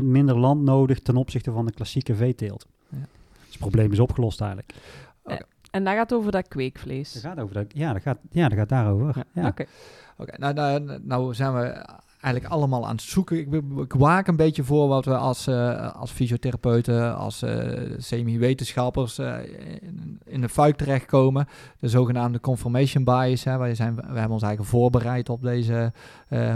99% 0.00 0.02
minder 0.02 0.38
land 0.38 0.62
nodig 0.62 1.00
ten 1.00 1.16
opzichte 1.16 1.52
van 1.52 1.66
de 1.66 1.72
klassieke 1.72 2.14
veeteelt. 2.14 2.66
Ja. 2.88 2.98
Dus 2.98 3.48
het 3.48 3.58
probleem 3.58 3.92
is 3.92 4.00
opgelost 4.00 4.40
eigenlijk. 4.40 4.72
En 5.70 5.84
daar 5.84 5.94
gaat 5.94 6.10
het 6.10 6.18
over 6.18 6.32
dat 6.32 6.40
Dat 6.42 6.50
kweekvlees. 6.50 7.18
gaat 7.22 7.40
over 7.40 7.54
dat, 7.54 7.66
ja, 7.74 7.92
dat 7.92 8.02
gaat, 8.02 8.18
ja, 8.30 8.48
dat 8.48 8.58
gaat 8.58 8.68
daarover. 8.68 9.24
Ja. 9.32 9.52
Ja. 9.56 9.64
Oké. 10.16 10.32
Nou, 10.38 10.54
nou, 10.54 10.98
nou 11.02 11.34
zijn 11.34 11.54
we 11.54 11.84
eigenlijk 12.26 12.54
allemaal 12.54 12.86
aan 12.86 12.94
het 12.94 13.04
zoeken. 13.04 13.38
Ik, 13.38 13.62
ik 13.78 13.92
waak 13.92 14.26
een 14.26 14.36
beetje 14.36 14.64
voor 14.64 14.88
wat 14.88 15.04
we 15.04 15.16
als, 15.16 15.46
eh, 15.46 15.94
als 15.94 16.10
fysiotherapeuten, 16.10 17.16
als 17.16 17.42
eh, 17.42 17.66
semi-wetenschappers 17.96 19.18
eh, 19.18 19.34
in, 19.80 20.20
in 20.24 20.40
de 20.40 20.48
fuik 20.48 20.76
terechtkomen. 20.76 21.48
De 21.78 21.88
zogenaamde 21.88 22.40
confirmation 22.40 23.04
bias. 23.04 23.44
Hè. 23.44 23.74
Zijn, 23.74 23.94
we 23.94 24.02
hebben 24.02 24.30
ons 24.30 24.42
eigen 24.42 24.64
voorbereid 24.64 25.28
op 25.28 25.42
deze 25.42 25.92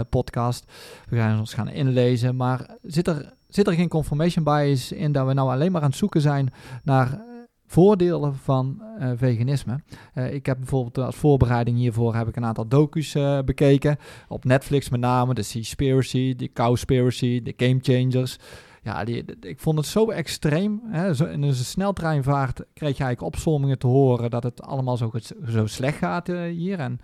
podcast. 0.09 0.71
We 1.09 1.15
gaan 1.15 1.39
ons 1.39 1.53
gaan 1.53 1.69
inlezen. 1.69 2.35
Maar 2.35 2.65
zit 2.81 3.07
er, 3.07 3.33
zit 3.47 3.67
er 3.67 3.73
geen 3.73 3.89
confirmation 3.89 4.43
bias 4.43 4.91
in 4.91 5.11
dat 5.11 5.27
we 5.27 5.33
nou 5.33 5.51
alleen 5.51 5.71
maar 5.71 5.81
aan 5.81 5.89
het 5.89 5.97
zoeken 5.97 6.21
zijn 6.21 6.53
naar... 6.83 7.29
eh, 7.71 7.77
Voordelen 7.77 8.35
van 8.35 8.81
eh, 8.99 9.11
veganisme. 9.15 9.81
Eh, 10.13 10.33
ik 10.33 10.45
heb 10.45 10.57
bijvoorbeeld 10.57 10.97
als 10.97 11.15
voorbereiding 11.15 11.77
hiervoor 11.77 12.15
heb 12.15 12.27
ik 12.27 12.35
een 12.35 12.45
aantal 12.45 12.67
docu's 12.67 13.15
eh, 13.15 13.39
bekeken. 13.39 13.97
Op 14.27 14.45
Netflix 14.45 14.89
met 14.89 14.99
name, 14.99 15.33
de 15.33 15.41
Seaspiracy, 15.41 16.35
de 16.35 16.53
Cowspiracy, 16.53 17.41
de 17.41 17.53
Game 17.57 17.79
Changers. 17.81 18.37
Ja, 18.83 19.03
die, 19.03 19.25
ik 19.41 19.59
vond 19.59 19.77
het 19.77 19.87
zo 19.87 20.09
extreem. 20.09 20.81
Hè. 20.87 21.13
Zo, 21.13 21.25
in 21.25 21.41
een 21.41 21.55
sneltreinvaart 21.55 22.57
kreeg 22.73 22.97
je 22.97 23.03
eigenlijk 23.03 23.21
opzommingen 23.21 23.79
te 23.79 23.87
horen 23.87 24.29
dat 24.29 24.43
het 24.43 24.61
allemaal 24.61 24.97
zo, 24.97 25.11
zo 25.49 25.65
slecht 25.65 25.97
gaat 25.97 26.29
eh, 26.29 26.41
hier. 26.41 26.79
En 26.79 26.99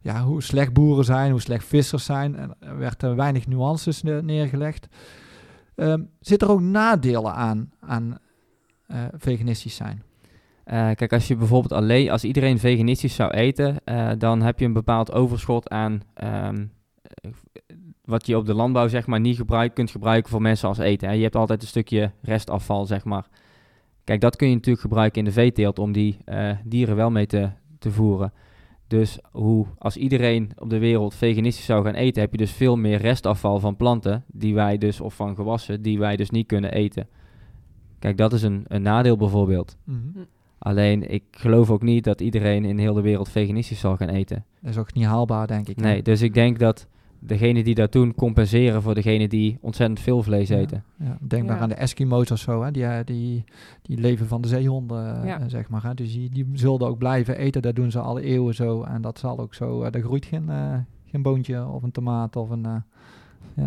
ja, 0.00 0.22
hoe 0.22 0.42
slecht 0.42 0.72
boeren 0.72 1.04
zijn, 1.04 1.30
hoe 1.30 1.40
slecht 1.40 1.66
vissers 1.66 2.04
zijn. 2.04 2.36
En 2.36 2.56
er 2.60 2.78
werd 2.78 3.02
er 3.02 3.16
weinig 3.16 3.46
nuances 3.46 4.02
ne- 4.02 4.22
neergelegd. 4.22 4.88
Ehm 5.74 6.02
zit 6.20 6.42
er 6.42 6.50
ook 6.50 6.60
nadelen 6.60 7.34
aan, 7.34 7.70
aan 7.80 8.18
eh, 8.86 9.04
veganistisch 9.12 9.76
zijn? 9.76 10.02
Eh, 10.64 10.90
kijk, 10.94 11.12
als 11.12 11.28
je 11.28 11.36
bijvoorbeeld 11.36 11.72
alleen, 11.72 12.10
als 12.10 12.24
iedereen 12.24 12.58
veganistisch 12.58 13.14
zou 13.14 13.30
eten, 13.30 13.76
eh, 13.84 14.10
dan 14.18 14.42
heb 14.42 14.58
je 14.58 14.64
een 14.64 14.72
bepaald 14.72 15.12
overschot 15.12 15.70
aan 15.70 16.02
ehm, 16.14 16.66
eh, 17.04 17.30
wat 18.04 18.26
je 18.26 18.36
op 18.36 18.46
de 18.46 18.54
landbouw 18.54 18.88
zeg 18.88 19.06
maar 19.06 19.20
niet 19.20 19.36
gebruik, 19.36 19.74
kunt 19.74 19.90
gebruiken 19.90 20.30
voor 20.30 20.42
mensen 20.42 20.68
als 20.68 20.78
eten. 20.78 21.16
Je 21.16 21.22
hebt 21.22 21.36
altijd 21.36 21.62
een 21.62 21.68
stukje 21.68 22.12
restafval, 22.22 22.86
zeg 22.86 23.04
maar. 23.04 23.26
Kijk, 24.04 24.20
dat 24.20 24.36
kun 24.36 24.48
je 24.48 24.54
natuurlijk 24.54 24.82
gebruiken 24.82 25.18
in 25.18 25.24
de 25.24 25.32
veeteelt 25.32 25.78
om 25.78 25.92
die 25.92 26.18
dieren 26.64 26.96
wel 26.96 27.10
mee 27.10 27.26
te, 27.26 27.50
te 27.78 27.90
voeren. 27.90 28.32
Dus 28.86 29.18
hoe, 29.30 29.66
als 29.78 29.96
iedereen 29.96 30.50
op 30.58 30.70
de 30.70 30.78
wereld 30.78 31.14
veganistisch 31.14 31.64
zou 31.64 31.84
gaan 31.84 31.94
eten, 31.94 32.22
heb 32.22 32.30
je 32.30 32.38
dus 32.38 32.52
veel 32.52 32.76
meer 32.76 32.98
restafval 32.98 33.60
van 33.60 33.76
planten, 33.76 34.24
die 34.26 34.54
wij 34.54 34.78
dus, 34.78 35.00
of 35.00 35.14
van 35.14 35.34
gewassen, 35.34 35.82
die 35.82 35.98
wij 35.98 36.16
dus 36.16 36.30
niet 36.30 36.46
kunnen 36.46 36.72
eten. 36.72 37.08
Kijk, 38.04 38.16
dat 38.16 38.32
is 38.32 38.42
een, 38.42 38.64
een 38.68 38.82
nadeel 38.82 39.16
bijvoorbeeld. 39.16 39.76
Alleen, 40.58 41.10
ik 41.12 41.22
geloof 41.30 41.70
ook 41.70 41.82
niet 41.82 42.04
dat 42.04 42.20
iedereen 42.20 42.64
in 42.64 42.78
heel 42.78 42.94
de 42.94 43.00
wereld 43.00 43.28
veganistisch 43.28 43.80
zal 43.80 43.96
gaan 43.96 44.08
eten. 44.08 44.44
Dat 44.60 44.70
is 44.70 44.78
ook 44.78 44.92
niet 44.94 45.04
haalbaar, 45.04 45.46
denk 45.46 45.68
ik. 45.68 45.76
hè? 45.76 45.82
Nee, 45.82 46.02
dus 46.02 46.22
ik 46.22 46.34
denk 46.34 46.58
dat 46.58 46.86
degenen 47.18 47.64
die 47.64 47.74
dat 47.74 47.92
doen 47.92 48.14
compenseren 48.14 48.82
voor 48.82 48.94
degenen 48.94 49.28
die 49.28 49.58
ontzettend 49.60 50.00
veel 50.00 50.22
vlees 50.22 50.48
Ja. 50.48 50.56
eten. 50.56 50.84
Ja, 50.98 51.18
denk 51.20 51.46
maar 51.46 51.56
Ja. 51.56 51.62
aan 51.62 51.68
de 51.68 51.74
Eskimo's 51.74 52.30
of 52.30 52.38
zo, 52.38 52.62
hè? 52.62 52.70
Die, 52.70 52.84
eh, 52.84 53.04
die, 53.04 53.44
die 53.82 53.98
leven 53.98 54.26
van 54.26 54.40
de 54.40 54.48
zeehonden, 54.48 55.20
eh, 55.22 55.28
Ja. 55.28 55.48
zeg 55.48 55.68
maar. 55.68 55.82
Hè? 55.82 55.94
Dus 55.94 56.12
die, 56.12 56.30
die 56.30 56.46
zullen 56.52 56.86
ook 56.88 56.98
blijven 56.98 57.36
eten, 57.36 57.62
dat 57.62 57.74
doen 57.76 57.90
ze 57.90 57.98
al 58.00 58.18
eeuwen 58.18 58.54
zo. 58.54 58.82
En 58.82 59.02
dat 59.02 59.18
zal 59.18 59.38
ook 59.38 59.54
zo, 59.54 59.82
eh, 59.82 59.94
er 59.94 60.02
groeit 60.02 60.24
geen, 60.26 60.48
eh, 60.50 60.76
geen 61.06 61.22
boontje 61.22 61.66
of 61.66 61.82
een 61.82 61.92
tomaat 61.92 62.36
of 62.36 62.50
een... 62.50 62.64
eh, 62.64 63.64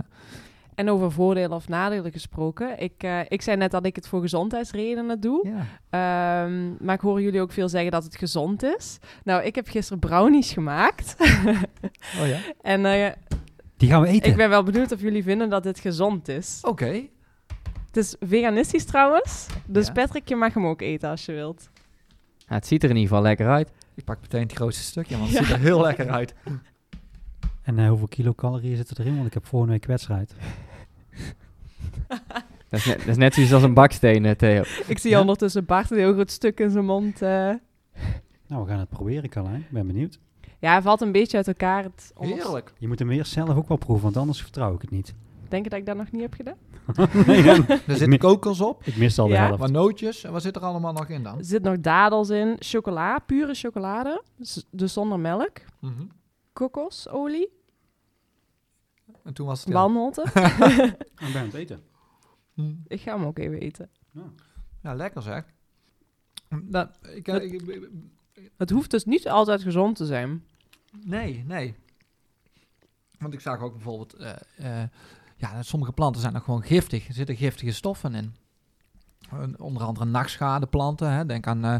En 0.77 0.89
over 0.89 1.11
voordelen 1.11 1.51
of 1.51 1.67
nadelen 1.67 2.11
gesproken. 2.11 2.79
Ik, 2.79 2.93
eh, 3.03 3.19
ik 3.27 3.41
zei 3.41 3.57
net 3.57 3.71
dat 3.71 3.85
ik 3.85 3.95
het 3.95 4.07
voor 4.07 4.21
gezondheidsredenen 4.21 5.19
doe. 5.19 5.47
ja. 5.47 5.65
Ehm, 5.89 6.85
maar 6.85 6.95
ik 6.95 7.01
hoor 7.01 7.21
jullie 7.21 7.41
ook 7.41 7.51
veel 7.51 7.69
zeggen 7.69 7.91
dat 7.91 8.03
het 8.03 8.15
gezond 8.17 8.63
is. 8.63 8.97
Nou, 9.23 9.43
ik 9.43 9.55
heb 9.55 9.67
gisteren 9.67 9.99
brownies 9.99 10.51
gemaakt. 10.51 11.15
Oh 12.21 12.27
ja? 12.27 12.37
en 12.61 12.85
eh, 12.85 13.11
Die 13.77 13.89
gaan 13.89 14.01
we 14.01 14.07
eten. 14.07 14.29
ik 14.29 14.35
ben 14.35 14.49
wel 14.49 14.63
benieuwd 14.63 14.91
of 14.91 15.01
jullie 15.01 15.23
vinden 15.23 15.49
dat 15.49 15.63
dit 15.63 15.79
gezond 15.79 16.27
is. 16.27 16.59
Oké. 16.61 17.01
Het 17.87 17.97
is 17.97 18.15
veganistisch 18.19 18.85
trouwens. 18.85 19.47
Dus 19.65 19.87
Ja. 19.87 19.93
Patrick, 19.93 20.27
je 20.29 20.35
mag 20.35 20.53
hem 20.53 20.65
ook 20.65 20.81
eten 20.81 21.09
als 21.09 21.25
je 21.25 21.31
wilt. 21.31 21.69
Ja, 22.37 22.55
het 22.55 22.67
ziet 22.67 22.83
er 22.83 22.89
in 22.89 22.95
ieder 22.95 23.09
geval 23.09 23.23
lekker 23.25 23.47
uit. 23.49 23.71
Ik 23.95 24.03
pak 24.03 24.21
meteen 24.21 24.41
het 24.41 24.53
grootste 24.53 24.83
stukje, 24.83 25.17
want 25.17 25.29
het 25.29 25.37
Ja. 25.39 25.45
ziet 25.45 25.53
er 25.55 25.61
heel 25.61 25.81
lekker 25.81 26.09
uit. 26.09 26.33
En 27.63 27.79
eh, 27.79 27.87
hoeveel 27.89 28.07
kilocalorieën 28.07 28.75
zitten 28.75 28.97
erin? 28.99 29.15
Want 29.15 29.27
ik 29.27 29.33
heb 29.33 29.45
volgende 29.45 29.73
week 29.73 29.85
wedstrijd. 29.85 30.33
Dat 32.69 32.79
is 32.79 32.85
net, 32.85 32.97
dat 32.97 33.07
is 33.07 33.17
net 33.17 33.33
zoiets 33.33 33.53
als 33.53 33.63
een 33.63 33.73
baksteen, 33.73 34.25
eh, 34.25 34.31
Theo. 34.35 34.63
Ik 34.87 34.97
zie 34.99 35.09
Ja? 35.09 35.19
ondertussen 35.19 35.65
Bart 35.65 35.91
een 35.91 35.97
heel 35.97 36.13
groot 36.13 36.31
stuk 36.31 36.59
in 36.59 36.69
zijn 36.69 36.85
mond. 36.85 37.21
eh. 37.21 37.29
Nou, 38.47 38.63
we 38.63 38.69
gaan 38.69 38.79
het 38.79 38.89
proberen, 38.89 39.29
Carlijn. 39.29 39.59
Ik 39.61 39.69
ben 39.71 39.87
benieuwd. 39.87 40.19
Ja, 40.59 40.71
hij 40.71 40.81
valt 40.81 41.01
een 41.01 41.11
beetje 41.11 41.37
uit 41.37 41.47
elkaar. 41.47 41.83
Het 41.83 42.11
Heerlijk. 42.19 42.73
Je 42.77 42.87
moet 42.87 42.99
hem 42.99 43.09
eerst 43.11 43.31
zelf 43.31 43.55
ook 43.55 43.67
wel 43.67 43.77
proeven, 43.77 44.03
want 44.03 44.17
anders 44.17 44.41
vertrouw 44.41 44.73
ik 44.73 44.81
het 44.81 44.91
niet. 44.91 45.13
Denk 45.47 45.63
je 45.63 45.69
dat 45.69 45.79
ik 45.79 45.85
dat 45.85 45.95
nog 45.97 46.11
niet 46.11 46.21
heb 46.21 46.33
gedaan? 46.33 46.55
nee, 47.27 47.43
dan- 47.43 47.65
Er 47.87 47.95
zit 47.95 48.17
kokos 48.17 48.61
op, 48.61 48.83
ik 48.85 48.95
mis 48.97 49.19
al 49.19 49.27
de 49.27 49.33
Ja. 49.33 49.45
helft. 49.45 49.59
maar 49.59 49.71
nootjes. 49.71 50.23
En 50.23 50.31
wat 50.31 50.41
zit 50.41 50.55
er 50.55 50.61
allemaal 50.61 50.93
nog 50.93 51.07
in 51.09 51.23
dan? 51.23 51.37
Er 51.37 51.45
zit 51.45 51.63
nog 51.63 51.79
dadels 51.79 52.29
in, 52.29 52.55
chocola, 52.59 53.19
pure 53.19 53.53
chocolade, 53.53 54.23
dus 54.71 54.93
zonder 54.93 55.19
melk, 55.19 55.51
Mhm. 55.79 55.91
kokosolie, 56.53 57.49
En 59.23 59.33
toen 59.33 59.47
was 59.47 59.63
het... 59.63 59.73
walnoten. 59.73 60.23
Ik 60.25 60.33
ben 61.33 61.41
aan 61.41 61.45
het 61.45 61.53
eten. 61.53 61.79
Mhm. 62.57 62.73
ik 62.87 63.01
ga 63.01 63.15
hem 63.15 63.25
ook 63.25 63.37
even 63.37 63.59
eten. 63.59 63.89
Ja, 64.81 64.93
lekker 64.93 65.21
zeg. 65.21 65.43
Nou, 66.49 66.87
ik, 67.01 67.27
ik, 67.27 67.51
ik- 67.61 67.89
Het 68.57 68.69
hoeft 68.69 68.91
dus 68.91 69.05
niet 69.05 69.27
altijd 69.29 69.61
gezond 69.61 69.95
te 69.95 70.05
zijn. 70.05 70.43
Nee, 71.05 71.43
nee. 71.47 71.75
Want 73.19 73.33
ik 73.33 73.39
zag 73.39 73.59
ook 73.61 73.71
bijvoorbeeld, 73.73 74.13
eh, 74.13 74.81
eh, 74.81 74.87
ja, 75.35 75.63
sommige 75.63 75.91
planten 75.91 76.21
zijn 76.21 76.33
nog 76.33 76.43
gewoon 76.43 76.63
giftig. 76.63 77.07
Er 77.07 77.13
zitten 77.13 77.35
giftige 77.35 77.71
stoffen 77.71 78.15
in. 78.15 78.35
Eh, 79.31 79.43
onder 79.57 79.83
andere 79.83 80.05
nachtschadeplanten. 80.05 81.11
Hè. 81.11 81.25
Denk 81.25 81.47
aan 81.47 81.63
eh 81.65 81.75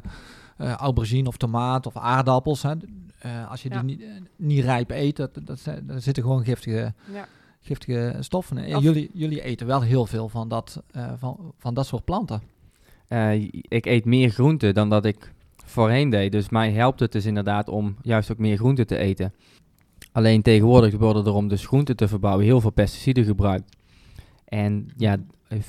eh, 0.57 0.71
aubergine 0.73 1.27
of 1.27 1.37
tomaat 1.37 1.85
of 1.85 1.97
aardappels. 1.97 2.61
Hè. 2.61 2.73
Eh, 3.19 3.49
als 3.49 3.61
je 3.61 3.69
Ja. 3.69 3.81
die 3.81 3.95
niet, 3.97 4.01
eh, 4.07 4.21
niet 4.35 4.63
rijp 4.63 4.89
eet, 4.91 5.15
dat, 5.15 5.39
dat, 5.43 5.63
daar 5.83 6.01
zitten 6.01 6.23
gewoon 6.23 6.43
giftige, 6.43 6.93
Ja. 7.11 7.27
Giftige 7.67 8.15
stoffen. 8.19 8.57
En 8.57 8.75
Of- 8.75 8.83
jullie, 8.83 9.09
jullie 9.13 9.41
eten 9.43 9.67
wel 9.67 9.81
heel 9.81 10.05
veel 10.05 10.29
van 10.29 10.47
dat, 10.47 10.83
eh, 10.91 11.11
van, 11.17 11.53
van 11.57 11.73
dat 11.73 11.85
soort 11.85 12.05
planten. 12.05 12.41
Eh, 13.07 13.33
ik 13.51 13.85
eet 13.85 14.05
meer 14.05 14.29
groente 14.29 14.71
dan 14.73 14.89
dat 14.89 15.05
ik 15.05 15.33
voorheen 15.65 16.09
deed. 16.09 16.31
Dus 16.31 16.49
mij 16.49 16.71
helpt 16.71 16.99
het 16.99 17.11
dus 17.11 17.25
inderdaad 17.25 17.69
om 17.69 17.95
juist 18.01 18.31
ook 18.31 18.37
meer 18.37 18.57
groente 18.57 18.85
te 18.85 18.97
eten. 18.97 19.33
Alleen 20.11 20.41
tegenwoordig 20.41 20.95
worden 20.97 21.25
er 21.25 21.33
om 21.33 21.47
dus 21.47 21.65
groente 21.65 21.95
te 21.95 22.07
verbouwen 22.07 22.45
heel 22.45 22.61
veel 22.61 22.69
pesticiden 22.71 23.25
gebruikt. 23.25 23.75
En 24.45 24.89
ja, 24.97 25.17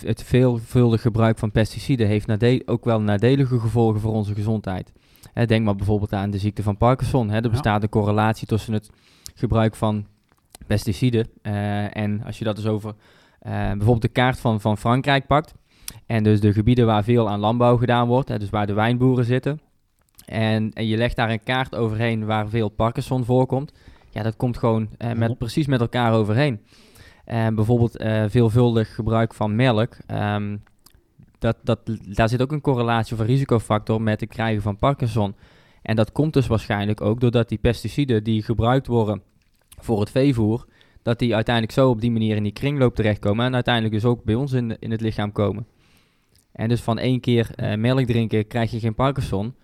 het 0.04 0.22
veelvuldig 0.22 1.00
gebruik 1.00 1.38
van 1.38 1.50
pesticiden 1.50 2.06
heeft 2.06 2.68
ook 2.68 2.84
wel 2.84 3.00
nadelige 3.00 3.58
gevolgen 3.58 4.00
voor 4.00 4.12
onze 4.12 4.34
gezondheid. 4.34 4.92
Hè, 5.32 5.46
denk 5.46 5.64
maar 5.64 5.76
bijvoorbeeld 5.76 6.12
aan 6.12 6.30
de 6.30 6.38
ziekte 6.38 6.62
van 6.62 6.76
Parkinson. 6.76 7.28
Hè. 7.30 7.36
Er 7.36 7.42
Ja. 7.44 7.50
bestaat 7.50 7.82
een 7.82 7.88
correlatie 7.88 8.46
tussen 8.46 8.72
het 8.72 8.90
gebruik 9.34 9.76
van 9.76 10.06
pesticiden 10.66 11.28
eh, 11.42 11.96
en 11.96 12.22
als 12.24 12.38
je 12.38 12.44
dat 12.44 12.56
dus 12.56 12.66
over 12.66 12.94
eh, 13.38 13.52
bijvoorbeeld 13.52 14.02
de 14.02 14.08
kaart 14.08 14.38
van, 14.40 14.60
van 14.60 14.78
Frankrijk 14.78 15.26
pakt. 15.26 15.54
En 16.06 16.22
dus 16.22 16.40
de 16.40 16.52
gebieden 16.52 16.86
waar 16.86 17.04
veel 17.04 17.28
aan 17.28 17.40
landbouw 17.40 17.76
gedaan 17.76 18.06
wordt, 18.08 18.28
hè, 18.28 18.38
dus 18.38 18.50
waar 18.50 18.66
de 18.66 18.72
wijnboeren 18.72 19.24
zitten. 19.24 19.60
En, 20.26 20.72
en 20.72 20.86
je 20.86 20.96
legt 20.96 21.16
daar 21.16 21.30
een 21.30 21.42
kaart 21.42 21.74
overheen 21.74 22.26
waar 22.26 22.48
veel 22.48 22.68
Parkinson 22.68 23.24
voorkomt. 23.24 23.72
Ja, 24.10 24.22
dat 24.22 24.36
komt 24.36 24.58
gewoon 24.58 24.88
eh, 24.98 25.12
met, 25.12 25.28
Ja. 25.28 25.34
precies 25.34 25.66
met 25.66 25.80
elkaar 25.80 26.12
overheen. 26.12 26.60
En 27.24 27.54
bijvoorbeeld 27.54 27.96
eh, 27.96 28.24
veelvuldig 28.28 28.94
gebruik 28.94 29.34
van 29.34 29.56
melk. 29.56 29.96
ehm, 30.06 30.56
dat, 31.38 31.56
dat, 31.62 31.78
daar 32.14 32.28
zit 32.28 32.42
ook 32.42 32.52
een 32.52 32.60
correlatie 32.60 33.14
of 33.14 33.20
een 33.20 33.26
risicofactor 33.26 34.02
met 34.02 34.20
het 34.20 34.28
krijgen 34.30 34.62
van 34.62 34.76
Parkinson. 34.76 35.34
En 35.82 35.96
dat 35.96 36.12
komt 36.12 36.32
dus 36.32 36.46
waarschijnlijk 36.46 37.00
ook 37.00 37.20
doordat 37.20 37.48
die 37.48 37.58
pesticiden 37.58 38.24
die 38.24 38.42
gebruikt 38.42 38.86
worden 38.86 39.22
voor 39.80 40.00
het 40.00 40.10
veevoer, 40.10 40.66
dat 41.02 41.18
die 41.18 41.34
uiteindelijk 41.34 41.74
zo 41.74 41.90
op 41.90 42.00
die 42.00 42.10
manier 42.10 42.36
in 42.36 42.42
die 42.42 42.52
kringloop 42.52 42.94
terechtkomen 42.94 43.46
en 43.46 43.54
uiteindelijk 43.54 43.94
dus 43.94 44.04
ook 44.04 44.24
bij 44.24 44.34
ons 44.34 44.52
in, 44.52 44.76
in 44.78 44.90
het 44.90 45.00
lichaam 45.00 45.32
komen. 45.32 45.66
En 46.58 46.68
dus 46.68 46.80
van 46.80 46.98
één 46.98 47.20
keer 47.20 47.50
eh, 47.54 47.76
melk 47.76 48.06
drinken 48.06 48.46
krijg 48.46 48.70
je 48.70 48.80
geen 48.80 48.94
Parkinson. 48.94 49.54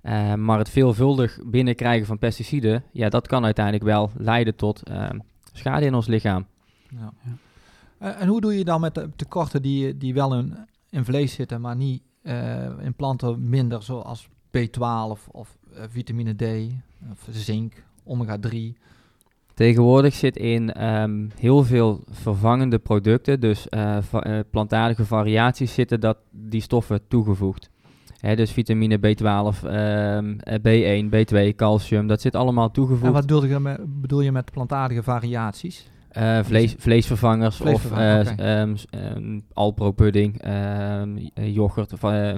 Eh, 0.00 0.34
maar 0.34 0.58
het 0.58 0.68
veelvuldig 0.68 1.38
binnenkrijgen 1.46 2.06
van 2.06 2.18
pesticiden, 2.18 2.84
ja, 2.92 3.08
dat 3.08 3.26
kan 3.26 3.44
uiteindelijk 3.44 3.84
wel 3.84 4.10
leiden 4.16 4.54
tot 4.54 4.82
ehm, 4.82 5.18
schade 5.52 5.86
in 5.86 5.94
ons 5.94 6.06
lichaam. 6.06 6.46
Ja. 6.88 7.12
Eh, 7.98 8.20
en 8.20 8.28
hoe 8.28 8.40
doe 8.40 8.58
je 8.58 8.64
dan 8.64 8.80
met 8.80 8.94
de 8.94 9.10
tekorten 9.16 9.62
die, 9.62 9.96
die 9.96 10.14
wel 10.14 10.38
in, 10.38 10.56
in 10.90 11.04
vlees 11.04 11.32
zitten, 11.32 11.60
maar 11.60 11.76
niet 11.76 12.02
in 12.80 12.94
planten 12.96 13.48
minder, 13.48 13.82
zoals 13.82 14.28
B12 14.28 15.30
of 15.30 15.56
vitamine 15.88 16.34
D, 16.34 16.72
of 17.10 17.26
zink, 17.30 17.84
omega-3? 18.04 18.78
Tegenwoordig 19.58 20.14
zit 20.14 20.36
in 20.36 20.72
ehm, 20.72 21.26
heel 21.38 21.64
veel 21.64 22.04
vervangende 22.10 22.78
producten, 22.78 23.40
dus 23.40 23.68
eh, 23.68 23.96
eh, 23.96 24.38
plantaardige 24.50 25.04
variaties, 25.04 25.74
zitten 25.74 26.00
dat, 26.00 26.18
die 26.30 26.60
stoffen 26.60 27.00
toegevoegd. 27.08 27.70
Hè, 28.20 28.36
dus 28.36 28.50
vitamine 28.50 28.98
B12, 28.98 29.64
ehm, 29.64 30.38
eh, 30.38 31.02
B1, 31.02 31.08
B2, 31.10 31.54
calcium, 31.56 32.06
dat 32.06 32.20
zit 32.20 32.34
allemaal 32.34 32.66
En 32.66 32.72
toegevoegd. 32.72 33.12
wat 33.12 33.26
bedoel 33.26 33.44
je, 33.44 33.58
met, 33.58 34.00
bedoel 34.00 34.20
je 34.20 34.32
met 34.32 34.50
plantaardige 34.50 35.02
variaties? 35.02 35.90
Eh, 36.18 36.38
vlees, 36.44 36.74
vleesvervangers 36.78 37.56
Vleesvervanger, 37.56 38.20
of 38.20 38.34
eh, 38.36 38.60
ehm, 38.60 38.74
ehm, 38.90 39.40
Alpro 39.52 39.92
pudding, 39.92 40.42
ehm, 40.42 41.16
eh, 41.34 41.54
yoghurt, 41.54 41.92
of, 41.92 42.02
eh, 42.02 42.36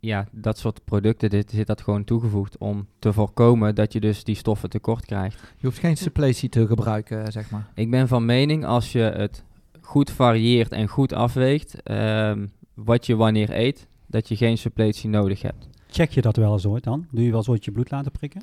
ja, 0.00 0.26
dat 0.30 0.58
soort 0.58 0.84
producten, 0.84 1.30
dit 1.30 1.50
zit 1.50 1.66
dat 1.66 1.80
gewoon 1.80 2.04
toegevoegd 2.04 2.58
om 2.58 2.86
te 2.98 3.12
voorkomen 3.12 3.74
dat 3.74 3.92
je 3.92 4.00
dus 4.00 4.24
die 4.24 4.34
stoffen 4.34 4.70
tekort 4.70 5.04
krijgt. 5.04 5.40
Je 5.56 5.66
hoeft 5.66 5.78
geen 5.78 5.96
suppletie 5.96 6.48
te 6.48 6.66
gebruiken, 6.66 7.32
zeg 7.32 7.50
maar. 7.50 7.70
Ik 7.74 7.90
ben 7.90 8.08
van 8.08 8.24
mening 8.24 8.64
als 8.64 8.92
je 8.92 9.00
het 9.00 9.44
goed 9.80 10.10
varieert 10.10 10.72
en 10.72 10.88
goed 10.88 11.12
afweegt, 11.12 11.82
ehm, 11.82 12.46
wat 12.74 13.06
je 13.06 13.16
wanneer 13.16 13.50
eet, 13.50 13.88
dat 14.06 14.28
je 14.28 14.36
geen 14.36 14.58
suppletie 14.58 15.08
nodig 15.08 15.42
hebt. 15.42 15.68
Check 15.88 16.10
je 16.10 16.20
dat 16.20 16.36
wel 16.36 16.52
eens 16.52 16.66
ooit 16.66 16.84
dan? 16.84 17.06
Doe 17.10 17.24
je 17.24 17.28
wel 17.28 17.38
eens 17.38 17.48
ooit 17.48 17.64
je 17.64 17.70
bloed 17.70 17.90
laten 17.90 18.12
prikken? 18.12 18.42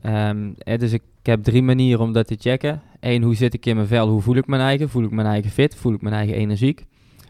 Ehm, 0.00 0.52
eh, 0.58 0.78
dus 0.78 0.92
ik, 0.92 1.02
ik 1.20 1.26
heb 1.26 1.42
drie 1.42 1.62
manieren 1.62 2.04
om 2.04 2.12
dat 2.12 2.26
te 2.26 2.36
checken. 2.38 2.82
Eén, 3.00 3.22
hoe 3.22 3.34
zit 3.34 3.54
ik 3.54 3.66
in 3.66 3.76
mijn 3.76 3.88
vel? 3.88 4.08
Hoe 4.08 4.20
voel 4.22 4.36
ik 4.36 4.46
mijn 4.46 4.62
eigen? 4.62 4.88
Voel 4.88 5.04
ik 5.04 5.10
mijn 5.10 5.26
eigen 5.26 5.50
fit? 5.50 5.74
Voel 5.76 5.92
ik 5.92 6.02
mijn 6.02 6.14
eigen 6.14 6.34
energiek? 6.34 6.86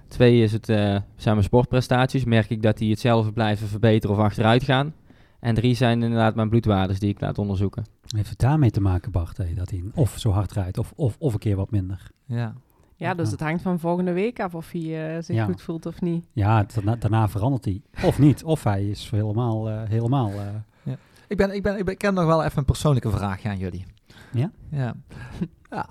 Twee 0.08 0.42
is 0.42 0.52
het, 0.52 0.68
eh, 0.68 0.76
zijn 1.16 1.34
mijn 1.34 1.42
sportprestaties. 1.42 2.24
Merk 2.24 2.50
ik 2.50 2.62
dat 2.62 2.78
die 2.78 2.90
hetzelfde 2.90 3.32
blijven 3.32 3.68
verbeteren 3.68 4.16
of 4.16 4.22
achteruit 4.22 4.62
gaan? 4.64 4.94
En 5.40 5.54
drie 5.54 5.74
zijn 5.74 6.02
inderdaad 6.02 6.34
mijn 6.34 6.48
bloedwaardes 6.48 6.98
die 6.98 7.08
ik 7.08 7.20
laat 7.20 7.38
onderzoeken. 7.38 7.84
Heeft 8.16 8.28
het 8.30 8.38
daarmee 8.38 8.70
te 8.70 8.80
maken, 8.80 9.12
Bart? 9.12 9.56
dat 9.56 9.70
hij 9.70 9.82
of 9.94 10.14
zo 10.18 10.30
hard 10.30 10.52
rijdt 10.52 10.78
of, 10.78 10.92
of, 10.96 11.16
of 11.18 11.32
een 11.32 11.38
keer 11.38 11.56
wat 11.56 11.70
minder? 11.70 12.10
Ja. 12.26 12.52
Ja, 12.96 13.14
dus 13.14 13.26
Ja. 13.26 13.32
het 13.32 13.40
hangt 13.40 13.62
van 13.62 13.78
volgende 13.78 14.12
week 14.12 14.40
af 14.40 14.54
of 14.54 14.70
hij 14.72 15.16
eh, 15.16 15.22
zich 15.22 15.36
Ja. 15.36 15.44
goed 15.44 15.62
voelt 15.62 15.86
of 15.86 16.00
niet. 16.00 16.24
Ja, 16.32 16.64
daarna, 16.74 16.96
daarna 16.96 17.28
verandert 17.28 17.64
hij. 17.64 17.82
Of 18.04 18.18
niet. 18.18 18.44
Of 18.44 18.64
hij 18.64 18.88
is 18.88 19.10
helemaal... 19.10 19.68
eh, 19.70 19.80
helemaal 19.88 20.30
eh, 20.30 20.92
Ik, 21.28 21.36
ben, 21.36 21.54
ik, 21.54 21.62
ben, 21.62 21.78
ik, 21.78 21.84
ben, 21.84 21.94
ik 21.94 22.02
heb 22.02 22.14
nog 22.14 22.24
wel 22.26 22.44
even 22.44 22.58
een 22.58 22.64
persoonlijke 22.64 23.10
vraagje 23.10 23.48
aan 23.48 23.58
jullie. 23.58 23.84
Ja? 24.32 24.50
Ja. 24.70 24.94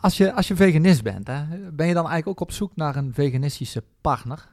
Als 0.01 0.17
je, 0.17 0.33
als 0.33 0.47
je 0.47 0.55
veganist 0.55 1.03
bent, 1.03 1.27
hè, 1.27 1.43
ben 1.73 1.87
je 1.87 1.93
dan 1.93 2.07
eigenlijk 2.07 2.27
ook 2.27 2.39
op 2.39 2.51
zoek 2.51 2.75
naar 2.75 2.95
een 2.95 3.13
veganistische 3.13 3.83
partner? 4.01 4.49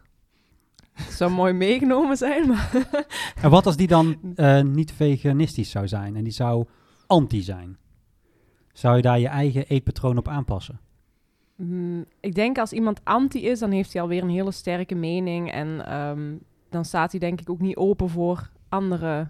Het 0.93 1.13
zou 1.13 1.31
mooi 1.31 1.53
meegenomen 1.53 2.17
zijn, 2.17 2.49
maar 2.49 2.71
En 3.43 3.51
wat 3.51 3.67
als 3.67 3.77
die 3.77 3.87
dan 3.87 4.19
eh, 4.35 4.63
niet 4.63 4.93
veganistisch 4.93 5.71
zou 5.71 5.89
zijn 5.89 6.17
en 6.17 6.25
die 6.25 6.33
zou 6.33 6.67
anti 7.07 7.43
zijn? 7.43 7.77
Zou 8.73 8.97
je 8.97 9.03
daar 9.03 9.19
je 9.19 9.29
eigen 9.29 9.67
eetpatroon 9.67 10.19
op 10.19 10.29
aanpassen? 10.29 10.81
Mm, 11.57 12.05
ik 12.21 12.35
denk 12.35 12.59
als 12.59 12.73
iemand 12.73 13.01
anti 13.05 13.47
is, 13.47 13.59
dan 13.59 13.71
heeft 13.71 13.93
hij 13.93 14.03
alweer 14.03 14.23
een 14.23 14.29
hele 14.29 14.53
sterke 14.53 14.95
mening. 14.95 15.53
En 15.53 15.87
ehm, 15.87 16.35
dan 16.71 16.85
staat 16.85 17.11
hij 17.11 17.21
denk 17.21 17.41
ik 17.41 17.51
ook 17.51 17.61
niet 17.61 17.77
open 17.77 18.09
voor 18.09 18.51
andere 18.69 19.29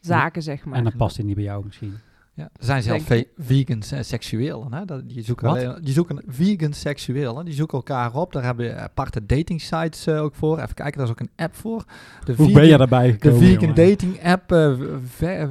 zaken, 0.00 0.42
zeg 0.42 0.64
maar. 0.64 0.78
En 0.78 0.84
dan 0.84 0.96
past 0.96 1.16
hij 1.16 1.24
niet 1.24 1.34
bij 1.34 1.44
jou 1.44 1.64
misschien. 1.64 1.94
Ja, 2.40 2.48
er 2.58 2.64
zijn 2.64 2.82
zelfs 2.82 3.04
Denk 3.04 3.26
ve- 3.36 3.42
vegans 3.44 3.92
en 3.92 4.04
seksuelen. 4.04 4.72
Hè? 4.74 4.84
Dat, 4.84 5.08
die, 5.08 5.22
zoeken 5.24 5.48
alleen, 5.48 5.78
die 5.82 5.92
zoeken 5.92 6.22
vegan 6.28 6.72
seksuelen. 6.72 7.44
Die 7.44 7.54
zoeken 7.54 7.76
elkaar 7.78 8.14
op. 8.14 8.32
Daar 8.32 8.44
hebben 8.44 8.64
je 8.66 8.74
aparte 8.74 9.26
dating 9.26 9.60
sites 9.60 10.06
eh, 10.06 10.22
ook 10.22 10.34
voor. 10.34 10.56
Even 10.60 10.74
kijken, 10.74 10.96
daar 10.98 11.06
is 11.06 11.10
ook 11.12 11.20
een 11.20 11.30
app 11.36 11.56
voor. 11.56 11.84
De 12.24 12.34
Hoe 12.34 12.46
vegan, 12.46 12.52
ben 12.60 12.66
je 12.70 12.76
daarbij 12.76 13.06
De 13.06 13.12
gekomen? 13.12 13.38
vegan 13.38 13.60
jongen? 13.60 13.88
dating 13.88 14.22
app. 14.24 14.52
eh, 14.52 14.72
ve- 15.16 15.48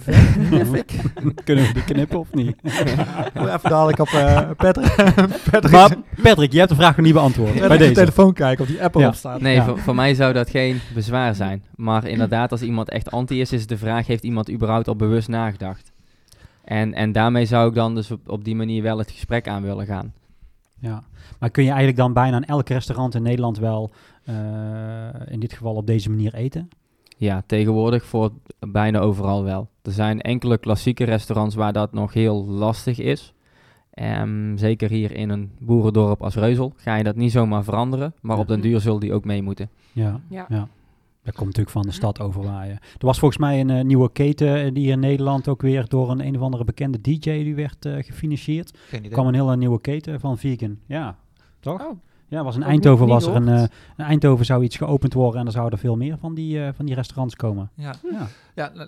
ve- 0.00 0.12
ve- 0.64 0.84
Kunnen 1.44 1.64
we 1.66 1.72
die 1.72 1.84
knippen 1.84 2.18
of 2.18 2.34
niet? 2.34 2.56
Even 3.34 3.60
dadelijk 3.70 3.98
op 3.98 4.08
uh, 4.08 4.50
Patrick. 4.56 4.94
Patrick 5.50 5.70
maar 5.72 5.96
Patrick, 6.22 6.52
je 6.52 6.58
hebt 6.58 6.70
de 6.70 6.76
vraag 6.76 6.96
nog 6.96 7.04
niet 7.06 7.14
beantwoord. 7.14 7.48
Patrick 7.52 7.68
bij 7.68 7.78
deze. 7.78 7.92
telefoon 7.92 8.32
kijken 8.32 8.64
of 8.64 8.70
die 8.70 8.82
app 8.82 8.94
Ja. 8.94 9.00
erop 9.00 9.14
staat. 9.14 9.40
Nee, 9.40 9.54
Ja. 9.54 9.64
voor, 9.64 9.78
voor 9.78 9.94
mij 9.94 10.14
zou 10.14 10.32
dat 10.32 10.50
geen 10.50 10.80
bezwaar 10.94 11.34
zijn. 11.34 11.62
Maar 11.76 12.06
inderdaad, 12.06 12.50
als 12.52 12.62
iemand 12.62 12.88
echt 12.90 13.10
anti 13.10 13.40
is, 13.40 13.52
is 13.52 13.66
de 13.66 13.78
vraag: 13.78 14.06
heeft 14.06 14.24
iemand 14.24 14.50
überhaupt 14.50 14.88
al 14.88 14.96
bewust 14.96 15.28
nagedacht? 15.28 15.92
En, 16.64 16.94
en 16.94 17.12
daarmee 17.12 17.46
zou 17.46 17.68
ik 17.68 17.74
dan 17.74 17.94
dus 17.94 18.10
op, 18.10 18.28
op 18.28 18.44
die 18.44 18.56
manier 18.56 18.82
wel 18.82 18.98
het 18.98 19.10
gesprek 19.10 19.48
aan 19.48 19.62
willen 19.62 19.86
gaan. 19.86 20.12
Ja. 20.78 21.02
Maar 21.38 21.50
kun 21.50 21.62
je 21.62 21.68
eigenlijk 21.68 21.98
dan 21.98 22.12
bijna 22.12 22.36
in 22.36 22.44
elk 22.44 22.68
restaurant 22.68 23.14
in 23.14 23.22
Nederland 23.22 23.58
wel 23.58 23.90
eh, 24.24 24.34
in 25.26 25.40
dit 25.40 25.52
geval 25.52 25.74
op 25.74 25.86
deze 25.86 26.10
manier 26.10 26.34
eten? 26.34 26.68
Ja, 27.16 27.42
tegenwoordig 27.46 28.04
voor 28.04 28.32
bijna 28.58 28.98
overal 28.98 29.44
wel. 29.44 29.68
Er 29.82 29.92
zijn 29.92 30.20
enkele 30.20 30.58
klassieke 30.58 31.04
restaurants 31.04 31.54
waar 31.54 31.72
dat 31.72 31.92
nog 31.92 32.12
heel 32.12 32.44
lastig 32.44 32.98
is. 32.98 33.34
Ehm, 33.90 34.56
zeker 34.56 34.90
hier 34.90 35.12
in 35.12 35.30
een 35.30 35.50
boerendorp 35.58 36.22
als 36.22 36.34
Reuzel 36.34 36.72
ga 36.76 36.94
je 36.94 37.04
dat 37.04 37.16
niet 37.16 37.32
zomaar 37.32 37.64
veranderen. 37.64 38.14
Maar 38.20 38.38
op 38.38 38.48
den 38.48 38.60
duur 38.60 38.80
zullen 38.80 39.00
die 39.00 39.12
ook 39.12 39.24
mee 39.24 39.42
moeten. 39.42 39.70
Ja. 39.92 40.20
Ja. 40.28 40.46
ja. 40.48 40.68
Dat 41.24 41.34
komt 41.34 41.46
natuurlijk 41.46 41.70
van 41.76 41.82
de 41.82 41.92
stad 41.92 42.20
overwaaien. 42.20 42.78
Er 42.98 43.06
was 43.06 43.18
volgens 43.18 43.40
mij 43.40 43.60
een 43.60 43.70
eh, 43.70 43.84
nieuwe 43.84 44.12
keten 44.12 44.64
eh, 44.64 44.70
die 44.74 44.90
in 44.90 45.00
Nederland 45.00 45.48
ook 45.48 45.62
weer 45.62 45.84
door 45.88 46.10
een 46.10 46.20
een 46.26 46.36
of 46.36 46.42
andere 46.42 46.64
bekende 46.64 47.00
DJ 47.00 47.18
die 47.18 47.54
werd 47.54 47.84
eh, 47.86 47.94
gefinancierd. 48.02 48.70
Geen 48.70 48.80
Er 48.90 48.98
idee. 48.98 49.10
kwam 49.10 49.26
een 49.26 49.34
hele 49.34 49.56
nieuwe 49.56 49.80
keten 49.80 50.20
van 50.20 50.38
vegan. 50.38 50.78
Ja, 50.86 51.16
toch? 51.60 51.80
Oh, 51.80 51.98
Ja, 52.28 52.44
was 52.44 52.56
in 52.56 52.62
Eindhoven 52.62 53.06
was 53.06 53.26
er 53.26 53.34
een, 53.34 53.48
eh, 53.48 53.60
in 53.96 54.04
Eindhoven 54.04 54.44
zou 54.44 54.64
iets 54.64 54.76
geopend 54.76 55.12
worden 55.14 55.40
en 55.40 55.46
er 55.46 55.52
zouden 55.52 55.78
veel 55.78 55.96
meer 55.96 56.18
van 56.18 56.34
die, 56.34 56.64
eh, 56.64 56.68
van 56.74 56.86
die 56.86 56.94
restaurants 56.94 57.36
komen. 57.36 57.70
Ja. 57.74 57.94
Ja. 58.12 58.26
Ja, 58.54 58.72
eh, 58.72 58.86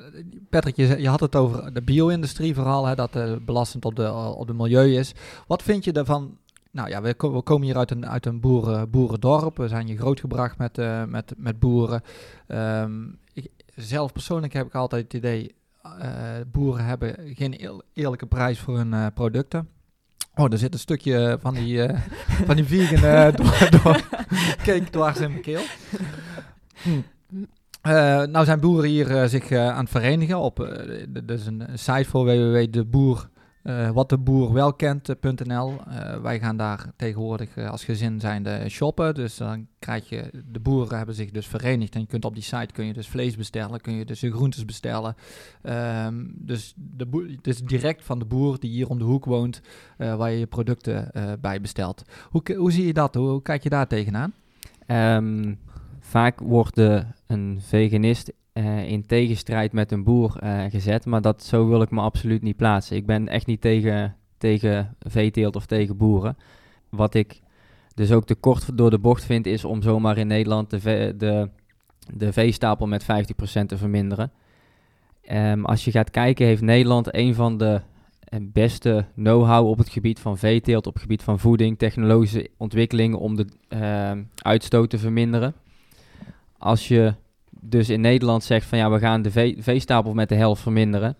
Patrick, 0.50 0.76
je, 0.76 1.00
je 1.00 1.08
had 1.08 1.20
het 1.20 1.36
over 1.36 1.74
de 1.74 1.82
bio-industrie 1.82 2.54
vooral, 2.54 2.86
hè, 2.86 2.94
dat 2.94 3.16
eh, 3.16 3.32
belastend 3.44 3.84
op 3.84 3.96
de, 3.96 4.12
op 4.12 4.46
de 4.46 4.54
milieu 4.54 4.96
is. 4.98 5.14
Wat 5.46 5.62
vind 5.62 5.84
je 5.84 5.92
ervan? 5.92 6.36
Nou 6.76 6.88
ja, 6.88 7.02
we, 7.02 7.14
ko- 7.14 7.32
we 7.32 7.42
komen 7.42 7.66
hier 7.66 7.76
uit 7.76 7.90
een, 7.90 8.06
uit 8.08 8.26
een 8.26 8.40
boeren, 8.40 8.90
boerendorp. 8.90 9.56
We 9.56 9.68
zijn 9.68 9.86
hier 9.86 9.96
grootgebracht 9.98 10.58
met, 10.58 10.78
eh, 10.78 11.04
met, 11.04 11.32
met 11.36 11.58
boeren. 11.58 12.02
Ehm, 12.46 13.04
ik, 13.32 13.48
zelf 13.74 14.12
persoonlijk 14.12 14.52
heb 14.52 14.66
ik 14.66 14.74
altijd 14.74 15.02
het 15.02 15.12
idee, 15.14 15.54
eh 15.82 16.10
boeren 16.52 16.84
hebben 16.84 17.14
geen 17.34 17.80
eerlijke 17.92 18.26
prijs 18.26 18.58
voor 18.60 18.76
hun 18.76 18.92
eh, 18.92 19.06
producten. 19.14 19.68
Oh, 20.34 20.52
er 20.52 20.58
zit 20.58 20.72
een 20.72 20.78
stukje 20.78 21.38
van 21.40 21.54
die, 21.54 21.88
van 22.46 22.56
die 22.56 22.64
vegan 22.64 23.32
door, 23.36 23.68
door, 23.82 24.00
cake 24.56 24.90
dwars 24.90 25.20
in 25.20 25.30
mijn 25.30 25.42
keel. 25.42 25.62
Hm. 26.82 27.00
Nou 28.30 28.44
zijn 28.44 28.60
boeren 28.60 28.90
hier 28.90 29.28
zich 29.28 29.50
eh, 29.50 29.68
aan 29.68 29.80
het 29.80 29.90
verenigen 29.90 30.38
op, 30.38 30.56
d- 31.12 31.28
dus 31.28 31.46
een 31.46 31.70
een 31.70 31.78
site 31.78 32.04
voor 32.08 32.24
www.deboer, 32.24 33.28
eh 33.66 33.90
wat 33.90 34.08
de 34.08 34.18
boer 34.18 34.52
wel. 34.52 34.76
Eh, 34.76 36.20
wij 36.22 36.38
gaan 36.38 36.56
daar 36.56 36.92
tegenwoordig 36.96 37.58
als 37.58 37.84
gezin 37.84 38.20
zijnde 38.20 38.68
shoppen, 38.68 39.14
dus 39.14 39.36
dan 39.36 39.66
krijg 39.78 40.08
je, 40.08 40.30
de 40.50 40.60
boeren 40.60 40.96
hebben 40.96 41.14
zich 41.14 41.30
dus 41.30 41.46
verenigd 41.46 41.94
en 41.94 42.00
je 42.00 42.06
kunt 42.06 42.24
op 42.24 42.34
die 42.34 42.42
site 42.42 42.72
kun 42.72 42.86
je 42.86 42.92
dus 42.92 43.08
vlees 43.08 43.36
bestellen, 43.36 43.80
kun 43.80 43.92
je 43.92 44.04
dus 44.04 44.20
groentes 44.20 44.64
bestellen. 44.64 45.14
Ehm, 45.62 46.24
dus 46.34 46.74
de 46.76 47.06
boer, 47.06 47.26
het 47.42 47.62
direct 47.64 48.04
van 48.04 48.18
de 48.18 48.24
boer 48.24 48.60
die 48.60 48.70
hier 48.70 48.88
om 48.88 48.98
de 48.98 49.04
hoek 49.04 49.24
woont, 49.24 49.60
waar 49.96 50.30
je 50.30 50.38
je 50.38 50.46
producten 50.46 51.10
bij 51.40 51.60
bestelt. 51.60 52.02
Hoe, 52.30 52.42
hoe 52.56 52.72
zie 52.72 52.86
je 52.86 52.92
dat? 52.92 53.14
Hoe, 53.14 53.42
kijk 53.42 53.62
je 53.62 53.68
daar 53.68 53.86
tegenaan? 53.86 54.34
Ehm, 54.86 55.54
vaak 56.00 56.40
wordt 56.40 56.78
een 57.26 57.58
veganist 57.60 58.32
eh, 58.56 58.88
in 58.88 59.06
tegenstrijd 59.06 59.72
met 59.72 59.92
een 59.92 60.04
boer 60.04 60.36
eh, 60.38 60.64
gezet, 60.68 61.06
maar 61.06 61.20
dat, 61.20 61.44
zo 61.44 61.68
wil 61.68 61.82
ik 61.82 61.90
me 61.90 62.00
absoluut 62.00 62.42
niet 62.42 62.56
plaatsen. 62.56 62.96
Ik 62.96 63.06
ben 63.06 63.28
echt 63.28 63.46
niet 63.46 63.60
tegen, 63.60 64.16
tegen 64.38 64.96
veeteelt 65.00 65.56
of 65.56 65.66
tegen 65.66 65.96
boeren. 65.96 66.36
Wat 66.88 67.14
ik 67.14 67.40
dus 67.94 68.12
ook 68.12 68.26
te 68.26 68.34
kort 68.34 68.78
door 68.78 68.90
de 68.90 68.98
bocht 68.98 69.24
vind, 69.24 69.46
is 69.46 69.64
om 69.64 69.82
zomaar 69.82 70.18
in 70.18 70.26
Nederland 70.26 70.70
de, 70.70 71.14
de, 71.16 71.48
de 72.14 72.32
veestapel 72.32 72.86
met 72.86 73.02
50% 73.02 73.06
te 73.66 73.76
verminderen. 73.76 74.32
Ehm, 75.22 75.64
als 75.64 75.84
je 75.84 75.90
gaat 75.90 76.10
kijken, 76.10 76.46
heeft 76.46 76.62
Nederland 76.62 77.14
een 77.14 77.34
van 77.34 77.58
de 77.58 77.80
eh, 78.20 78.40
beste 78.42 79.04
know-how 79.14 79.68
op 79.68 79.78
het 79.78 79.88
gebied 79.88 80.20
van 80.20 80.38
veeteelt, 80.38 80.86
op 80.86 80.92
het 80.92 81.02
gebied 81.02 81.22
van 81.22 81.38
voeding, 81.38 81.78
technologische 81.78 82.50
ontwikkelingen 82.56 83.18
om 83.18 83.36
de 83.36 83.46
ehm, 83.68 84.22
uitstoot 84.34 84.90
te 84.90 84.98
verminderen. 84.98 85.54
Als 86.58 86.88
je 86.88 87.14
dus 87.68 87.88
in 87.88 88.00
Nederland 88.00 88.44
zegt 88.44 88.66
van 88.66 88.78
ja, 88.78 88.90
we 88.90 88.98
gaan 88.98 89.22
de 89.22 89.30
vee- 89.30 89.56
veestapel 89.58 90.14
met 90.14 90.28
de 90.28 90.34
helft 90.34 90.62
verminderen. 90.62 91.16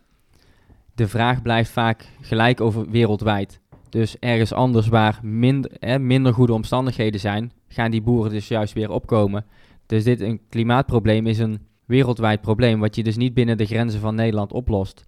De 0.95 1.09
vraag 1.09 1.43
blijft 1.43 1.71
vaak 1.71 2.09
gelijk 2.21 2.61
over 2.61 2.91
wereldwijd. 2.91 3.61
Dus 3.89 4.19
ergens 4.19 4.53
anders 4.53 4.89
waar 4.89 5.19
minder, 5.23 6.01
minder 6.01 6.35
goede 6.35 6.53
omstandigheden 6.53 7.21
zijn, 7.21 7.53
gaan 7.69 7.91
die 7.91 8.03
boeren 8.03 8.33
dus 8.33 8.49
juist 8.49 8.73
weer 8.73 8.91
opkomen. 8.91 9.45
Dus 9.87 10.05
dit 10.05 10.21
een 10.21 10.41
klimaatprobleem 10.49 11.27
is 11.27 11.39
een 11.39 11.59
wereldwijd 11.85 12.41
probleem, 12.41 12.81
wat 12.81 12.95
je 12.95 13.03
dus 13.03 13.17
niet 13.17 13.35
binnen 13.35 13.57
de 13.57 13.67
grenzen 13.67 14.01
van 14.01 14.15
Nederland 14.15 14.53
oplost. 14.53 15.05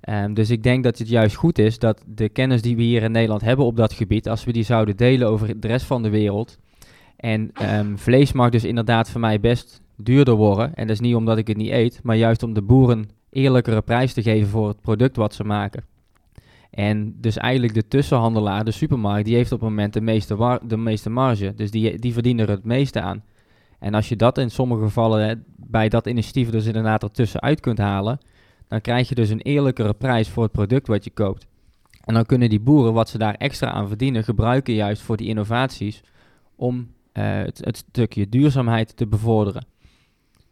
Ehm, 0.00 0.34
dus 0.34 0.50
ik 0.50 0.62
denk 0.62 0.84
dat 0.84 0.98
het 0.98 1.08
juist 1.08 1.36
goed 1.36 1.58
is 1.58 1.78
dat 1.78 2.02
de 2.06 2.28
kennis 2.28 2.62
die 2.62 2.76
we 2.76 2.82
hier 2.82 3.02
in 3.02 3.12
Nederland 3.12 3.40
hebben 3.40 3.64
op 3.64 3.76
dat 3.76 3.92
gebied, 3.92 4.28
als 4.28 4.44
we 4.44 4.52
die 4.52 4.64
zouden 4.64 4.96
delen 4.96 5.28
over 5.28 5.60
de 5.60 5.66
rest 5.66 5.86
van 5.86 6.02
de 6.02 6.10
wereld. 6.10 6.58
En 7.16 7.50
ehm, 7.52 7.96
vlees 7.96 8.32
mag 8.32 8.50
dus 8.50 8.64
inderdaad 8.64 9.10
voor 9.10 9.20
mij 9.20 9.40
best 9.40 9.82
duurder 9.96 10.34
worden. 10.34 10.74
En 10.74 10.86
dat 10.86 10.96
is 10.96 11.00
niet 11.00 11.14
omdat 11.14 11.38
ik 11.38 11.46
het 11.46 11.56
niet 11.56 11.70
eet, 11.70 12.00
maar 12.02 12.16
juist 12.16 12.42
om 12.42 12.52
de 12.52 12.62
boeren 12.62 13.08
eerlijkere 13.30 13.82
prijs 13.82 14.12
te 14.12 14.22
geven 14.22 14.48
voor 14.48 14.68
het 14.68 14.80
product 14.80 15.16
wat 15.16 15.34
ze 15.34 15.44
maken. 15.44 15.84
En 16.70 17.14
dus 17.20 17.36
eigenlijk 17.36 17.74
de 17.74 17.88
tussenhandelaar, 17.88 18.64
de 18.64 18.70
supermarkt, 18.70 19.24
die 19.24 19.34
heeft 19.34 19.52
op 19.52 19.60
het 19.60 19.68
moment 19.68 19.92
de 19.92 20.00
meeste, 20.00 20.60
de 20.66 20.76
meeste 20.76 21.10
marge. 21.10 21.54
Dus 21.54 21.70
die, 21.70 21.98
die 21.98 22.12
verdienen 22.12 22.46
er 22.46 22.54
het 22.54 22.64
meeste 22.64 23.00
aan. 23.00 23.24
En 23.78 23.94
als 23.94 24.08
je 24.08 24.16
dat 24.16 24.38
in 24.38 24.50
sommige 24.50 24.82
gevallen 24.82 25.44
bij 25.56 25.88
dat 25.88 26.06
initiatief 26.06 26.50
dus 26.50 26.66
inderdaad 26.66 27.02
ertussen 27.02 27.40
uit 27.40 27.60
kunt 27.60 27.78
halen, 27.78 28.18
dan 28.68 28.80
krijg 28.80 29.08
je 29.08 29.14
dus 29.14 29.30
een 29.30 29.40
eerlijkere 29.40 29.94
prijs 29.94 30.28
voor 30.28 30.42
het 30.42 30.52
product 30.52 30.86
wat 30.86 31.04
je 31.04 31.10
koopt. 31.10 31.46
En 32.04 32.14
dan 32.14 32.26
kunnen 32.26 32.48
die 32.48 32.60
boeren 32.60 32.92
wat 32.92 33.08
ze 33.08 33.18
daar 33.18 33.34
extra 33.34 33.70
aan 33.70 33.88
verdienen 33.88 34.24
gebruiken 34.24 34.74
juist 34.74 35.02
voor 35.02 35.16
die 35.16 35.28
innovaties 35.28 36.02
om 36.56 36.88
eh, 37.12 37.24
het, 37.24 37.60
het 37.64 37.76
stukje 37.76 38.28
duurzaamheid 38.28 38.96
te 38.96 39.06
bevorderen. 39.06 39.66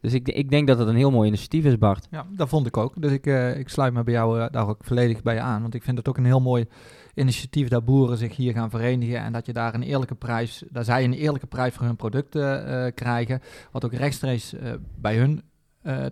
Dus 0.05 0.13
ik, 0.13 0.29
ik 0.29 0.51
denk 0.51 0.67
dat 0.67 0.79
het 0.79 0.89
een 0.89 0.97
heel 0.97 1.11
mooi 1.11 1.29
initiatief 1.29 1.65
is, 1.65 1.79
Bart. 1.79 2.07
Ja, 2.11 2.27
dat 2.31 2.49
vond 2.49 2.67
ik 2.67 2.77
ook. 2.77 3.03
Dus 3.03 3.13
ik, 3.13 3.27
eh, 3.27 3.59
ik 3.59 3.69
sluit 3.69 3.93
me 3.93 4.05
bij 4.05 4.15
jou 4.15 4.41
eh, 4.41 4.47
daar 4.51 4.69
ook 4.69 4.85
volledig 4.85 5.23
bij 5.23 5.41
aan. 5.41 5.63
Want 5.63 5.75
ik 5.75 5.83
vind 5.83 5.99
het 5.99 6.09
ook 6.09 6.17
een 6.17 6.25
heel 6.25 6.41
mooi 6.41 6.67
initiatief 7.15 7.69
dat 7.69 7.85
boeren 7.85 8.17
zich 8.17 8.37
hier 8.37 8.53
gaan 8.53 8.71
verenigen. 8.71 9.19
En 9.19 9.33
dat 9.33 9.47
je 9.47 9.53
daar 9.53 9.75
een 9.75 9.83
eerlijke 9.83 10.15
prijs, 10.15 10.65
dat 10.71 10.85
zij 10.85 11.05
een 11.05 11.13
eerlijke 11.13 11.47
prijs 11.47 11.75
voor 11.75 11.87
hun 11.87 11.97
producten 11.97 12.67
eh, 12.67 12.93
krijgen. 12.95 13.41
Wat 13.71 13.85
ook 13.85 13.93
rechtstreeks 13.93 14.55
bij 15.01 15.17
hun 15.17 15.43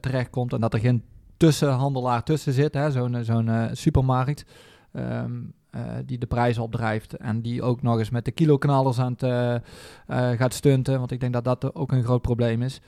terechtkomt. 0.01 0.53
En 0.53 0.61
dat 0.61 0.75
er 0.75 0.81
geen 0.81 1.03
tussenhandelaar 1.37 2.23
tussen 2.23 2.53
zit, 2.53 2.79
zo'n 2.91 3.25
zo'n 3.25 3.51
supermarkt. 3.73 4.45
ehm, 4.93 5.33
eh, 5.71 5.83
die 6.07 6.19
de 6.19 6.27
prijs 6.27 6.59
opdrijft 6.59 7.17
en 7.17 7.43
die 7.43 7.63
ook 7.63 7.83
nog 7.83 7.99
eens 7.99 8.11
met 8.11 8.25
de 8.25 8.31
kiloknallers 8.31 8.99
aan 8.99 9.15
het 9.17 9.63
gaat 10.39 10.55
stunten. 10.55 10.99
Want 10.99 11.11
ik 11.11 11.21
denk 11.21 11.33
dat 11.33 11.45
dat 11.45 11.75
ook 11.75 11.93
een 11.93 12.05
groot 12.05 12.23
probleem 12.23 12.63
is. 12.63 12.81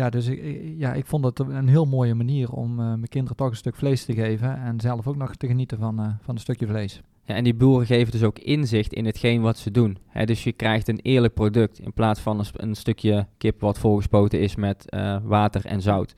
Ja, 0.00 0.10
dus 0.10 0.26
ik, 0.26 0.74
ja, 0.76 0.92
ik 0.92 1.06
vond 1.06 1.24
het 1.24 1.38
een 1.38 1.68
heel 1.68 1.86
mooie 1.86 2.14
manier 2.14 2.52
om 2.52 2.70
eh, 2.70 2.86
mijn 2.86 3.08
kinderen 3.08 3.36
toch 3.36 3.48
een 3.50 3.56
stuk 3.56 3.76
vlees 3.76 4.04
te 4.04 4.14
geven. 4.14 4.58
En 4.58 4.80
zelf 4.80 5.06
ook 5.06 5.16
nog 5.16 5.34
te 5.34 5.46
genieten 5.46 5.78
van, 5.78 5.98
eh, 5.98 6.06
van 6.22 6.34
een 6.34 6.40
stukje 6.40 6.66
vlees. 6.66 7.00
Ja, 7.24 7.34
en 7.34 7.44
die 7.44 7.54
boeren 7.54 7.86
geven 7.86 8.12
dus 8.12 8.22
ook 8.22 8.38
inzicht 8.38 8.92
in 8.92 9.06
hetgeen 9.06 9.40
wat 9.40 9.58
ze 9.58 9.70
doen. 9.70 9.98
Dus 10.24 10.44
je 10.44 10.52
krijgt 10.52 10.88
een 10.88 11.00
eerlijk 11.02 11.34
product 11.34 11.78
in 11.78 11.92
plaats 11.92 12.20
van 12.20 12.44
een, 12.52 12.74
stukje 12.74 13.26
kip 13.38 13.60
wat 13.60 13.78
volgespoten 13.78 14.40
is 14.40 14.56
met 14.56 14.90
eh, 14.90 15.16
water 15.22 15.66
en 15.66 15.82
zout. 15.82 16.14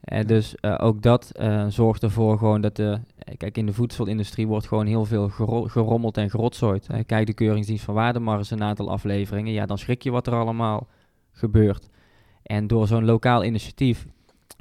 Eh, 0.00 0.26
dus 0.26 0.62
ook 0.62 1.02
dat 1.02 1.32
zorgt 1.68 2.02
ervoor 2.02 2.38
gewoon 2.38 2.60
dat 2.60 2.76
de... 2.76 3.00
Kijk, 3.36 3.58
in 3.58 3.66
de 3.66 3.72
voedselindustrie 3.72 4.46
wordt 4.46 4.66
gewoon 4.66 4.86
heel 4.86 5.04
veel 5.04 5.28
gero- 5.28 5.66
gerommeld 5.66 6.16
en 6.16 6.30
gerotzooid. 6.30 6.88
Kijk 7.06 7.26
de 7.26 7.34
Keuringsdienst 7.34 7.84
van 7.84 7.94
Waarde 7.94 8.20
maar 8.20 8.38
eens 8.38 8.50
een 8.50 8.62
aantal 8.62 8.90
afleveringen. 8.90 9.52
Ja, 9.52 9.66
dan 9.66 9.78
schrik 9.78 10.02
je 10.02 10.10
wat 10.10 10.26
er 10.26 10.34
allemaal 10.34 10.88
gebeurt. 11.32 11.88
En 12.46 12.66
door 12.66 12.86
zo'n 12.86 13.04
lokaal 13.04 13.44
initiatief 13.44 14.06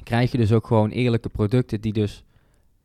krijg 0.03 0.31
je 0.31 0.38
dus 0.38 0.51
ook 0.51 0.67
gewoon 0.67 0.89
eerlijke 0.89 1.29
producten 1.29 1.81
die 1.81 1.93
dus 1.93 2.23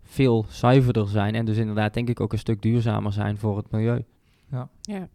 veel 0.02 0.44
zuiverder 0.48 1.08
zijn 1.08 1.34
en 1.34 1.44
dus 1.44 1.56
inderdaad 1.56 1.94
denk 1.94 2.08
ik 2.08 2.20
ook 2.20 2.32
een 2.32 2.38
stuk 2.38 2.62
duurzamer 2.62 3.12
zijn 3.12 3.38
voor 3.38 3.56
het 3.56 3.70
milieu. 3.70 4.04
Ja. 4.80 5.08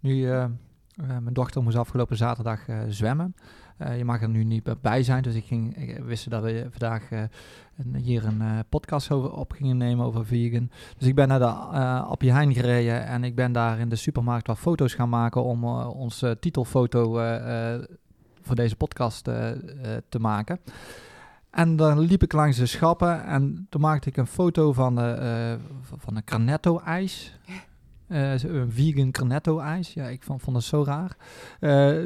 Nu, 0.00 0.30
eh, 0.30 0.42
eh, 0.42 0.50
mijn 0.96 1.32
dochter 1.32 1.62
moest 1.62 1.76
afgelopen 1.76 2.16
zaterdag 2.16 2.68
eh, 2.68 2.78
zwemmen. 2.88 3.34
Eh, 3.76 3.96
je 3.98 4.04
mag 4.04 4.22
er 4.22 4.28
nu 4.28 4.44
niet 4.44 4.80
bij 4.80 5.02
zijn, 5.02 5.22
dus 5.22 5.34
ik 5.34 5.44
ging, 5.44 5.76
ik 5.76 5.98
wist 5.98 6.30
dat 6.30 6.42
we 6.42 6.66
vandaag 6.70 7.10
eh, 7.10 7.22
een, 7.76 7.94
hier 7.94 8.24
een 8.24 8.40
eh, 8.40 8.58
podcast 8.68 9.10
over, 9.10 9.32
op 9.32 9.52
gingen 9.52 9.76
nemen 9.76 10.06
over 10.06 10.26
vegan. 10.26 10.70
Dus 10.98 11.08
ik 11.08 11.14
ben 11.14 11.28
naar 11.28 11.38
de 11.38 11.44
uh, 11.44 12.10
Appie 12.10 12.32
Heijn 12.32 12.54
gereden 12.54 13.06
en 13.06 13.24
ik 13.24 13.34
ben 13.34 13.52
daar 13.52 13.78
in 13.78 13.88
de 13.88 13.96
supermarkt 13.96 14.46
wat 14.46 14.58
foto's 14.58 14.94
gaan 14.94 15.08
maken 15.08 15.44
om 15.44 15.64
eh, 15.64 15.90
onze 15.96 16.36
titelfoto 16.40 17.18
eh, 17.18 17.74
eh, 17.74 17.82
voor 18.44 18.56
deze 18.56 18.76
podcast 18.76 19.28
eh, 19.28 19.50
eh, 19.50 19.58
te 20.08 20.18
maken. 20.18 20.58
En 21.50 21.76
dan 21.76 21.98
liep 21.98 22.22
ik 22.22 22.32
langs 22.32 22.56
de 22.56 22.66
schappen 22.66 23.24
en 23.24 23.66
toen 23.70 23.80
maakte 23.80 24.08
ik 24.08 24.16
een 24.16 24.26
foto 24.26 24.72
van, 24.72 25.00
eh, 25.00 25.54
van 25.96 26.16
een 26.16 26.24
Cornetto-ijs. 26.24 27.38
Eh, 28.06 28.34
zo- 28.34 28.48
een 28.48 28.70
vegan 28.70 29.12
Cornetto-ijs. 29.12 29.92
Ja, 29.94 30.06
ik 30.06 30.22
vond, 30.22 30.42
vond 30.42 30.56
het 30.56 30.64
zo 30.64 30.84
raar. 30.84 31.16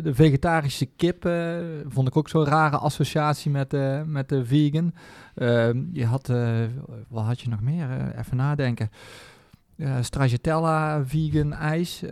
De 0.03 0.11
vegetarische 0.15 0.87
kip 0.87 1.29
vond 1.89 2.09
ik 2.09 2.17
ook 2.17 2.29
zo'n 2.29 2.45
rare 2.45 2.77
associatie 2.77 3.51
met, 3.51 3.73
met 4.07 4.29
de 4.29 4.45
vegan. 4.45 4.95
Ehm, 5.35 5.83
je 5.93 6.05
had, 6.07 6.27
wat 7.09 7.25
had 7.25 7.41
je 7.41 7.49
nog 7.49 7.61
meer? 7.61 8.15
Even 8.19 8.37
nadenken. 8.37 8.91
Stracciatella, 10.01 11.05
vegan 11.07 11.53
ijs. 11.53 12.03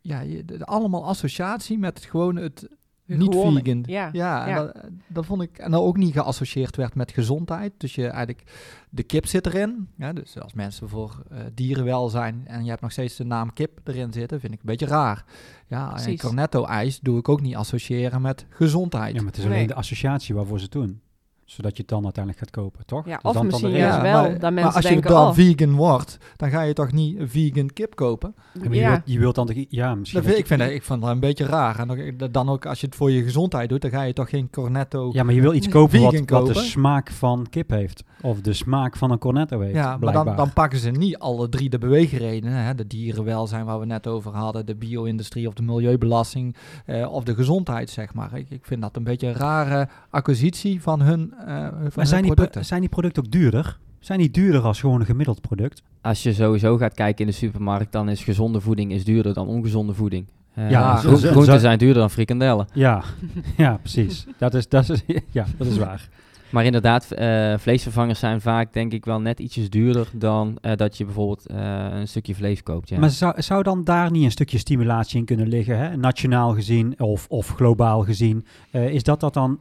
Ja, 0.00 0.20
je, 0.20 0.44
de- 0.44 0.64
allemaal 0.64 1.04
associatie 1.04 1.78
met 1.78 1.96
het, 1.98 2.06
gewoon 2.10 2.36
het 2.36 2.68
niet 3.06 3.34
Gewone- 3.34 3.60
vegan. 3.64 3.82
Ja, 3.86 4.08
Ja, 4.12 4.44
en 4.46 4.50
ja. 4.50 4.62
Dat, 4.64 4.76
dat 5.06 5.26
vond 5.26 5.42
ik. 5.42 5.58
En 5.58 5.70
dat 5.70 5.80
ook 5.82 5.96
niet 5.96 6.12
geassocieerd 6.12 6.76
werd 6.76 6.94
met 6.94 7.12
gezondheid. 7.12 7.72
Dus 7.76 7.94
je 7.94 8.06
eigenlijk. 8.06 8.42
De 8.90 9.02
kip 9.02 9.26
zit 9.26 9.46
erin. 9.46 9.88
Ja, 9.96 10.12
dus 10.12 10.38
als 10.40 10.52
mensen 10.52 10.88
voor 10.88 11.22
eh, 11.30 11.38
dierenwelzijn. 11.54 12.42
en 12.46 12.64
je 12.64 12.68
hebt 12.70 12.82
nog 12.82 12.92
steeds 12.92 13.16
de 13.16 13.24
naam 13.24 13.52
kip 13.52 13.80
erin 13.84 14.12
zitten. 14.12 14.40
vind 14.40 14.52
ik 14.52 14.58
een 14.58 14.66
beetje 14.66 14.86
raar. 14.86 15.24
Ja, 15.66 15.88
en 15.88 15.94
Precies. 16.02 16.20
cornetto-ijs 16.20 17.00
doe 17.00 17.18
ik 17.18 17.28
ook 17.28 17.40
niet 17.40 17.56
associëren 17.56 18.20
met 18.22 18.46
gezondheid. 18.48 19.14
Ja, 19.14 19.18
maar 19.20 19.30
het 19.30 19.36
is 19.38 19.44
Nee. 19.44 19.52
alleen 19.54 19.66
de 19.66 19.74
associatie 19.74 20.34
waarvoor 20.34 20.58
ze 20.58 20.64
het 20.64 20.72
doen. 20.72 21.00
Zodat 21.46 21.72
je 21.76 21.78
het 21.82 21.88
dan 21.90 22.04
uiteindelijk 22.04 22.44
gaat 22.44 22.54
kopen, 22.62 22.86
toch? 22.86 23.06
Ja, 23.06 23.14
Dus 23.16 23.22
of 23.22 23.32
dan- 23.32 23.32
dan 23.32 23.42
de 23.42 23.48
misschien 23.48 23.70
reden. 23.70 23.86
juist 23.88 24.02
wel, 24.02 24.22
dat 24.32 24.40
maar 24.40 24.52
mensen 24.52 24.74
als 24.74 24.84
denken, 24.84 25.02
je 25.10 25.16
dan 25.16 25.26
oh. 25.28 25.34
vegan 25.34 25.74
wordt, 25.74 26.18
dan 26.36 26.50
ga 26.50 26.62
je 26.62 26.72
toch 26.72 26.92
niet 26.92 27.18
een 27.18 27.28
vegan 27.28 27.70
kip 27.72 27.94
kopen? 27.94 28.34
Ja, 28.54 28.60
maar 28.64 28.74
je, 28.74 28.80
Ja, 28.80 28.88
wilt, 28.90 29.02
je 29.04 29.18
wilt 29.18 29.34
dan... 29.34 29.46
de- 29.46 29.66
Ja, 29.68 29.94
misschien... 29.94 30.20
Dat 30.22 30.28
vind, 30.30 30.34
dat 30.48 30.68
ik, 30.70 30.82
vind, 30.84 31.00
dat- 31.00 31.08
ik 31.10 31.14
een 31.14 31.20
beetje 31.20 31.44
raar. 31.46 31.78
En 31.78 32.16
dan 32.30 32.48
ook 32.48 32.66
als 32.66 32.80
je 32.80 32.86
het 32.86 32.94
voor 32.94 33.10
je 33.10 33.22
gezondheid 33.22 33.68
doet, 33.68 33.82
dan 33.82 33.90
ga 33.90 34.02
je 34.02 34.12
toch 34.12 34.30
geen 34.30 34.50
cornetto... 34.50 35.10
Ja, 35.12 35.22
maar 35.22 35.34
je 35.34 35.40
wil 35.40 35.54
iets 35.54 35.68
kopen 35.68 36.00
wat, 36.00 36.30
wat 36.30 36.46
de 36.46 36.54
smaak 36.54 37.10
van 37.10 37.46
kip 37.50 37.70
heeft. 37.70 38.04
Of 38.22 38.40
de 38.40 38.52
smaak 38.52 38.96
van 38.96 39.10
een 39.10 39.18
cornetto 39.18 39.60
heeft, 39.60 39.74
Ja, 39.74 39.88
maar 39.88 39.98
blijkbaar. 39.98 40.24
dan, 40.24 40.36
dan 40.36 40.52
pakken 40.52 40.78
ze 40.78 40.90
niet 40.90 41.18
alle 41.18 41.48
drie 41.48 41.68
de 41.70 41.78
beweegredenen. 41.78 42.52
Hè? 42.64 42.74
De 42.74 42.86
dierenwelzijn 42.86 43.64
waar 43.64 43.78
we 43.80 43.86
net 43.86 44.06
over 44.06 44.32
hadden, 44.32 44.66
de 44.66 44.74
bio-industrie 44.74 45.48
of 45.48 45.54
de 45.54 45.62
milieubelasting 45.62 46.56
eh, 46.86 47.12
of 47.12 47.24
de 47.24 47.34
gezondheid, 47.34 47.90
zeg 47.90 48.14
maar. 48.14 48.34
Ik, 48.38 48.50
ik 48.50 48.64
vind 48.64 48.80
dat 48.82 48.96
een 48.96 49.04
beetje 49.04 49.26
een 49.26 49.34
rare 49.34 49.88
acquisitie 50.10 50.82
van 50.82 51.00
hun, 51.00 51.34
eh, 51.46 51.66
van 51.68 51.90
maar 51.94 52.06
zijn 52.06 52.22
die, 52.22 52.30
producten. 52.34 52.60
pro- 52.60 52.68
zijn 52.68 52.80
die 52.80 52.88
producten 52.88 53.24
ook 53.24 53.30
duurder? 53.30 53.78
Zijn 53.98 54.18
die 54.18 54.30
duurder 54.30 54.60
als 54.62 54.80
gewoon 54.80 55.00
een 55.00 55.06
gemiddeld 55.06 55.40
product? 55.40 55.82
Als 56.00 56.22
je 56.22 56.32
sowieso 56.32 56.76
gaat 56.76 56.94
kijken 56.94 57.24
in 57.24 57.30
de 57.30 57.36
supermarkt, 57.36 57.92
dan 57.92 58.08
is 58.08 58.24
gezonde 58.24 58.60
voeding 58.60 58.92
is 58.92 59.04
duurder 59.04 59.34
dan 59.34 59.46
ongezonde 59.46 59.94
voeding. 59.94 60.26
Eh, 60.54 60.70
Ja, 60.70 60.96
groenten 60.96 61.60
zijn 61.60 61.78
duurder 61.78 61.98
dan 62.00 62.10
frikandellen. 62.10 62.66
Ja, 62.72 63.02
ja 63.56 63.76
precies. 63.76 64.26
Dat 64.38 64.54
is, 64.54 64.68
dat, 64.68 64.88
is, 64.90 65.02
ja, 65.30 65.46
dat 65.58 65.66
is 65.66 65.76
waar. 65.78 66.08
Maar 66.56 66.64
inderdaad, 66.64 67.10
eh, 67.10 67.54
vleesvervangers 67.58 68.18
zijn 68.18 68.40
vaak 68.40 68.72
denk 68.72 68.92
ik 68.92 69.04
wel 69.04 69.20
net 69.20 69.40
ietsjes 69.40 69.70
duurder 69.70 70.08
dan 70.12 70.58
eh, 70.60 70.76
dat 70.76 70.96
je 70.98 71.04
bijvoorbeeld 71.04 71.46
eh, 71.46 71.86
een 71.90 72.08
stukje 72.08 72.34
vlees 72.34 72.62
koopt. 72.62 72.88
Ja. 72.88 72.98
Maar 72.98 73.10
zou, 73.10 73.42
zou 73.42 73.62
dan 73.62 73.84
daar 73.84 74.10
niet 74.10 74.24
een 74.24 74.30
stukje 74.30 74.58
stimulatie 74.58 75.18
in 75.18 75.24
kunnen 75.24 75.48
liggen? 75.48 75.78
Hè? 75.78 75.96
Nationaal 75.96 76.54
gezien 76.54 77.00
of, 77.00 77.26
of 77.28 77.48
globaal 77.48 78.02
gezien. 78.02 78.44
Is 78.70 79.02
dat 79.02 79.20
dat 79.20 79.34
dan 79.34 79.58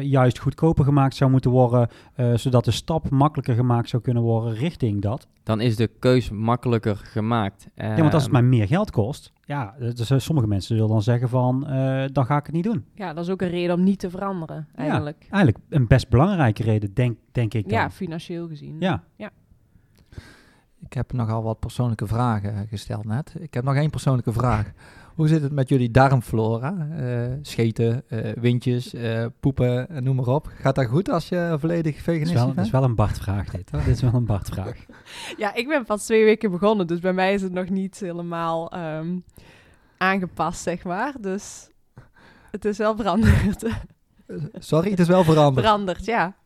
juist 0.00 0.38
goedkoper 0.38 0.84
gemaakt 0.84 1.14
zou 1.14 1.30
moeten 1.30 1.50
worden, 1.50 1.88
zodat 2.34 2.64
de 2.64 2.70
stap 2.70 3.10
makkelijker 3.10 3.54
gemaakt 3.54 3.88
zou 3.88 4.02
kunnen 4.02 4.22
worden 4.22 4.54
richting 4.54 5.02
dat? 5.02 5.26
Dan 5.42 5.60
is 5.60 5.76
de 5.76 5.90
keus 5.98 6.30
makkelijker 6.30 6.96
gemaakt. 6.96 7.68
ja, 7.76 7.96
want 7.96 8.14
als 8.14 8.22
het 8.22 8.32
Ehm, 8.32 8.32
maar 8.32 8.44
meer 8.44 8.66
geld 8.66 8.90
kost, 8.90 9.32
ja, 9.48 9.74
dus, 9.78 10.24
sommige 10.24 10.48
mensen 10.48 10.76
zullen 10.76 10.90
dan 10.90 11.02
zeggen 11.02 11.28
van, 11.28 11.66
eh, 11.66 12.04
dan 12.12 12.24
ga 12.26 12.36
ik 12.36 12.46
het 12.46 12.54
niet 12.54 12.64
doen. 12.64 12.84
ja, 12.94 13.12
dat 13.12 13.24
is 13.24 13.30
ook 13.30 13.42
een 13.42 13.48
reden 13.48 13.74
om 13.74 13.82
niet 13.82 13.98
te 13.98 14.10
veranderen, 14.10 14.68
eigenlijk. 14.74 15.26
Eigenlijk 15.30 15.64
een 15.68 15.86
best 15.86 16.08
belangrijke 16.08 16.62
reden, 16.62 16.94
denk, 16.94 17.18
denk 17.32 17.54
ik 17.54 17.68
dan. 17.68 17.78
Ja, 17.78 17.90
financieel 17.90 18.48
gezien. 18.48 18.76
Ja. 18.80 19.02
Ik 20.80 20.92
heb 20.92 21.12
nogal 21.12 21.42
wat 21.42 21.58
persoonlijke 21.58 22.06
vragen 22.06 22.68
gesteld 22.68 23.04
net. 23.04 23.34
Ik 23.38 23.54
heb 23.54 23.64
nog 23.64 23.74
één 23.74 23.90
persoonlijke 23.90 24.32
vraag. 24.32 24.70
Hoe 25.18 25.28
zit 25.28 25.42
het 25.42 25.52
met 25.52 25.68
jullie 25.68 25.90
darmflora? 25.90 26.88
Eh, 26.96 27.36
scheten, 27.42 28.02
eh, 28.08 28.32
windjes, 28.40 28.94
eh, 28.94 29.26
poepen, 29.40 30.04
noem 30.04 30.16
maar 30.16 30.26
op. 30.26 30.50
Gaat 30.54 30.74
dat 30.74 30.86
goed 30.86 31.08
als 31.08 31.28
je 31.28 31.56
volledig 31.58 32.02
veganistisch 32.02 32.36
wel, 32.36 32.46
dat 32.46 32.54
bent? 32.54 32.66
is 32.66 32.72
wel 32.72 32.82
een 32.82 32.94
Bart-vraag 32.94 33.50
dit. 33.50 33.70
Hoor. 33.70 33.84
dit 33.84 33.94
is 33.94 34.00
wel 34.02 34.14
een 34.14 34.26
Bart-vraag. 34.26 34.76
Ja, 35.36 35.54
ik 35.54 35.68
ben 35.68 35.84
pas 35.84 36.04
twee 36.04 36.24
weken 36.24 36.50
begonnen, 36.50 36.86
dus 36.86 37.00
bij 37.00 37.12
mij 37.12 37.34
is 37.34 37.42
het 37.42 37.52
nog 37.52 37.68
niet 37.68 38.00
helemaal 38.00 38.70
ehm, 38.70 39.18
aangepast, 39.96 40.62
zeg 40.62 40.84
maar. 40.84 41.14
Dus 41.20 41.70
het 42.50 42.64
is 42.64 42.78
wel 42.78 42.96
veranderd. 42.96 43.64
Sorry, 44.58 44.90
het 44.90 45.00
is 45.00 45.08
wel 45.08 45.24
veranderd. 45.24 45.66
veranderd, 45.66 46.04
ja. 46.04 46.36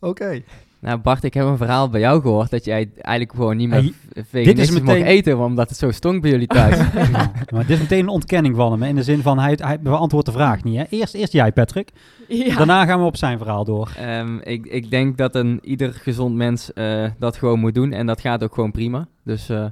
Oké. 0.00 0.42
Nou 0.80 0.98
Bart, 0.98 1.24
ik 1.24 1.34
heb 1.34 1.44
een 1.46 1.56
verhaal 1.56 1.88
bij 1.88 2.00
jou 2.00 2.20
gehoord 2.20 2.50
dat 2.50 2.64
jij 2.64 2.90
eigenlijk 2.94 3.36
gewoon 3.36 3.56
niet 3.56 3.68
meer 3.68 3.78
Hey, 3.78 3.92
hey, 4.12 4.24
veganistisch 4.28 4.70
meteen- 4.80 4.98
mocht 4.98 5.08
eten, 5.10 5.38
omdat 5.38 5.68
het 5.68 5.78
zo 5.78 5.90
stonk 5.90 6.22
bij 6.22 6.30
jullie 6.30 6.46
thuis. 6.46 6.76
Ja, 6.94 7.32
maar 7.50 7.66
dit 7.66 7.70
is 7.76 7.78
meteen 7.80 8.00
een 8.00 8.08
ontkenning 8.08 8.56
van 8.56 8.72
hem. 8.72 8.82
In 8.82 8.94
de 8.94 9.02
zin 9.02 9.22
van, 9.22 9.38
hij, 9.38 9.58
hij 9.62 9.80
beantwoordt 9.80 10.26
de 10.26 10.32
vraag 10.32 10.64
niet. 10.64 10.76
Hè? 10.76 10.84
Eerst, 10.88 11.14
eerst 11.14 11.32
jij, 11.32 11.52
Patrick. 11.52 11.90
Ja. 12.28 12.56
Daarna 12.56 12.84
gaan 12.84 13.00
we 13.00 13.06
op 13.06 13.16
zijn 13.16 13.38
verhaal 13.38 13.64
door. 13.64 13.92
Ehm, 13.96 14.38
ik, 14.42 14.66
ik 14.66 14.90
denk 14.90 15.16
dat 15.16 15.34
een 15.34 15.58
ieder 15.62 15.92
gezond 15.92 16.34
mens 16.34 16.72
eh, 16.72 17.04
dat 17.18 17.36
gewoon 17.36 17.60
moet 17.60 17.74
doen 17.74 17.92
en 17.92 18.06
dat 18.06 18.20
gaat 18.20 18.42
ook 18.44 18.54
gewoon 18.54 18.70
prima. 18.70 19.06
Dus 19.24 19.48
eh, 19.48 19.64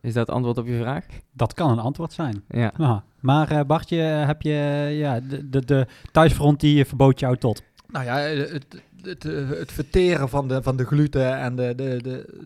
is 0.00 0.12
dat 0.14 0.26
het 0.26 0.36
antwoord 0.36 0.58
op 0.58 0.66
je 0.66 0.78
vraag? 0.78 1.04
Dat 1.32 1.54
kan 1.54 1.70
een 1.70 1.78
antwoord 1.78 2.12
zijn. 2.12 2.42
Ja. 2.48 2.72
Ja. 2.78 3.04
Maar 3.20 3.50
eh, 3.50 3.60
Bartje, 3.66 3.96
heb 3.96 4.42
je 4.42 4.52
ja, 4.92 5.20
de, 5.20 5.48
de, 5.50 5.64
de 5.64 5.86
thuisfront 6.12 6.60
die 6.60 6.84
verbood 6.84 7.20
jou 7.20 7.36
tot? 7.36 7.62
Nou 7.88 8.04
ja, 8.04 8.16
het, 8.16 8.82
het, 9.02 9.22
het 9.58 9.72
verteren 9.72 10.28
van 10.28 10.48
de, 10.48 10.62
van 10.62 10.76
de 10.76 10.84
gluten 10.84 11.38
en 11.38 11.56
de, 11.56 11.74
de, 11.74 12.02
de, 12.02 12.44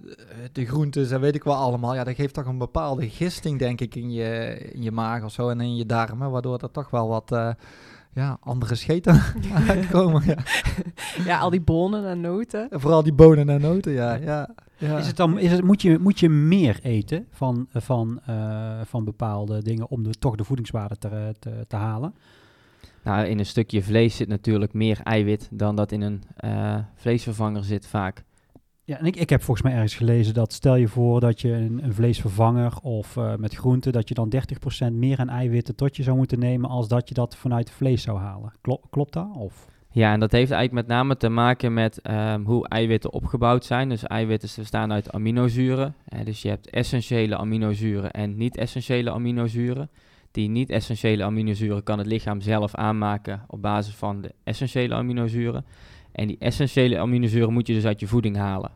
de 0.53 0.67
groentes 0.67 1.11
en 1.11 1.21
weet 1.21 1.35
ik 1.35 1.45
wel 1.45 1.55
allemaal. 1.55 1.95
Ja, 1.95 2.05
dat 2.05 2.15
geeft 2.15 2.35
toch 2.35 2.47
een 2.47 2.59
bepaalde 2.59 3.09
gisting, 3.09 3.59
denk 3.59 3.81
ik, 3.81 3.95
in 3.95 4.13
je, 4.13 4.59
in 4.73 4.83
je 4.83 4.93
maag 4.93 5.25
of 5.25 5.33
zo 5.33 5.49
en 5.49 5.61
in 5.61 5.77
je 5.77 5.87
darmen. 5.87 6.31
Waardoor 6.31 6.59
er 6.59 6.71
toch 6.71 6.91
wel 6.91 7.09
wat 7.09 7.33
eh, 7.33 7.51
ja, 8.13 8.37
andere 8.41 8.75
scheten 8.75 9.23
uitkomen. 9.69 10.23
Ja. 10.27 10.37
ja, 11.25 11.39
al 11.39 11.51
die 11.51 11.61
bonen 11.61 12.07
en 12.07 12.21
noten. 12.21 12.71
En 12.71 12.81
vooral 12.81 13.03
die 13.03 13.13
bonen 13.13 13.49
en 13.49 13.61
noten, 13.61 13.93
ja. 13.93 14.15
ja, 14.15 14.49
ja. 14.77 14.99
Is 14.99 15.07
het 15.07 15.17
dan, 15.17 15.39
is 15.39 15.51
het, 15.51 15.65
moet, 15.65 15.83
je, 15.83 15.99
moet 15.99 16.21
je 16.21 16.29
meer 16.29 16.79
eten 16.83 17.27
van, 17.31 17.67
van, 17.73 18.21
eh, 18.27 18.81
van 18.85 19.05
bepaalde 19.05 19.63
dingen 19.63 19.89
om 19.89 20.03
de, 20.03 20.11
toch 20.11 20.37
de 20.37 20.45
voedingswaarde 20.45 20.99
te, 20.99 21.35
te, 21.39 21.65
te 21.69 21.77
halen? 21.77 22.15
Nou, 23.05 23.27
in 23.27 23.39
een 23.39 23.47
stukje 23.47 23.83
vlees 23.83 24.17
zit 24.17 24.29
natuurlijk 24.29 24.73
meer 24.73 25.01
eiwit 25.03 25.49
dan 25.53 25.77
dat 25.77 25.93
in 25.93 26.01
een 26.01 26.23
eh, 26.37 26.79
vleesvervanger 26.95 27.65
zit 27.65 27.87
vaak. 27.87 28.25
Ja, 28.85 28.99
en 28.99 29.07
ik, 29.07 29.17
ik 29.17 29.31
heb 29.31 29.43
volgens 29.43 29.67
mij 29.67 29.75
ergens 29.75 29.95
gelezen 29.95 30.35
dat 30.35 30.53
stel 30.53 30.77
je 30.77 30.89
voor 30.89 31.21
dat 31.21 31.41
je 31.41 31.53
een, 31.53 31.85
een 31.85 31.95
vleesvervanger 31.95 32.79
of 32.83 33.17
eh, 33.17 33.35
met 33.37 33.55
groenten, 33.55 33.93
dat 33.93 34.09
je 34.09 34.15
dan 34.15 34.33
30% 34.91 34.93
meer 34.93 35.19
aan 35.19 35.29
eiwitten 35.29 35.75
tot 35.77 35.97
je 35.97 36.03
zou 36.03 36.17
moeten 36.17 36.39
nemen 36.39 36.71
als 36.71 36.89
dat 36.89 37.09
je 37.09 37.15
dat 37.15 37.37
vanuit 37.37 37.71
vlees 37.71 38.03
zou 38.03 38.19
halen. 38.19 38.53
Klo- 38.61 38.81
klopt 38.91 39.13
dat? 39.13 39.29
Of? 39.37 39.69
Ja, 39.93 40.13
en 40.13 40.21
dat 40.21 40.33
heeft 40.33 40.51
eigenlijk 40.51 40.87
met 40.87 40.97
name 40.97 41.17
te 41.17 41.29
maken 41.29 41.73
met 41.73 42.01
ehm, 42.01 42.43
hoe 42.45 42.69
eiwitten 42.69 43.13
opgebouwd 43.13 43.65
zijn. 43.65 43.89
Dus 43.89 44.05
eiwitten 44.05 44.49
bestaan 44.57 44.93
uit 44.93 45.13
aminozuren. 45.13 45.95
Eh, 46.05 46.25
dus 46.25 46.43
je 46.43 46.49
hebt 46.49 46.71
essentiële 46.71 47.37
aminozuren 47.37 48.11
en 48.11 48.37
niet-essentiële 48.37 49.11
aminozuren. 49.13 49.91
Die 50.31 50.49
niet-essentiële 50.49 51.25
aminozuren 51.25 51.83
kan 51.83 51.99
het 51.99 52.07
lichaam 52.07 52.41
zelf 52.41 52.75
aanmaken 52.75 53.45
op 53.47 53.63
basis 53.63 53.95
van 53.95 54.21
de 54.21 54.35
essentiële 54.45 54.95
aminozuren. 54.95 55.65
En 56.13 56.27
die 56.27 56.37
essentiële 56.39 56.99
aminozuren 56.99 57.53
moet 57.53 57.67
je 57.67 57.75
dus 57.75 57.85
uit 57.85 58.01
je 58.01 58.07
voeding 58.07 58.37
halen. 58.37 58.71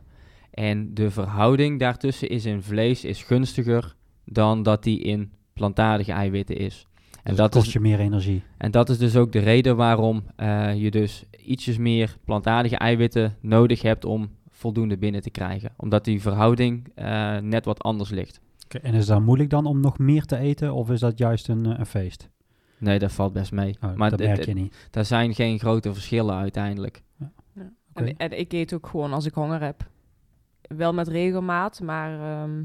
En 0.51 0.93
de 0.93 1.11
verhouding 1.11 1.79
daartussen 1.79 2.29
is 2.29 2.45
in 2.45 2.61
vlees 2.61 3.03
is 3.03 3.23
gunstiger 3.23 3.95
dan 4.25 4.63
dat 4.63 4.83
die 4.83 5.01
in 5.01 5.31
plantaardige 5.53 6.11
eiwitten 6.11 6.57
is. 6.57 6.87
En 7.23 7.31
Dus 7.31 7.35
dat 7.35 7.51
kost 7.51 7.67
is 7.67 7.73
je 7.73 7.79
meer 7.79 7.99
energie. 7.99 8.43
en 8.57 8.71
dat 8.71 8.89
is 8.89 8.97
dus 8.97 9.15
ook 9.15 9.31
de 9.31 9.39
reden 9.39 9.75
waarom 9.75 10.23
eh, 10.35 10.75
je 10.75 10.91
dus 10.91 11.23
ietsjes 11.45 11.77
meer 11.77 12.17
plantaardige 12.25 12.77
eiwitten 12.77 13.35
nodig 13.41 13.81
hebt 13.81 14.05
om 14.05 14.29
voldoende 14.49 14.97
binnen 14.97 15.21
te 15.21 15.29
krijgen. 15.29 15.73
Omdat 15.77 16.05
die 16.05 16.21
verhouding 16.21 16.87
eh, 16.95 17.37
net 17.37 17.65
wat 17.65 17.83
anders 17.83 18.09
ligt. 18.09 18.41
En 18.67 18.93
is 18.93 18.99
het 18.99 19.07
dan 19.07 19.23
moeilijk 19.23 19.49
dan 19.49 19.65
om 19.65 19.79
nog 19.79 19.97
meer 19.97 20.25
te 20.25 20.37
eten 20.37 20.73
of 20.73 20.89
is 20.89 20.99
dat 20.99 21.17
juist 21.17 21.47
een, 21.47 21.65
eh, 21.65 21.79
een 21.79 21.85
feest? 21.85 22.29
Nee, 22.77 22.99
dat 22.99 23.11
valt 23.11 23.33
best 23.33 23.51
mee. 23.51 23.77
Oh, 23.81 23.95
maar 23.95 24.09
dat 24.09 24.19
merk 24.19 24.45
je 24.45 24.53
niet. 24.53 24.87
daar 24.91 25.05
zijn 25.05 25.33
geen 25.33 25.59
grote 25.59 25.93
verschillen 25.93 26.35
uiteindelijk. 26.35 27.03
Oké. 27.21 27.29
En, 27.93 28.17
en 28.17 28.39
ik 28.39 28.53
eet 28.53 28.73
ook 28.73 28.87
gewoon 28.87 29.13
als 29.13 29.25
ik 29.25 29.33
honger 29.33 29.61
heb. 29.61 29.87
Wel 30.61 30.93
met 30.93 31.07
regelmaat, 31.07 31.81
maar 31.81 32.13
ehm, 32.13 32.63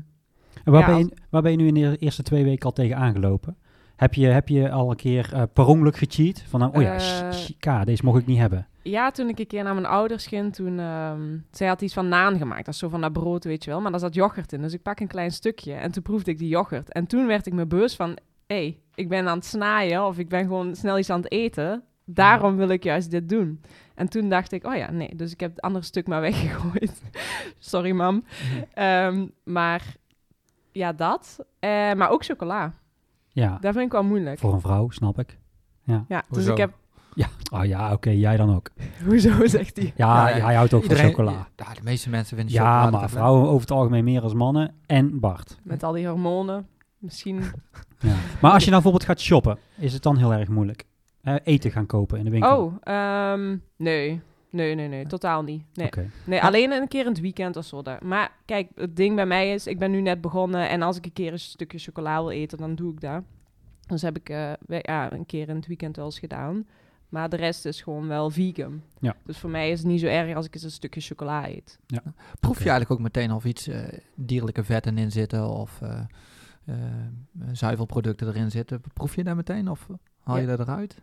En 0.65 0.73
waar, 0.73 0.81
Ja, 0.81 0.87
ben 0.87 0.99
je, 0.99 1.13
waar 1.31 1.43
ben 1.43 1.51
je 1.51 1.57
nu 1.57 1.67
in 1.67 1.75
de 1.75 1.97
eerste 1.97 2.23
twee 2.23 2.45
weken 2.45 2.65
al 2.65 2.73
tegen 2.73 2.97
aangelopen? 2.97 3.57
Heb 3.97 4.15
je, 4.15 4.27
heb 4.27 4.49
je 4.49 4.71
al 4.71 4.91
een 4.91 4.97
keer 4.97 5.33
eh, 5.33 5.43
per 5.53 5.67
ongeluk 5.67 5.97
gecheat? 5.97 6.43
Van, 6.49 6.61
nou, 6.61 6.77
oh 6.77 6.83
ja, 6.83 7.31
K, 7.59 7.87
deze 7.87 8.05
mocht 8.05 8.19
ik 8.21 8.27
niet 8.27 8.39
hebben. 8.39 8.67
Ja, 8.83 9.11
toen 9.11 9.29
ik 9.29 9.39
een 9.39 9.47
keer 9.47 9.65
naar 9.65 9.75
mijn 9.75 9.87
ouders 9.87 10.27
ging, 10.27 10.55
toen... 10.55 10.79
ehm, 10.79 11.39
zij 11.51 11.69
had 11.69 11.83
iets 11.83 11.95
van 11.95 12.09
naan 12.09 12.39
gemaakt. 12.39 12.65
Dat 12.65 12.75
is 12.75 12.81
zo 12.81 12.89
van 12.89 13.01
dat 13.01 13.13
brood, 13.13 13.45
weet 13.45 13.65
je 13.65 13.71
wel. 13.71 13.81
Maar 13.81 13.91
daar 13.91 14.01
zat 14.01 14.15
yoghurt 14.15 14.53
in. 14.53 14.63
Dus 14.63 14.73
ik 14.73 14.83
pak 14.83 15.01
een 15.01 15.07
klein 15.09 15.31
stukje 15.33 15.73
en 15.75 15.91
toen 15.93 16.03
proefde 16.03 16.31
ik 16.31 16.39
die 16.39 16.49
yoghurt. 16.49 16.93
En 16.93 17.07
toen 17.07 17.27
werd 17.27 17.47
ik 17.47 17.53
me 17.53 17.67
bewust 17.67 17.97
van... 17.97 18.09
Hé, 18.47 18.57
hey, 18.57 18.79
ik 18.95 19.09
ben 19.09 19.29
aan 19.29 19.37
het 19.37 19.47
snaaien 19.47 20.07
of 20.07 20.19
ik 20.19 20.29
ben 20.29 20.43
gewoon 20.43 20.75
snel 20.77 20.99
iets 20.99 21.11
aan 21.11 21.21
het 21.21 21.33
eten. 21.33 21.83
Daarom 22.05 22.57
wil 22.57 22.69
ik 22.69 22.83
juist 22.83 23.11
dit 23.11 23.29
doen. 23.29 23.61
En 23.95 24.09
toen 24.09 24.29
dacht 24.29 24.53
ik, 24.53 24.67
oh 24.67 24.77
ja, 24.77 24.91
nee. 24.91 25.17
Dus 25.17 25.33
ik 25.33 25.41
heb 25.41 25.51
het 25.51 25.61
andere 25.61 25.85
stuk 25.85 26.07
maar 26.07 26.21
weggegooid. 26.31 27.03
Sorry, 27.59 27.91
mam. 27.93 28.25
Ehm, 28.75 29.27
maar 29.45 29.95
ja, 30.73 30.93
dat. 30.93 31.45
Eh, 31.59 31.71
maar 31.71 32.11
ook 32.11 32.25
chocola. 32.25 32.75
Ja, 33.29 33.59
Dat 33.61 33.73
vind 33.73 33.85
ik 33.87 33.93
wel 33.93 34.05
moeilijk. 34.05 34.39
voor 34.39 34.53
een 34.53 34.61
vrouw, 34.61 34.91
snap 34.91 35.19
ik. 35.19 35.39
Ja, 35.85 36.05
dus 36.09 36.23
Hoezo? 36.29 36.53
ik 36.53 36.59
heb... 36.59 36.73
Oh 37.53 37.65
ja, 37.65 37.93
oké, 37.93 38.11
jij 38.11 38.37
dan 38.37 38.55
ook. 38.55 38.71
Hoezo, 39.07 39.47
zegt 39.47 39.77
hij? 39.77 39.93
Ja, 39.97 40.29
Ja, 40.29 40.45
hij 40.45 40.55
houdt 40.55 40.75
ook 40.75 40.83
Iedereen- 40.83 41.03
van 41.05 41.11
chocola. 41.25 41.49
Ja, 41.57 41.75
de 41.75 41.81
meeste 41.83 42.11
mensen 42.11 42.37
vinden 42.37 42.55
Ja, 42.55 42.61
chocolade 42.63 42.91
maar 42.91 43.01
toch 43.01 43.11
vrouwen 43.11 43.49
over 43.49 43.61
het 43.61 43.71
algemeen 43.71 44.05
meer 44.05 44.23
als 44.23 44.35
mannen. 44.35 44.75
En 44.87 45.21
Bart. 45.21 45.59
Met 45.63 45.83
al 45.83 45.93
die 45.93 46.07
hormonen. 46.07 46.67
Misschien... 46.99 47.43
Ja. 48.03 48.15
Maar 48.41 48.53
als 48.53 48.65
je 48.65 48.71
nou 48.71 48.83
bijvoorbeeld 48.83 49.05
gaat 49.05 49.21
shoppen, 49.21 49.59
is 49.77 49.93
het 49.93 50.03
dan 50.03 50.17
heel 50.17 50.33
erg 50.33 50.49
moeilijk? 50.49 50.85
Eh, 51.23 51.35
eten 51.45 51.71
gaan 51.71 51.87
kopen 51.87 52.19
in 52.19 52.25
de 52.25 52.31
winkel? 52.31 52.57
Oh, 52.65 52.75
ehm, 52.83 53.57
nee. 53.77 54.21
Nee, 54.51 54.75
nee, 54.75 54.89
nee. 54.89 55.07
Totaal 55.07 55.43
niet. 55.43 55.63
Nee, 55.75 55.91
nee 56.25 56.43
alleen 56.43 56.73
een 56.73 56.89
keer 56.89 57.01
in 57.01 57.07
het 57.11 57.21
weekend 57.21 57.57
of 57.57 57.65
zo. 57.65 57.83
daar. 57.83 57.99
Maar 58.05 58.33
kijk, 58.45 58.69
het 58.75 58.97
ding 58.97 59.15
bij 59.15 59.27
mij 59.27 59.53
is... 59.53 59.67
Ik 59.67 59.79
ben 59.79 59.91
nu 59.91 60.01
net 60.01 60.21
begonnen. 60.21 60.69
En 60.69 60.83
als 60.83 60.97
ik 60.97 61.05
een 61.05 61.13
keer 61.13 61.33
een 61.33 61.39
stukje 61.39 61.79
chocola 61.79 62.19
wil 62.21 62.31
eten, 62.31 62.59
dan 62.59 62.75
doe 62.75 62.93
ik 62.93 63.01
dat. 63.01 63.23
Dus 63.87 64.03
heb 64.03 64.17
ik 64.17 64.29
eh, 64.29 64.53
we- 64.67 64.79
ja, 64.83 65.13
een 65.13 65.27
keer 65.27 65.49
in 65.49 65.57
het 65.57 65.67
weekend 65.67 65.97
wel 65.97 66.05
eens 66.05 66.19
gedaan. 66.19 66.67
Maar 67.11 67.29
de 67.29 67.37
rest 67.37 67.65
is 67.65 67.83
gewoon 67.83 68.07
wel 68.09 68.31
vegan. 68.31 68.83
Ja. 69.01 69.17
Dus 69.25 69.39
voor 69.39 69.51
mij 69.51 69.71
is 69.71 69.79
het 69.79 69.89
niet 69.89 70.01
zo 70.01 70.07
erg 70.07 70.37
als 70.37 70.47
ik 70.47 70.55
eens 70.55 70.63
een 70.63 70.71
stukje 70.71 71.01
chocola 71.01 71.49
eet. 71.49 71.79
Proef 72.41 72.55
je 72.59 72.61
eigenlijk 72.71 72.91
ook 72.91 73.01
meteen 73.01 73.33
of 73.33 73.45
iets 73.45 73.67
eh, 73.69 73.99
dierlijke 74.15 74.65
vetten 74.65 74.99
in 74.99 75.11
zitten 75.11 75.49
of 75.49 75.81
eh, 75.83 76.01
eh, 76.65 76.75
zuivelproducten 77.53 78.29
erin 78.29 78.51
zitten? 78.51 78.81
Proef 78.95 79.15
je 79.17 79.25
dat 79.25 79.37
meteen 79.37 79.69
of 79.71 79.87
haal 80.21 80.37
je 80.37 80.47
Ja. 80.47 80.57
dat 80.57 80.69
eruit? 80.69 81.01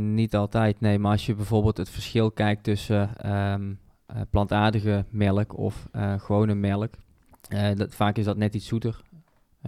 Niet 0.00 0.34
altijd, 0.36 0.80
nee. 0.80 0.98
Maar 0.98 1.10
als 1.12 1.26
je 1.26 1.34
bijvoorbeeld 1.34 1.76
het 1.76 1.88
verschil 1.88 2.30
kijkt 2.30 2.62
tussen 2.64 3.16
ehm, 3.16 3.72
eh, 4.06 4.20
plantaardige 4.30 5.04
melk 5.10 5.58
of 5.58 5.88
eh, 5.92 6.18
gewone 6.18 6.54
melk. 6.54 6.94
eh, 7.48 7.74
dat, 7.74 7.94
vaak 7.94 8.16
is 8.16 8.24
dat 8.24 8.36
net 8.36 8.54
iets 8.54 8.66
zoeter. 8.66 9.02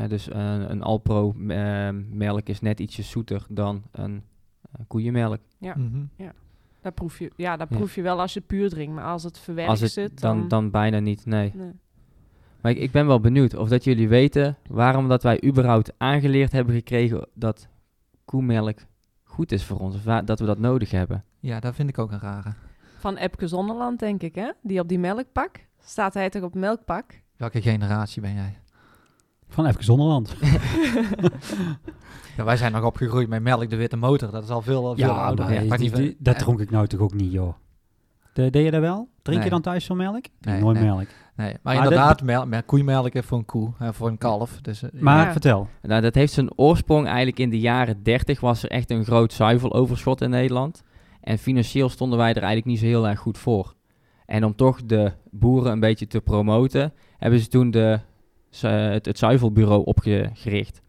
Dus 0.09 0.27
een 0.31 0.71
een 0.71 0.83
Alpro 0.83 1.35
eh, 1.49 1.89
melk 2.11 2.49
is 2.49 2.61
net 2.61 2.81
ietsje 2.81 3.03
zoeter 3.03 3.47
dan 3.49 3.83
een 3.93 4.23
koeienmelk. 4.87 5.41
Ja. 5.59 5.75
Mhm. 5.77 6.29
Dat 6.81 6.95
proef 6.95 7.19
je, 7.19 7.31
ja, 7.37 7.57
dat 7.57 7.69
Ja. 7.71 7.77
proef 7.77 7.95
je 7.95 8.03
wel 8.03 8.21
als 8.21 8.33
je 8.33 8.39
het 8.39 8.49
puur 8.49 8.69
drinkt. 8.69 8.95
Maar 8.95 9.05
als 9.05 9.23
het 9.23 9.39
verwerkt 9.39 9.71
Als 9.71 9.81
het 9.81 9.91
zit, 9.93 10.21
dan, 10.21 10.39
dan... 10.39 10.49
dan 10.49 10.71
bijna 10.71 10.99
niet, 10.99 11.27
nee. 11.27 11.53
nee. 11.55 11.73
Maar 12.61 12.73
ik, 12.73 12.79
ik 12.79 12.91
ben 12.91 13.07
wel 13.07 13.21
benieuwd 13.21 13.55
of 13.55 13.69
dat 13.69 13.85
jullie 13.85 14.09
weten 14.09 14.57
waarom 14.69 15.09
dat 15.09 15.23
wij 15.23 15.45
überhaupt 15.45 15.93
aangeleerd 15.99 16.53
hebben 16.53 16.75
gekregen 16.75 17.29
dat 17.35 17.69
koemelk 18.25 18.79
goed 19.23 19.53
is 19.53 19.65
voor 19.65 19.79
ons. 19.79 19.95
Of 19.95 20.03
dat 20.03 20.41
we 20.41 20.47
dat 20.47 20.59
nodig 20.59 20.91
hebben. 20.91 21.25
Ja, 21.41 21.61
dat 21.61 21.75
vind 21.75 21.89
ik 21.89 21.99
ook 21.99 22.13
een 22.13 22.21
rare. 22.21 22.53
Van 22.99 23.17
Epke 23.17 23.47
Zonderland, 23.47 23.99
denk 23.99 24.23
ik, 24.23 24.35
hè? 24.35 24.51
Die 24.63 24.81
op 24.81 24.89
die 24.89 24.99
melkpak. 24.99 25.67
Staat 25.81 26.15
hij 26.15 26.31
toch 26.31 26.43
op 26.43 26.55
melkpak? 26.55 27.23
Welke 27.37 27.63
generatie 27.63 28.23
ben 28.23 28.35
jij? 28.35 28.59
Van 29.49 29.67
Even 29.67 29.85
Zonderland. 29.85 30.35
Ja, 32.37 32.45
wij 32.45 32.57
zijn 32.57 32.73
nog 32.73 32.85
opgegroeid 32.85 33.29
met 33.29 33.43
melk 33.43 33.71
de 33.71 33.77
witte 33.77 33.97
motor. 33.97 34.31
Dat 34.31 34.43
is 34.43 34.51
al 34.51 34.63
veel, 34.63 34.83
veel 34.95 35.07
Ja, 35.07 35.09
ouder. 35.25 35.45
maar 35.45 35.55
Ja, 35.55 35.61
die- 35.61 35.69
maar 35.69 35.79
die- 35.79 35.91
die- 35.91 36.17
dat 36.19 36.35
eh, 36.35 36.41
dronk 36.41 36.61
ik 36.61 36.71
nou 36.71 36.87
toch 36.87 37.01
ook 37.01 37.15
niet, 37.15 37.33
joh. 37.33 37.55
De, 38.33 38.51
deed 38.51 38.65
je 38.65 38.71
dat 38.71 38.81
wel? 38.81 39.09
Drink 39.23 39.43
je 39.45 39.51
dan 39.51 39.61
thuis 39.63 39.85
veel 39.85 39.97
melk? 39.97 40.17
Ik 40.17 40.31
drink 40.41 40.57
Nee, 40.57 40.65
nooit 40.65 40.79
nee. 40.79 40.87
melk. 40.87 41.07
Nee, 41.37 41.49
maar, 41.53 41.59
Maar 41.63 41.75
inderdaad, 41.75 42.23
mel 42.23 42.47
mel- 42.47 42.63
koeienmelk 42.63 43.13
is 43.13 43.25
voor 43.25 43.39
een 43.39 43.45
koe, 43.45 43.73
en 43.79 43.95
voor 43.95 44.09
een 44.09 44.19
kalf. 44.19 44.59
Dus, 44.63 44.83
eh, 44.83 44.91
Maar 45.01 45.27
Ja. 45.27 45.33
vertel. 45.33 45.69
Nou, 45.83 46.01
dat 46.03 46.15
heeft 46.15 46.33
zijn 46.33 46.59
oorsprong 46.59 47.07
eigenlijk 47.07 47.39
in 47.39 47.51
de 47.51 47.61
jaren 47.61 48.03
30 48.03 48.41
was 48.41 48.63
er 48.63 48.71
echt 48.71 48.91
een 48.91 49.05
groot 49.05 49.33
zuiveloverschot 49.33 50.21
in 50.21 50.31
Nederland. 50.31 50.83
En 51.21 51.39
financieel 51.39 51.89
stonden 51.89 52.19
wij 52.19 52.29
er 52.31 52.43
eigenlijk 52.43 52.67
niet 52.67 52.79
zo 52.79 52.85
heel 52.85 53.09
erg 53.09 53.19
goed 53.19 53.39
voor. 53.39 53.75
En 54.27 54.45
om 54.45 54.55
toch 54.55 54.85
de 54.85 55.13
boeren 55.31 55.73
een 55.73 55.81
beetje 55.81 56.07
te 56.07 56.21
promoten, 56.21 56.93
hebben 57.19 57.41
ze 57.41 57.49
toen 57.49 57.71
de, 57.71 58.01
het, 58.61 59.07
het 59.07 59.19
zuivelbureau 59.19 59.85
opgericht. 59.85 60.83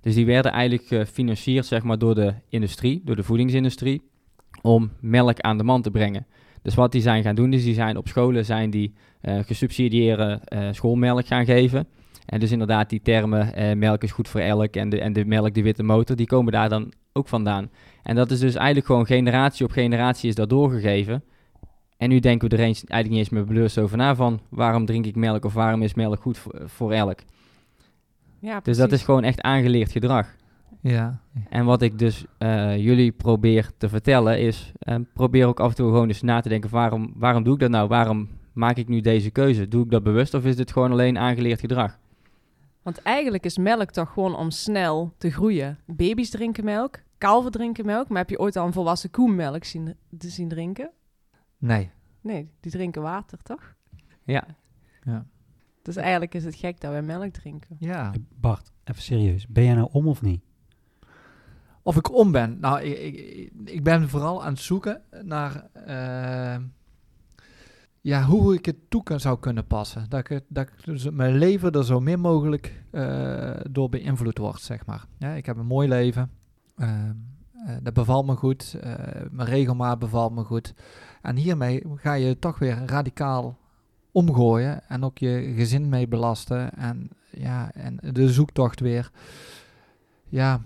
Dus 0.00 0.14
die 0.14 0.26
werden 0.26 0.52
eigenlijk 0.52 0.86
gefinancierd 0.86 1.66
zeg 1.66 1.82
maar, 1.82 1.98
door 1.98 2.14
de 2.14 2.34
industrie, 2.48 3.02
door 3.04 3.16
de 3.16 3.22
voedingsindustrie, 3.22 4.02
om 4.62 4.90
melk 5.00 5.40
aan 5.40 5.58
de 5.58 5.64
man 5.64 5.82
te 5.82 5.90
brengen. 5.90 6.26
Dus 6.62 6.74
wat 6.74 6.92
die 6.92 7.00
zijn 7.02 7.22
gaan 7.22 7.34
doen, 7.34 7.52
is 7.52 7.64
die 7.64 7.74
zijn 7.74 7.96
op 7.96 8.08
scholen 8.08 8.44
zijn 8.44 8.70
die 8.70 8.94
eh, 9.20 9.38
gesubsidieerde 9.38 10.40
eh, 10.44 10.68
schoolmelk 10.70 11.26
gaan 11.26 11.44
geven. 11.44 11.86
En 12.26 12.40
dus 12.40 12.52
inderdaad 12.52 12.90
die 12.90 13.02
termen, 13.02 13.54
eh, 13.54 13.76
melk 13.76 14.02
is 14.02 14.12
goed 14.12 14.28
voor 14.28 14.40
elk 14.40 14.74
en 14.76 14.88
de, 14.88 15.00
en 15.00 15.12
de 15.12 15.24
melk, 15.24 15.54
de 15.54 15.62
witte 15.62 15.82
motor, 15.82 16.16
die 16.16 16.26
komen 16.26 16.52
daar 16.52 16.68
dan 16.68 16.92
ook 17.12 17.28
vandaan. 17.28 17.70
En 18.02 18.14
dat 18.14 18.30
is 18.30 18.38
dus 18.38 18.54
eigenlijk 18.54 18.86
gewoon 18.86 19.06
generatie 19.06 19.64
op 19.64 19.70
generatie 19.70 20.28
is 20.28 20.34
dat 20.34 20.48
doorgegeven. 20.48 21.24
En 21.98 22.08
nu 22.08 22.18
denken 22.18 22.48
we 22.48 22.56
er 22.56 22.62
eens, 22.62 22.84
eigenlijk 22.84 23.08
niet 23.08 23.18
eens 23.18 23.28
meer 23.28 23.54
bewust 23.54 23.78
over 23.78 23.96
na 23.96 24.14
van 24.14 24.40
waarom 24.48 24.86
drink 24.86 25.06
ik 25.06 25.16
melk 25.16 25.44
of 25.44 25.54
waarom 25.54 25.82
is 25.82 25.94
melk 25.94 26.20
goed 26.20 26.38
voor, 26.38 26.62
voor 26.64 26.92
elk. 26.92 27.18
Ja, 28.38 28.60
Dus 28.60 28.76
dat 28.76 28.92
is 28.92 29.02
gewoon 29.02 29.24
echt 29.24 29.40
aangeleerd 29.40 29.92
gedrag. 29.92 30.36
Ja. 30.80 31.20
En 31.48 31.64
wat 31.64 31.82
ik 31.82 31.98
dus 31.98 32.24
eh, 32.38 32.76
jullie 32.76 33.12
probeer 33.12 33.70
te 33.76 33.88
vertellen 33.88 34.40
is, 34.40 34.72
eh, 34.78 34.96
probeer 35.12 35.46
ook 35.46 35.60
af 35.60 35.68
en 35.68 35.76
toe 35.76 35.90
gewoon 35.90 36.08
eens 36.08 36.22
na 36.22 36.40
te 36.40 36.48
denken, 36.48 36.70
waarom, 36.70 37.12
waarom 37.16 37.42
doe 37.42 37.54
ik 37.54 37.60
dat 37.60 37.70
nou? 37.70 37.88
Waarom 37.88 38.28
maak 38.52 38.76
ik 38.76 38.88
nu 38.88 39.00
deze 39.00 39.30
keuze? 39.30 39.68
Doe 39.68 39.84
ik 39.84 39.90
dat 39.90 40.02
bewust 40.02 40.34
of 40.34 40.44
is 40.44 40.56
dit 40.56 40.72
gewoon 40.72 40.92
alleen 40.92 41.18
aangeleerd 41.18 41.60
gedrag? 41.60 41.98
Want 42.82 43.02
eigenlijk 43.02 43.44
is 43.44 43.58
melk 43.58 43.90
toch 43.90 44.12
gewoon 44.12 44.36
om 44.36 44.50
snel 44.50 45.14
te 45.18 45.30
groeien. 45.30 45.78
Baby's 45.86 46.30
drinken 46.30 46.64
melk, 46.64 46.98
kalven 47.18 47.50
drinken 47.50 47.86
melk. 47.86 48.08
Maar 48.08 48.18
heb 48.18 48.30
je 48.30 48.38
ooit 48.38 48.56
al 48.56 48.66
een 48.66 48.72
volwassen 48.72 49.10
koe 49.10 49.30
melk 49.30 49.64
zien, 49.64 49.94
te 50.18 50.28
zien 50.28 50.48
drinken? 50.48 50.90
Nee. 51.58 51.90
Nee, 52.20 52.50
die 52.60 52.72
drinken 52.72 53.02
water, 53.02 53.38
toch? 53.42 53.74
Ja, 54.24 54.46
Dus 55.82 55.96
eigenlijk 55.96 56.34
is 56.34 56.44
het 56.44 56.54
gek 56.54 56.80
dat 56.80 56.90
wij 56.90 57.02
melk 57.02 57.32
drinken. 57.32 57.76
Ja. 57.78 58.12
Bart, 58.40 58.72
even 58.84 59.02
serieus. 59.02 59.46
Ben 59.46 59.64
jij 59.64 59.74
nou 59.74 59.88
om 59.92 60.08
of 60.08 60.22
niet? 60.22 60.42
Of 61.82 61.96
ik 61.96 62.12
om 62.14 62.32
ben. 62.32 62.60
Nou, 62.60 62.80
ik, 62.82 62.98
ik, 63.16 63.52
ik 63.64 63.82
ben 63.82 64.08
vooral 64.08 64.44
aan 64.44 64.52
het 64.52 64.60
zoeken 64.62 65.02
naar 65.22 65.66
eh, 65.72 66.62
ja, 68.00 68.22
hoe 68.22 68.54
ik 68.54 68.66
het 68.66 68.76
toe 68.90 69.02
kan, 69.02 69.20
zou 69.20 69.38
kunnen 69.38 69.66
passen. 69.66 70.06
Dat, 70.08 70.30
ik, 70.30 70.44
dat 70.48 70.68
ik 70.68 70.84
dus 70.84 71.10
mijn 71.10 71.34
leven 71.38 71.72
er 71.72 71.84
zo 71.84 72.00
min 72.00 72.20
mogelijk 72.20 72.82
eh, 72.90 73.60
door 73.70 73.88
beïnvloed 73.88 74.38
wordt, 74.38 74.62
zeg 74.62 74.86
maar. 74.86 75.04
Ja, 75.18 75.32
ik 75.32 75.46
heb 75.46 75.56
een 75.56 75.66
mooi 75.66 75.88
leven. 75.88 76.30
Ehm, 76.76 77.14
eh, 77.66 77.76
dat 77.82 77.94
bevalt 77.94 78.26
me 78.26 78.36
goed. 78.36 78.74
eh, 78.80 78.94
mijn 79.30 79.48
regelmaat 79.48 79.98
bevalt 79.98 80.34
me 80.34 80.44
goed. 80.44 80.74
En 81.28 81.36
hiermee 81.36 81.82
ga 81.94 82.12
je 82.12 82.38
toch 82.38 82.58
weer 82.58 82.82
radicaal 82.86 83.58
omgooien 84.12 84.88
en 84.88 85.04
ook 85.04 85.18
je 85.18 85.52
gezin 85.56 85.88
mee 85.88 86.08
belasten. 86.08 86.72
En, 86.74 87.10
ja, 87.30 87.70
en 87.74 87.98
de 88.12 88.32
zoektocht 88.32 88.80
weer. 88.80 89.10
Ja, 90.28 90.60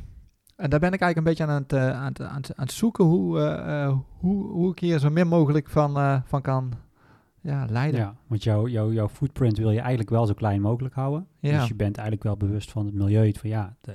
en 0.57 0.71
daar 0.71 0.81
ben 0.81 0.93
ik 0.93 1.01
eigenlijk 1.01 1.17
een 1.17 1.25
beetje 1.25 1.47
aan 1.47 1.63
het, 1.63 1.73
eh, 1.73 2.01
aan 2.01 2.13
het, 2.13 2.55
aan 2.57 2.65
het, 2.65 2.73
zoeken 2.73 3.05
hoe, 3.05 3.41
eh, 3.41 3.85
eh, 3.85 3.97
hoe, 4.19 4.47
hoe 4.51 4.71
ik 4.71 4.79
hier 4.79 4.99
zo 4.99 5.11
min 5.11 5.29
mogelijk 5.29 5.69
van, 5.69 5.97
eh, 5.97 6.21
van 6.25 6.43
kan 6.43 6.73
ja, 7.43 7.67
leiden. 7.71 8.01
Ja, 8.01 8.15
want 8.27 8.43
jouw 8.43 8.69
jouw 8.69 8.93
jouw 8.93 9.09
footprint 9.09 9.59
wil 9.59 9.71
je 9.71 9.79
eigenlijk 9.81 10.11
wel 10.11 10.27
zo 10.27 10.35
klein 10.35 10.61
mogelijk 10.61 10.95
houden. 10.95 11.27
Ja. 11.41 11.59
Dus 11.59 11.69
je 11.69 11.75
bent 11.75 11.97
eigenlijk 11.97 12.27
wel 12.27 12.37
bewust 12.37 12.71
van 12.71 12.87
het 12.87 12.95
milieu. 12.95 13.33
Van 13.39 13.51
ja, 13.51 13.75
de- 13.81 13.95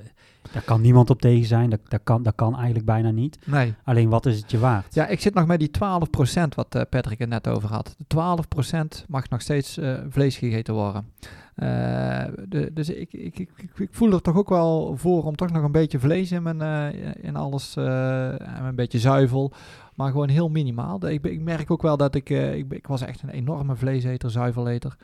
daar 0.52 0.62
kan 0.62 0.80
niemand 0.80 1.10
op 1.10 1.20
tegen 1.20 1.46
zijn. 1.46 1.70
Dat, 1.70 1.80
dat, 1.88 2.00
kan, 2.04 2.22
dat 2.22 2.34
kan 2.34 2.54
eigenlijk 2.56 2.84
bijna 2.84 3.10
niet. 3.10 3.38
Nee. 3.44 3.74
Alleen 3.84 4.08
wat 4.08 4.26
is 4.26 4.36
het 4.40 4.50
je 4.50 4.58
waard? 4.58 4.94
Ja, 4.94 5.06
ik 5.06 5.20
zit 5.20 5.34
nog 5.34 5.46
met 5.46 5.58
die 5.58 5.70
12% 5.70 6.54
wat 6.54 6.74
eh, 6.74 6.82
Patrick 6.90 7.18
het 7.18 7.28
net 7.28 7.48
over 7.48 7.68
had. 7.68 7.96
De 8.06 8.16
12% 9.02 9.04
mag 9.08 9.28
nog 9.28 9.40
steeds 9.40 9.78
eh, 9.78 9.94
vlees 10.08 10.36
gegeten 10.36 10.74
worden. 10.74 11.06
Eh, 11.54 12.24
de, 12.48 12.70
dus 12.74 12.88
ik, 12.90 13.12
ik, 13.12 13.38
ik, 13.38 13.50
ik- 13.76 13.88
voel 13.90 14.12
er 14.12 14.22
toch 14.22 14.36
ook 14.36 14.48
wel 14.48 14.96
voor 14.96 15.24
om 15.24 15.36
toch 15.36 15.50
nog 15.50 15.62
een 15.62 15.72
beetje 15.72 15.98
vlees 15.98 16.32
in, 16.32 16.42
mijn, 16.42 16.60
in 17.22 17.36
alles 17.36 17.76
en 17.76 18.64
een 18.64 18.74
beetje 18.74 18.98
zuivel. 18.98 19.52
Maar 19.98 20.10
gewoon 20.10 20.28
heel 20.28 20.48
minimaal. 20.48 21.06
Ik, 21.08 21.24
ik 21.24 21.40
merk 21.40 21.70
ook 21.70 21.82
wel 21.82 21.96
dat 21.96 22.14
ik, 22.14 22.30
eh, 22.30 22.54
ik, 22.54 22.72
ik 22.72 22.86
was 22.86 23.00
echt 23.00 23.22
een 23.22 23.28
enorme 23.28 23.76
vleeseter, 23.76 24.30
zuiveleter. 24.30 24.96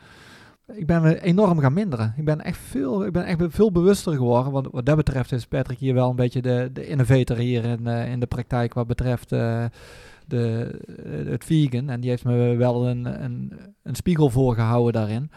Ik 0.66 0.86
ben 0.86 1.04
enorm 1.20 1.58
gaan 1.58 1.72
minderen. 1.72 2.14
Ik 2.16 2.24
ben 2.24 2.40
echt 2.40 2.58
veel, 2.58 3.06
ik 3.06 3.12
ben 3.12 3.24
echt 3.24 3.40
veel 3.48 3.72
bewuster 3.72 4.12
geworden. 4.12 4.52
Want 4.52 4.68
wat 4.70 4.86
dat 4.86 4.96
betreft 4.96 5.32
is 5.32 5.46
Patrick 5.46 5.78
hier 5.78 5.94
wel 5.94 6.10
een 6.10 6.16
beetje 6.16 6.42
de, 6.42 6.70
de 6.72 6.86
innovator 6.86 7.36
hier 7.36 7.64
in, 7.64 7.86
eh, 7.86 8.10
in 8.10 8.20
de 8.20 8.26
praktijk 8.26 8.74
wat 8.74 8.86
betreft 8.86 9.32
eh, 9.32 9.64
de, 10.26 10.74
het 11.28 11.44
vegan. 11.44 11.88
En 11.88 12.00
die 12.00 12.10
heeft 12.10 12.24
me 12.24 12.56
wel 12.56 12.88
een, 12.88 13.24
een, 13.24 13.52
een 13.82 13.94
spiegel 13.94 14.30
voorgehouden 14.30 14.92
daarin. 14.92 15.30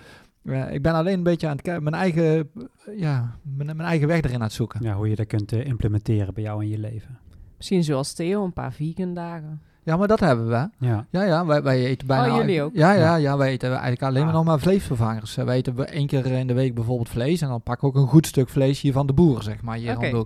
Ik 0.74 0.82
ben 0.82 0.94
alleen 0.94 1.18
een 1.18 1.24
beetje 1.24 1.48
aan 1.48 1.58
het 1.62 1.82
mijn 1.82 1.96
eigen, 1.96 2.50
ja, 2.96 3.38
mijn, 3.42 3.78
mijn 3.78 3.90
eigen 3.90 4.08
weg 4.08 4.22
erin 4.22 4.36
aan 4.36 4.42
het 4.42 4.52
zoeken. 4.52 4.84
Ja, 4.84 4.96
hoe 4.96 5.10
je 5.10 5.16
dat 5.16 5.28
kunt 5.28 5.52
implementeren 5.52 6.34
bij 6.34 6.44
jou 6.44 6.64
in 6.64 6.70
je 6.70 6.80
leven. 6.80 7.20
Misschien 7.58 7.84
zoals 7.84 8.14
Theo, 8.14 8.44
een 8.44 8.54
paar 8.54 8.74
vegan 8.74 9.14
dagen. 9.14 9.62
Ja, 9.84 9.98
maar 9.98 10.08
dat 10.08 10.20
hebben 10.20 10.48
we. 10.48 10.70
Ja, 10.86 11.06
Ja, 11.10 11.24
ja, 11.24 11.46
wij, 11.46 11.64
wij 11.64 11.86
eten 11.86 12.08
bijna... 12.08 12.30
Oh, 12.32 12.36
jullie 12.38 12.62
ook? 12.62 12.72
Ja, 12.74 12.92
ja, 12.92 13.16
Ja. 13.16 13.38
wij 13.38 13.50
eten 13.52 13.70
eigenlijk 13.70 14.02
alleen 14.02 14.22
maar 14.22 14.30
Ah. 14.32 14.36
nog 14.38 14.46
maar 14.46 14.60
vleesvervangers. 14.60 15.36
Wij 15.36 15.56
eten 15.58 15.76
we 15.76 15.86
één 15.86 16.08
keer 16.08 16.26
in 16.26 16.48
de 16.48 16.54
week 16.54 16.74
bijvoorbeeld 16.76 17.10
vlees 17.10 17.42
en 17.42 17.48
dan 17.48 17.62
pakken 17.62 17.88
we 17.90 17.96
ook 17.96 18.02
een 18.02 18.10
goed 18.10 18.28
stuk 18.28 18.50
vlees 18.50 18.82
hier 18.82 18.94
van 18.94 19.08
de 19.08 19.14
boer, 19.14 19.44
zeg 19.44 19.62
maar, 19.62 19.78
hier. 19.78 20.26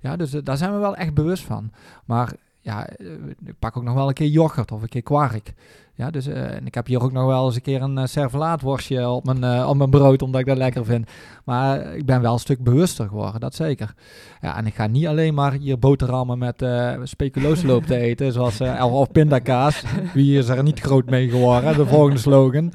Ja, 0.00 0.16
dus 0.16 0.32
eh, 0.34 0.40
daar 0.44 0.56
zijn 0.56 0.72
we 0.72 0.78
wel 0.78 0.96
echt 0.96 1.14
bewust 1.14 1.44
van. 1.44 1.70
Maar 2.04 2.32
ja, 2.60 2.86
eh, 2.88 3.06
ik 3.44 3.58
pak 3.58 3.76
ook 3.76 3.82
nog 3.82 3.94
wel 3.94 4.08
een 4.08 4.14
keer 4.14 4.26
yoghurt 4.28 4.72
of 4.72 4.82
een 4.82 4.88
keer 4.88 5.02
kwark. 5.02 5.52
Ja, 5.94 6.10
dus 6.10 6.26
eh, 6.26 6.54
en 6.54 6.66
ik 6.66 6.74
heb 6.74 6.86
hier 6.86 7.02
ook 7.02 7.12
nog 7.12 7.26
wel 7.26 7.46
eens 7.46 7.54
een 7.54 7.62
keer 7.62 7.82
een 7.82 7.98
uh, 7.98 8.04
servelaatworstje 8.04 9.08
op 9.08 9.24
mijn, 9.24 9.44
eh, 9.44 9.68
op 9.68 9.76
mijn 9.76 9.90
brood, 9.90 10.22
omdat 10.22 10.40
ik 10.40 10.46
dat 10.46 10.56
lekker 10.56 10.84
vind. 10.84 11.10
Maar 11.44 11.94
ik 11.96 12.06
ben 12.06 12.20
wel 12.20 12.32
een 12.32 12.38
stuk 12.38 12.62
bewuster 12.62 13.08
geworden, 13.08 13.40
dat 13.40 13.54
zeker. 13.54 13.94
Ja, 14.40 14.56
en 14.56 14.66
ik 14.66 14.74
ga 14.74 14.86
niet 14.86 15.06
alleen 15.06 15.34
maar 15.34 15.52
hier 15.52 15.78
boterhammen 15.78 16.38
met 16.38 16.62
eh 16.62 16.92
speculoosloop 17.02 17.84
te 17.86 17.96
eten, 17.96 18.32
zoals 18.42 18.60
of- 18.80 19.10
pindakaas. 19.12 19.82
Wie 20.14 20.38
is 20.38 20.48
er 20.48 20.62
niet 20.62 20.80
groot 20.80 21.10
mee 21.10 21.28
geworden? 21.28 21.76
De 21.76 21.86
volgende 21.86 22.18
slogan. 22.20 22.72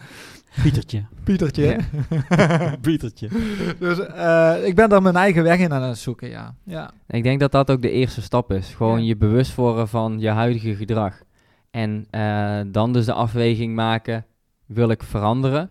Pietertje. 0.64 1.06
Pietertje. 1.24 1.78
Pietertje. 2.82 3.30
dus 3.80 3.98
ik 4.66 4.76
ben 4.76 4.90
daar 4.90 5.02
mijn 5.02 5.16
eigen 5.16 5.44
weg 5.44 5.60
in 5.60 5.74
aan 5.74 5.82
het 5.82 5.98
zoeken, 5.98 6.30
ja. 6.30 6.56
ja. 6.64 6.92
Ik 7.08 7.24
denk 7.24 7.40
dat 7.40 7.52
dat 7.52 7.72
ook 7.72 7.82
de 7.82 7.92
eerste 7.92 8.22
stap 8.22 8.52
is. 8.52 8.74
Gewoon 8.76 9.00
Ja. 9.02 9.08
je 9.08 9.18
bewust 9.18 9.56
worden 9.56 9.88
van 9.88 10.20
je 10.20 10.30
huidige 10.30 10.76
gedrag. 10.76 11.22
En 11.78 12.08
eh, 12.10 12.60
dan 12.68 12.94
dus 12.94 13.06
de 13.06 13.14
afweging 13.14 13.76
maken, 13.76 14.26
wil 14.66 14.90
ik 14.90 15.04
veranderen? 15.04 15.70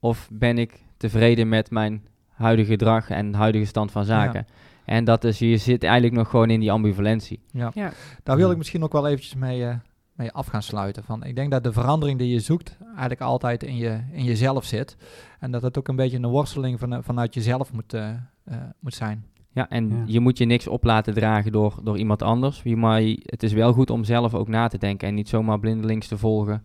Of 0.00 0.28
ben 0.32 0.58
ik 0.58 0.84
tevreden 0.96 1.48
met 1.48 1.70
mijn 1.70 2.06
huidige 2.28 2.70
gedrag 2.70 3.10
en 3.10 3.34
huidige 3.34 3.64
stand 3.64 3.90
van 3.90 4.04
zaken? 4.04 4.46
En 4.84 5.04
dat 5.04 5.24
is, 5.24 5.38
je 5.38 5.56
zit 5.56 5.84
eigenlijk 5.84 6.14
nog 6.14 6.30
gewoon 6.30 6.50
in 6.50 6.60
die 6.60 6.72
ambivalentie. 6.72 7.40
Ja. 7.50 7.70
Ja. 7.74 7.92
Daar 8.22 8.36
wil 8.36 8.50
ik 8.50 8.56
misschien 8.56 8.82
ook 8.82 8.92
wel 8.92 9.06
eventjes 9.06 9.34
mee, 9.34 9.66
eh, 9.66 9.74
mee 10.12 10.32
af 10.32 10.46
gaan 10.46 10.62
sluiten. 10.62 11.04
Van, 11.04 11.24
ik 11.24 11.34
denk 11.34 11.50
dat 11.50 11.64
de 11.64 11.72
verandering 11.72 12.18
die 12.18 12.32
je 12.32 12.40
zoekt 12.40 12.76
eigenlijk 12.86 13.20
altijd 13.20 13.62
in, 13.62 13.76
je, 13.76 14.00
in 14.12 14.24
jezelf 14.24 14.64
zit. 14.64 14.96
En 15.38 15.50
dat 15.50 15.62
het 15.62 15.78
ook 15.78 15.88
een 15.88 15.96
beetje 15.96 16.16
een 16.16 16.26
worsteling 16.26 16.78
van, 16.78 17.04
vanuit 17.04 17.34
jezelf 17.34 17.72
moet, 17.72 17.94
eh, 17.94 18.08
eh, 18.44 18.56
moet 18.78 18.94
zijn. 18.94 19.26
Ja, 19.54 19.68
en 19.68 19.88
Ja. 19.88 20.02
je 20.06 20.20
moet 20.20 20.38
je 20.38 20.44
niks 20.44 20.66
op 20.66 20.84
laten 20.84 21.14
dragen 21.14 21.52
door, 21.52 21.80
door 21.82 21.98
iemand 21.98 22.22
anders. 22.22 22.62
Maar 22.62 23.02
het 23.22 23.42
is 23.42 23.52
wel 23.52 23.72
goed 23.72 23.90
om 23.90 24.04
zelf 24.04 24.34
ook 24.34 24.48
na 24.48 24.68
te 24.68 24.78
denken 24.78 25.08
en 25.08 25.14
niet 25.14 25.28
zomaar 25.28 25.58
blindelings 25.58 26.08
te 26.08 26.18
volgen. 26.18 26.62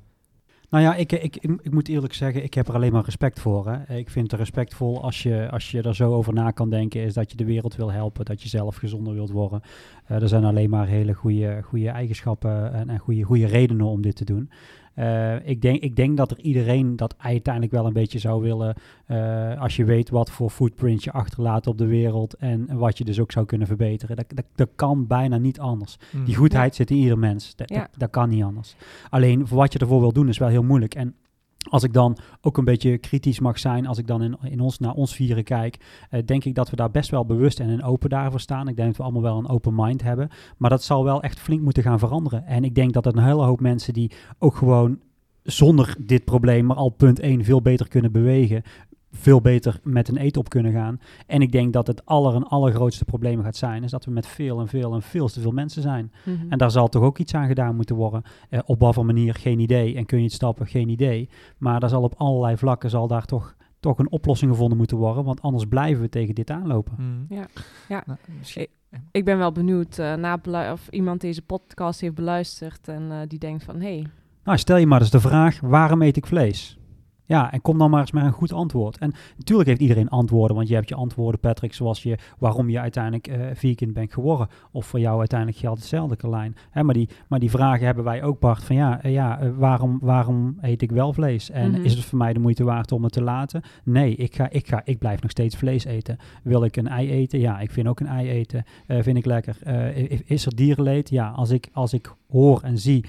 Nou 0.69 0.83
ja, 0.83 0.95
ik, 0.95 1.11
ik, 1.11 1.35
ik, 1.35 1.59
ik 1.61 1.71
moet 1.73 1.87
eerlijk 1.87 2.13
zeggen, 2.13 2.43
ik 2.43 2.53
heb 2.53 2.67
er 2.67 2.73
alleen 2.73 2.91
maar 2.91 3.03
respect 3.05 3.39
voor. 3.39 3.67
Hè. 3.69 3.95
Ik 3.97 4.09
vind 4.09 4.31
het 4.31 4.39
respectvol 4.39 5.03
als 5.03 5.23
je, 5.23 5.49
als 5.51 5.71
je 5.71 5.81
er 5.81 5.95
zo 5.95 6.13
over 6.13 6.33
na 6.33 6.51
kan 6.51 6.69
denken, 6.69 7.01
is 7.01 7.13
dat 7.13 7.31
je 7.31 7.37
de 7.37 7.45
wereld 7.45 7.75
wil 7.75 7.91
helpen, 7.91 8.25
dat 8.25 8.41
je 8.41 8.49
zelf 8.49 8.75
gezonder 8.75 9.13
wilt 9.13 9.31
worden. 9.31 9.61
Eh, 10.05 10.21
er 10.21 10.27
zijn 10.27 10.43
alleen 10.43 10.69
maar 10.69 10.87
hele 10.87 11.13
goede, 11.13 11.61
goede 11.63 11.89
eigenschappen 11.89 12.73
en, 12.73 12.89
en 12.89 12.99
goede, 12.99 13.23
goede 13.23 13.45
redenen 13.45 13.85
om 13.85 14.01
dit 14.01 14.15
te 14.15 14.25
doen. 14.25 14.49
Eh, 14.97 15.47
ik, 15.47 15.61
denk, 15.61 15.81
ik 15.81 15.95
denk 15.95 16.17
dat 16.17 16.31
er 16.31 16.39
iedereen 16.39 16.95
dat 16.95 17.15
uiteindelijk 17.17 17.73
wel 17.73 17.85
een 17.85 17.93
beetje 17.93 18.19
zou 18.19 18.41
willen, 18.41 18.75
eh, 19.05 19.61
als 19.61 19.75
je 19.75 19.85
weet 19.85 20.09
wat 20.09 20.31
voor 20.31 20.49
footprint 20.49 21.03
je 21.03 21.11
achterlaat 21.11 21.67
op 21.67 21.77
de 21.77 21.85
wereld 21.85 22.33
en 22.33 22.77
wat 22.77 22.97
je 22.97 23.03
dus 23.03 23.19
ook 23.19 23.31
zou 23.31 23.45
kunnen 23.45 23.67
verbeteren. 23.67 24.15
Dat, 24.15 24.25
dat, 24.35 24.45
dat 24.55 24.69
kan 24.75 25.07
bijna 25.07 25.37
niet 25.37 25.59
anders. 25.59 25.97
Die 26.25 26.35
goedheid 26.35 26.75
zit 26.75 26.91
in 26.91 26.97
ieder 26.97 27.17
mens. 27.17 27.55
Dat, 27.55 27.69
Ja. 27.69 27.79
dat, 27.79 27.89
dat 27.97 28.09
kan 28.09 28.29
niet 28.29 28.43
anders. 28.43 28.75
Alleen 29.09 29.47
voor 29.47 29.57
wat 29.57 29.73
je 29.73 29.79
ervoor 29.79 29.99
wil 29.99 30.13
doen 30.13 30.27
is 30.27 30.37
wel 30.37 30.49
heel 30.49 30.63
moeilijk. 30.63 30.95
En 30.95 31.15
als 31.69 31.83
ik 31.83 31.93
dan 31.93 32.17
ook 32.41 32.57
een 32.57 32.65
beetje 32.65 32.97
kritisch 32.97 33.39
mag 33.39 33.59
zijn, 33.59 33.87
als 33.87 33.97
ik 33.97 34.07
dan 34.07 34.23
in, 34.23 34.37
in 34.43 34.59
ons, 34.59 34.79
naar 34.79 34.93
ons 34.93 35.15
vieren 35.15 35.43
kijk, 35.43 35.77
eh, 36.09 36.21
denk 36.25 36.45
ik 36.45 36.55
dat 36.55 36.69
we 36.69 36.75
daar 36.75 36.91
best 36.91 37.09
wel 37.09 37.25
bewust 37.25 37.59
en 37.59 37.69
in 37.69 37.83
open 37.83 38.09
daarvoor 38.09 38.39
staan. 38.39 38.67
Ik 38.67 38.75
denk 38.75 38.87
dat 38.87 38.97
we 38.97 39.03
allemaal 39.03 39.21
wel 39.21 39.37
een 39.37 39.49
open 39.49 39.75
mind 39.75 40.03
hebben. 40.03 40.29
Maar 40.57 40.69
dat 40.69 40.83
zal 40.83 41.03
wel 41.03 41.21
echt 41.21 41.39
flink 41.39 41.61
moeten 41.61 41.83
gaan 41.83 41.99
veranderen. 41.99 42.45
En 42.45 42.63
ik 42.63 42.75
denk 42.75 42.93
dat 42.93 43.05
er 43.05 43.17
een 43.17 43.23
hele 43.23 43.43
hoop 43.43 43.59
mensen 43.59 43.93
die 43.93 44.11
ook 44.39 44.55
gewoon 44.55 44.99
zonder 45.43 45.95
dit 45.99 46.25
probleem, 46.25 46.65
maar 46.65 46.75
al 46.75 46.89
punt 46.89 47.19
1 47.19 47.43
veel 47.43 47.61
beter 47.61 47.87
kunnen 47.87 48.11
bewegen, 48.11 48.63
veel 49.11 49.41
beter 49.41 49.79
met 49.83 50.07
een 50.07 50.21
eet 50.21 50.37
op 50.37 50.49
kunnen 50.49 50.71
gaan. 50.71 50.99
En 51.27 51.41
ik 51.41 51.51
denk 51.51 51.73
dat 51.73 51.87
het 51.87 52.05
aller 52.05 52.35
en 52.35 52.43
allergrootste 52.47 53.05
probleem 53.05 53.43
gaat 53.43 53.55
zijn, 53.55 53.83
is 53.83 53.91
dat 53.91 54.05
we 54.05 54.11
met 54.11 54.27
veel 54.27 54.59
en 54.59 54.67
veel 54.67 54.93
en 54.93 55.01
veel 55.01 55.27
te 55.27 55.39
veel 55.41 55.51
mensen 55.51 55.81
zijn. 55.81 56.11
Mhm. 56.25 56.35
En 56.49 56.57
daar 56.57 56.71
zal 56.71 56.87
toch 56.87 57.03
ook 57.03 57.17
iets 57.17 57.33
aan 57.33 57.47
gedaan 57.47 57.75
moeten 57.75 57.95
worden. 57.95 58.21
Eh, 58.49 58.59
op 58.65 58.79
wat 58.79 58.93
voor 58.93 59.05
manier, 59.05 59.33
geen 59.33 59.59
idee. 59.59 59.95
En 59.95 60.05
kun 60.05 60.17
je 60.17 60.23
het 60.23 60.33
stappen, 60.33 60.67
geen 60.67 60.89
idee. 60.89 61.29
Maar 61.57 61.79
daar 61.79 61.89
zal 61.89 62.03
op 62.03 62.13
allerlei 62.17 62.57
vlakken 62.57 62.89
zal 62.89 63.07
daar 63.07 63.25
toch, 63.25 63.55
toch 63.79 63.99
een 63.99 64.11
oplossing 64.11 64.51
gevonden 64.51 64.77
moeten 64.77 64.97
worden. 64.97 65.23
Want 65.23 65.41
anders 65.41 65.65
blijven 65.65 66.01
we 66.01 66.09
tegen 66.09 66.35
dit 66.35 66.49
aanlopen. 66.49 66.93
Mm. 66.97 67.25
Ja. 67.29 67.45
Ja. 67.89 68.03
Nou, 68.05 68.19
misschien- 68.37 68.67
Ik 69.11 69.25
ben 69.25 69.37
wel 69.37 69.51
benieuwd 69.51 69.97
eh, 69.97 70.13
na 70.13 70.39
of 70.71 70.87
iemand 70.89 71.21
deze 71.21 71.41
podcast 71.41 72.01
heeft 72.01 72.13
beluisterd 72.15 72.87
en 72.87 73.11
eh, 73.11 73.17
die 73.27 73.39
denkt 73.39 73.63
van, 73.63 73.75
hé, 73.75 73.97
hey, 73.97 74.07
Nou, 74.43 74.57
stel 74.57 74.77
je 74.77 74.87
maar 74.87 75.01
eens 75.01 75.09
de 75.09 75.19
vraag, 75.19 75.59
waarom 75.59 76.01
eet 76.01 76.17
ik 76.17 76.25
vlees? 76.25 76.77
Ja, 77.27 77.51
en 77.51 77.61
kom 77.61 77.77
dan 77.77 77.89
maar 77.89 77.99
eens 77.99 78.11
met 78.11 78.23
een 78.23 78.31
goed 78.31 78.53
antwoord. 78.53 78.97
En 78.97 79.13
natuurlijk 79.37 79.69
heeft 79.69 79.81
iedereen 79.81 80.09
antwoorden, 80.09 80.55
want 80.55 80.67
je 80.67 80.73
hebt 80.75 80.89
je 80.89 80.95
antwoorden, 80.95 81.39
Patrick, 81.39 81.73
zoals 81.73 82.03
je 82.03 82.17
waarom 82.39 82.69
je 82.69 82.79
uiteindelijk 82.79 83.27
uh, 83.27 83.35
vegan 83.53 83.93
bent 83.93 84.13
geworden. 84.13 84.47
Of 84.71 84.85
voor 84.85 84.99
jou 84.99 85.19
uiteindelijk 85.19 85.59
geldt 85.59 85.79
hetzelfde, 85.79 86.15
Carlijn. 86.15 86.55
Hè, 86.71 86.83
maar, 86.83 86.93
die, 86.93 87.09
maar 87.27 87.39
die 87.39 87.49
vragen 87.49 87.85
hebben 87.85 88.03
wij 88.03 88.23
ook, 88.23 88.39
Bart, 88.39 88.63
van 88.63 88.75
ja, 88.75 89.05
uh, 89.05 89.11
ja 89.13 89.41
uh, 89.43 89.49
waarom, 89.57 89.97
waarom 90.01 90.57
eet 90.61 90.81
ik 90.81 90.91
wel 90.91 91.13
vlees? 91.13 91.49
En 91.49 91.71
Mhm. 91.71 91.81
is 91.81 91.93
het 91.93 92.05
voor 92.05 92.17
mij 92.17 92.33
de 92.33 92.39
moeite 92.39 92.63
waard 92.63 92.91
om 92.91 93.03
het 93.03 93.13
te 93.13 93.21
laten? 93.23 93.61
Nee, 93.83 94.15
ik, 94.15 94.35
ga, 94.35 94.49
ik, 94.49 94.67
ga, 94.67 94.81
ik 94.85 94.97
blijf 94.97 95.21
nog 95.21 95.31
steeds 95.31 95.55
vlees 95.55 95.85
eten. 95.85 96.17
Wil 96.43 96.63
ik 96.63 96.75
een 96.75 96.87
ei 96.87 97.09
eten? 97.11 97.39
Ja, 97.39 97.59
ik 97.59 97.71
vind 97.71 97.87
ook 97.87 97.99
een 97.99 98.07
ei 98.07 98.29
eten. 98.29 98.63
eh, 98.87 99.01
vind 99.01 99.17
ik 99.17 99.25
lekker. 99.25 99.57
Eh, 99.63 100.19
is 100.25 100.45
er 100.45 100.55
dierenleed? 100.55 101.09
Ja, 101.09 101.29
als 101.29 101.49
ik, 101.49 101.69
als 101.73 101.93
ik 101.93 102.13
hoor 102.29 102.61
en 102.61 102.77
zie 102.77 103.05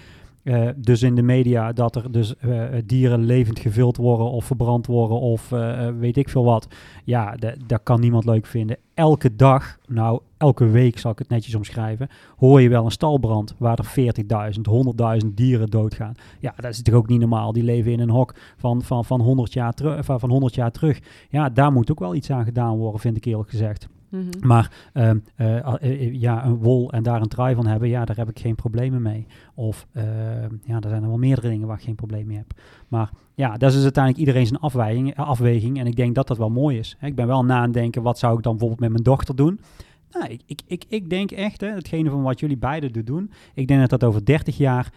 eh, 0.48 0.68
dus 0.76 1.02
in 1.02 1.14
de 1.14 1.22
media 1.22 1.72
dat 1.72 1.96
er 1.96 2.12
dus 2.12 2.36
eh, 2.36 2.62
dieren 2.86 3.24
levend 3.24 3.58
gevild 3.58 3.96
worden 3.96 4.30
of 4.30 4.44
verbrand 4.44 4.86
worden 4.86 5.20
of 5.20 5.52
eh, 5.52 5.86
eh, 5.86 5.94
weet 5.98 6.16
ik 6.16 6.28
veel 6.28 6.44
wat. 6.44 6.68
Ja, 7.04 7.34
da- 7.36 7.54
dat 7.66 7.80
kan 7.82 8.00
niemand 8.00 8.24
leuk 8.24 8.46
vinden. 8.46 8.76
Elke 8.94 9.36
dag, 9.36 9.78
nou 9.86 10.20
elke 10.36 10.66
week 10.66 10.98
zal 10.98 11.10
ik 11.10 11.18
het 11.18 11.28
netjes 11.28 11.54
omschrijven, 11.54 12.08
hoor 12.36 12.60
je 12.60 12.68
wel 12.68 12.84
een 12.84 12.90
stalbrand 12.90 13.54
waar 13.58 13.78
er 13.78 13.84
40.000, 14.54 14.60
100.000 15.24 15.34
dieren 15.34 15.70
doodgaan. 15.70 16.14
Ja, 16.40 16.54
dat 16.56 16.70
is 16.70 16.82
toch 16.82 16.94
ook 16.94 17.08
niet 17.08 17.20
normaal. 17.20 17.52
Die 17.52 17.62
leven 17.62 17.92
in 17.92 18.00
een 18.00 18.10
hok 18.10 18.34
van, 18.56 18.82
van, 18.82 19.04
van, 19.04 19.20
100 19.20 19.52
jaar 19.52 19.72
teru- 19.74 20.02
van, 20.04 20.20
van 20.20 20.30
100 20.30 20.54
jaar 20.54 20.70
terug. 20.70 21.00
Ja, 21.30 21.48
daar 21.48 21.72
moet 21.72 21.90
ook 21.90 21.98
wel 21.98 22.14
iets 22.14 22.30
aan 22.30 22.44
gedaan 22.44 22.76
worden, 22.76 23.00
vind 23.00 23.16
ik 23.16 23.24
eerlijk 23.24 23.50
gezegd. 23.50 23.88
Mhm. 24.08 24.46
Maar 24.46 24.90
ehm, 24.92 25.18
eh, 25.34 25.56
eh, 25.56 25.74
eh, 25.80 26.14
ja, 26.20 26.44
een 26.44 26.56
wol 26.56 26.92
en 26.92 27.02
daar 27.02 27.20
een 27.20 27.28
trui 27.28 27.54
van 27.54 27.66
hebben, 27.66 27.88
ja, 27.88 28.04
daar 28.04 28.16
heb 28.16 28.28
ik 28.28 28.38
geen 28.38 28.54
problemen 28.54 29.02
mee. 29.02 29.26
Of 29.54 29.86
ehm, 29.92 30.54
ja, 30.64 30.80
er 30.80 30.88
zijn 30.88 31.02
er 31.02 31.08
wel 31.08 31.18
meerdere 31.18 31.48
dingen 31.48 31.66
waar 31.66 31.76
ik 31.76 31.84
geen 31.84 31.94
probleem 31.94 32.26
mee 32.26 32.36
heb. 32.36 32.52
Maar 32.88 33.10
ja, 33.34 33.56
dat 33.56 33.68
is 33.68 33.74
dus 33.74 33.82
uiteindelijk 33.82 34.24
iedereen 34.24 34.46
zijn 34.46 34.60
afweging, 34.60 35.16
afweging. 35.16 35.78
En 35.78 35.86
ik 35.86 35.96
denk 35.96 36.14
dat 36.14 36.26
dat 36.26 36.38
wel 36.38 36.50
mooi 36.50 36.78
is. 36.78 36.96
Ik 37.00 37.14
ben 37.14 37.26
wel 37.26 37.44
na 37.44 37.56
aan 37.56 37.62
het 37.62 37.72
denken, 37.72 38.02
wat 38.02 38.18
zou 38.18 38.36
ik 38.36 38.42
dan 38.42 38.52
bijvoorbeeld 38.52 38.80
met 38.80 38.90
mijn 38.90 39.02
dochter 39.02 39.36
doen? 39.36 39.60
Nou, 40.10 40.38
ik, 40.46 40.62
ik, 40.66 40.84
ik, 40.88 41.10
denk 41.10 41.30
echt, 41.30 41.60
hè, 41.60 41.68
hetgene 41.68 42.10
van 42.10 42.22
wat 42.22 42.40
jullie 42.40 42.56
beiden 42.56 43.04
doen, 43.04 43.30
ik 43.54 43.68
denk 43.68 43.80
dat 43.80 44.00
dat 44.00 44.04
over 44.04 44.24
30 44.24 44.56
jaar 44.56 44.92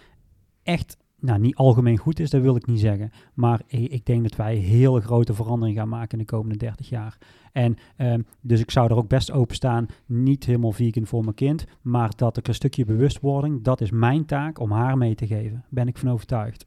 echt, 0.63 0.97
nou 1.21 1.39
niet 1.39 1.55
algemeen 1.55 1.97
goed 1.97 2.19
is, 2.19 2.29
dat 2.29 2.41
wil 2.41 2.55
ik 2.55 2.65
niet 2.65 2.79
zeggen. 2.79 3.11
Maar 3.33 3.61
ik, 3.67 3.91
ik 3.91 4.05
denk 4.05 4.23
dat 4.23 4.35
wij 4.35 4.55
hele 4.55 5.01
grote 5.01 5.33
verandering 5.33 5.77
gaan 5.77 5.89
maken 5.89 6.11
in 6.11 6.25
de 6.25 6.31
komende 6.31 6.57
30 6.57 6.89
jaar. 6.89 7.17
En 7.51 7.77
ehm, 7.95 8.21
dus 8.41 8.59
ik 8.59 8.71
zou 8.71 8.89
er 8.89 8.95
ook 8.95 9.07
best 9.07 9.31
openstaan, 9.31 9.85
niet 10.05 10.45
helemaal 10.45 10.71
vegan 10.71 11.05
voor 11.05 11.23
mijn 11.23 11.35
kind, 11.35 11.65
maar 11.81 12.11
dat 12.15 12.37
ik 12.37 12.47
een 12.47 12.53
stukje 12.53 12.85
bewustwording, 12.85 13.63
dat 13.63 13.81
is 13.81 13.91
mijn 13.91 14.25
taak 14.25 14.59
om 14.59 14.71
haar 14.71 14.97
mee 14.97 15.15
te 15.15 15.27
geven. 15.27 15.65
Ben 15.69 15.87
ik 15.87 15.97
van 15.97 16.09
overtuigd. 16.09 16.65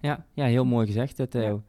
Ja, 0.00 0.24
ja 0.32 0.44
heel 0.44 0.64
mooi 0.64 0.86
gezegd, 0.86 1.20
eh, 1.20 1.26
Theo. 1.26 1.62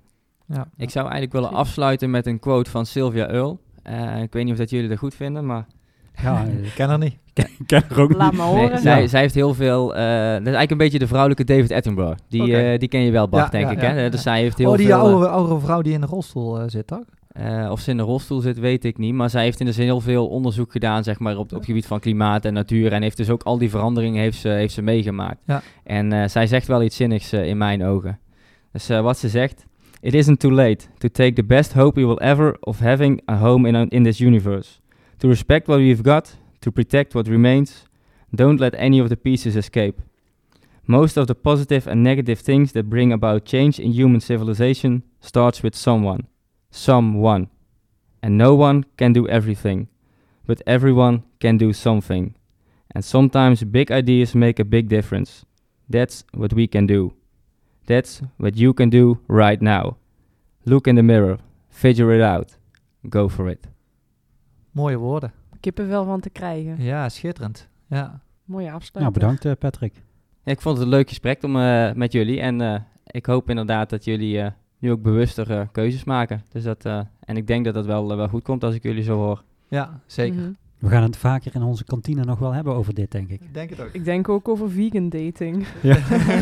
Ja. 0.47 0.70
Ik 0.76 0.89
zou 0.89 1.04
eigenlijk 1.04 1.34
willen 1.34 1.51
afsluiten 1.51 2.10
met 2.10 2.26
een 2.26 2.39
quote 2.39 2.70
van 2.70 2.86
Sylvia 2.86 3.28
Earle. 3.28 3.58
Eh, 3.84 4.22
ik 4.22 4.34
weet 4.34 4.43
niet 4.43 4.54
of 4.54 4.60
dat 4.60 4.70
jullie 4.70 4.89
dat 4.89 4.97
goed 4.97 5.16
vinden, 5.16 5.45
maar 5.45 5.68
Ja, 6.22 6.43
Ik 6.64 6.72
ken 6.76 6.89
haar 6.89 6.97
niet. 6.97 7.18
ik 7.34 7.49
ken 7.66 7.84
er 7.89 8.01
ook 8.01 8.14
Laat 8.14 8.32
niet. 8.32 8.41
nee, 8.41 8.49
horen. 8.49 8.80
zij, 8.80 9.01
Ja. 9.01 9.07
zij 9.07 9.22
heeft 9.22 9.34
heel 9.36 9.53
veel... 9.53 9.95
eh, 9.95 10.01
dat 10.01 10.07
is 10.39 10.45
eigenlijk 10.45 10.72
een 10.72 10.78
beetje 10.78 10.99
de 10.99 11.07
vrouwelijke 11.07 11.43
David 11.43 11.72
Attenborough. 11.72 12.18
Die, 12.30 12.57
eh, 12.57 12.80
die 12.80 12.88
ken 12.89 13.01
je 13.01 13.11
wel, 13.11 13.30
Bart, 13.30 13.43
Ja, 13.45 13.49
denk 13.51 13.66
ja, 13.66 13.72
ik. 13.72 13.82
ja, 13.82 13.88
hè? 13.93 14.03
ja. 14.03 14.09
Dus 14.09 14.22
zij 14.22 14.39
heeft 14.41 14.57
heel 14.57 14.70
Oh, 14.72 14.78
die 14.78 14.86
veel... 14.88 14.95
eh, 14.95 15.01
oude, 15.01 15.28
oude 15.28 15.59
vrouw 15.59 15.82
die 15.82 15.93
in 15.93 16.01
de 16.01 16.07
rolstoel 16.07 16.70
zit, 16.70 16.88
toch? 16.88 17.03
eh, 17.32 17.68
of 17.72 17.80
ze 17.80 17.91
in 17.91 17.97
de 17.97 18.03
rolstoel 18.03 18.39
zit, 18.39 18.59
weet 18.59 18.86
ik 18.86 18.97
niet. 18.97 19.14
Maar 19.14 19.30
zij 19.30 19.43
heeft 19.43 19.59
in 19.59 19.66
dus 19.66 19.78
heel 19.78 19.99
veel 19.99 20.28
onderzoek 20.28 20.72
gedaan, 20.72 21.03
zeg 21.03 21.20
maar, 21.20 21.34
op, 21.38 21.39
op 21.39 21.49
het 21.49 21.66
gebied 21.66 21.86
van 21.86 21.99
klimaat 21.99 22.45
en 22.45 22.53
natuur. 22.53 22.91
En 22.93 23.01
heeft 23.01 23.18
dus 23.18 23.30
ook 23.30 23.43
al 23.43 23.57
die 23.57 23.70
veranderingen 23.70 24.22
heeft 24.22 24.38
ze, 24.38 24.49
heeft 24.49 24.74
ze 24.74 24.82
meegemaakt. 24.82 25.39
Ja. 25.45 25.61
En 25.84 26.14
eh, 26.14 26.28
zij 26.28 26.47
zegt 26.47 26.68
wel 26.68 26.84
iets 26.84 26.95
zinnigs 26.95 27.34
in 27.34 27.57
mijn 27.57 27.84
ogen. 27.86 28.20
Dus 28.72 28.89
eh, 28.89 29.01
wat 29.01 29.18
ze 29.18 29.30
zegt... 29.30 29.66
It 30.01 30.14
isn't 30.14 30.39
too 30.39 30.51
late 30.51 30.86
to 30.97 31.07
take 31.11 31.34
the 31.34 31.43
best 31.43 31.74
hope 31.74 31.99
we 31.99 32.05
will 32.07 32.18
ever 32.30 32.57
of 32.59 32.80
having 32.80 33.22
a 33.30 33.38
home 33.38 33.68
in, 33.68 33.89
in 33.89 34.03
this 34.03 34.20
universe. 34.22 34.70
To 35.24 35.30
respect 35.30 35.69
what 35.69 35.80
we've 35.80 36.03
got, 36.03 36.36
to 36.59 36.69
protect 36.69 37.15
what 37.15 37.30
remains. 37.30 37.86
Don't 38.36 38.59
let 38.59 38.76
any 38.76 38.99
of 38.99 39.07
the 39.07 39.15
pieces 39.15 39.55
escape. 39.55 40.01
Most 40.86 41.15
of 41.15 41.28
the 41.28 41.34
positive 41.34 41.88
and 41.88 42.03
negative 42.03 42.41
things 42.41 42.74
that 42.74 42.89
bring 42.89 43.13
about 43.13 43.45
change 43.45 43.80
in 43.80 43.93
human 43.93 44.19
civilization 44.19 45.01
starts 45.21 45.63
with 45.63 45.76
someone. 45.76 46.28
Someone. 46.71 47.47
And 48.21 48.38
no 48.38 48.53
one 48.53 48.84
can 48.97 49.13
do 49.13 49.26
everything, 49.30 49.88
but 50.45 50.61
everyone 50.67 51.24
can 51.39 51.57
do 51.57 51.71
something. 51.71 52.36
And 52.93 53.05
sometimes 53.05 53.63
big 53.63 53.93
ideas 53.93 54.36
make 54.36 54.59
a 54.59 54.65
big 54.65 54.89
difference. 54.89 55.45
That's 55.88 56.26
what 56.34 56.51
we 56.51 56.67
can 56.67 56.86
do. 56.86 57.13
That's 57.86 58.21
what 58.36 58.57
you 58.57 58.74
can 58.74 58.89
do 58.89 59.21
right 59.30 59.61
now. 59.61 59.95
Look 60.65 60.86
in 60.86 60.97
the 60.97 61.03
mirror, 61.03 61.38
figure 61.69 62.11
it 62.11 62.21
out, 62.21 62.57
go 63.07 63.30
for 63.30 63.47
it. 63.47 63.67
Mooie 64.74 64.97
woorden. 64.97 65.32
Kippenvel 65.59 66.05
van 66.05 66.19
te 66.19 66.30
krijgen. 66.30 66.76
Ja, 66.84 67.09
schitterend. 67.09 67.67
Ja. 67.88 68.19
Mooie 68.45 68.65
Nou, 68.65 68.76
afsluiting. 68.78 69.17
bedankt 69.19 69.45
eh, 69.45 69.51
Patrick. 69.59 69.93
Ja, 70.43 70.51
ik 70.51 70.61
vond 70.61 70.78
het 70.78 70.86
een 70.86 70.91
leuk 70.93 71.07
gesprek 71.09 71.43
om, 71.43 71.57
eh, 71.59 71.91
met 71.93 72.11
jullie 72.11 72.39
en 72.39 72.61
eh, 72.61 72.80
ik 73.05 73.26
hoop 73.26 73.49
inderdaad 73.49 73.89
dat 73.89 74.03
jullie 74.03 74.39
eh, 74.41 74.51
nu 74.80 74.91
ook 74.91 75.01
bewuster 75.01 75.51
eh, 75.51 75.61
keuzes 75.71 76.03
maken. 76.03 76.43
Dus 76.49 76.63
dat, 76.63 76.86
eh, 76.86 76.99
en 77.19 77.38
ik 77.38 77.47
denk 77.47 77.65
dat 77.65 77.74
dat 77.74 77.86
wel, 77.86 78.15
wel 78.15 78.28
goed 78.28 78.43
komt 78.43 78.63
als 78.63 78.76
ik 78.76 78.84
jullie 78.84 79.03
zo 79.03 79.15
hoor. 79.17 79.43
ja, 79.67 79.99
zeker. 80.05 80.39
Mhm. 80.39 80.51
We 80.78 80.89
gaan 80.89 81.03
het 81.03 81.17
vaker 81.17 81.55
in 81.55 81.61
onze 81.61 81.84
kantine 81.84 82.24
nog 82.24 82.39
wel 82.39 82.51
hebben 82.51 82.74
over 82.74 82.93
dit, 82.93 83.11
denk 83.11 83.30
ik. 83.30 83.41
Ik 83.41 83.53
denk 83.53 83.69
het 83.69 83.82
ook. 83.82 83.89
Ik 83.91 84.05
denk 84.05 84.30
ook 84.30 84.47
over 84.47 84.69
vegan 84.71 85.09
dating. 85.09 85.65
Ja, 85.82 85.97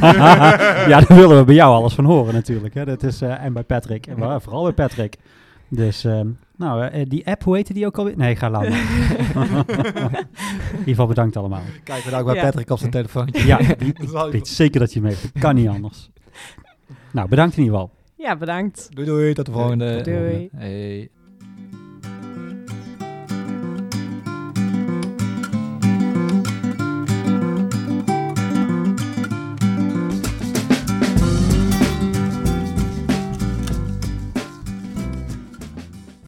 ja 0.90 1.00
daar 1.00 1.18
willen 1.18 1.38
we 1.38 1.44
bij 1.44 1.56
jou 1.56 1.74
alles 1.76 1.94
van 1.94 2.06
horen 2.06 2.34
natuurlijk. 2.34 2.74
Hè. 2.74 2.86
Dat 2.86 3.04
is, 3.04 3.22
eh, 3.22 3.44
en 3.44 3.54
bij 3.54 3.64
Patrick. 3.64 4.08
En 4.08 4.42
vooral 4.42 4.64
bij 4.64 4.74
Patrick. 4.74 5.18
Dus, 5.74 6.04
ehm, 6.04 6.28
nou, 6.58 6.84
eh, 6.86 7.06
die 7.10 7.28
app, 7.28 7.44
hoe 7.44 7.56
heette 7.56 7.74
die 7.74 7.86
ook 7.86 7.98
alweer? 7.98 8.18
Nee, 8.18 8.36
ga 8.36 8.50
laat 8.50 8.70
maar. 8.70 8.80
In 10.72 10.78
ieder 10.78 10.86
geval 10.86 11.08
bedankt 11.08 11.38
allemaal. 11.38 11.62
Kijk, 11.84 12.04
bedankt 12.04 12.26
bij 12.26 12.36
Ja. 12.36 12.42
Patrick 12.42 12.70
op 12.70 12.78
zijn 12.80 12.92
telefoontje. 12.92 13.46
Ja, 13.46 13.58
die- 13.78 13.94
ik 13.94 14.32
weet 14.32 14.48
zeker 14.48 14.80
dat 14.80 14.94
je 14.94 15.02
heeft. 15.04 15.22
Dat 15.34 15.42
kan 15.42 15.56
niet 15.56 15.68
anders. 15.68 16.10
Nou, 17.12 17.28
bedankt 17.30 17.58
in 17.58 17.64
ieder 17.64 17.80
geval. 17.80 17.94
Ja, 18.18 18.38
bedankt. 18.38 18.88
Doei 18.96 19.08
doei, 19.08 19.34
tot 19.34 19.46
de 19.46 19.52
volgende. 19.52 20.02
Doei. 20.02 20.50
Hey. 20.56 21.10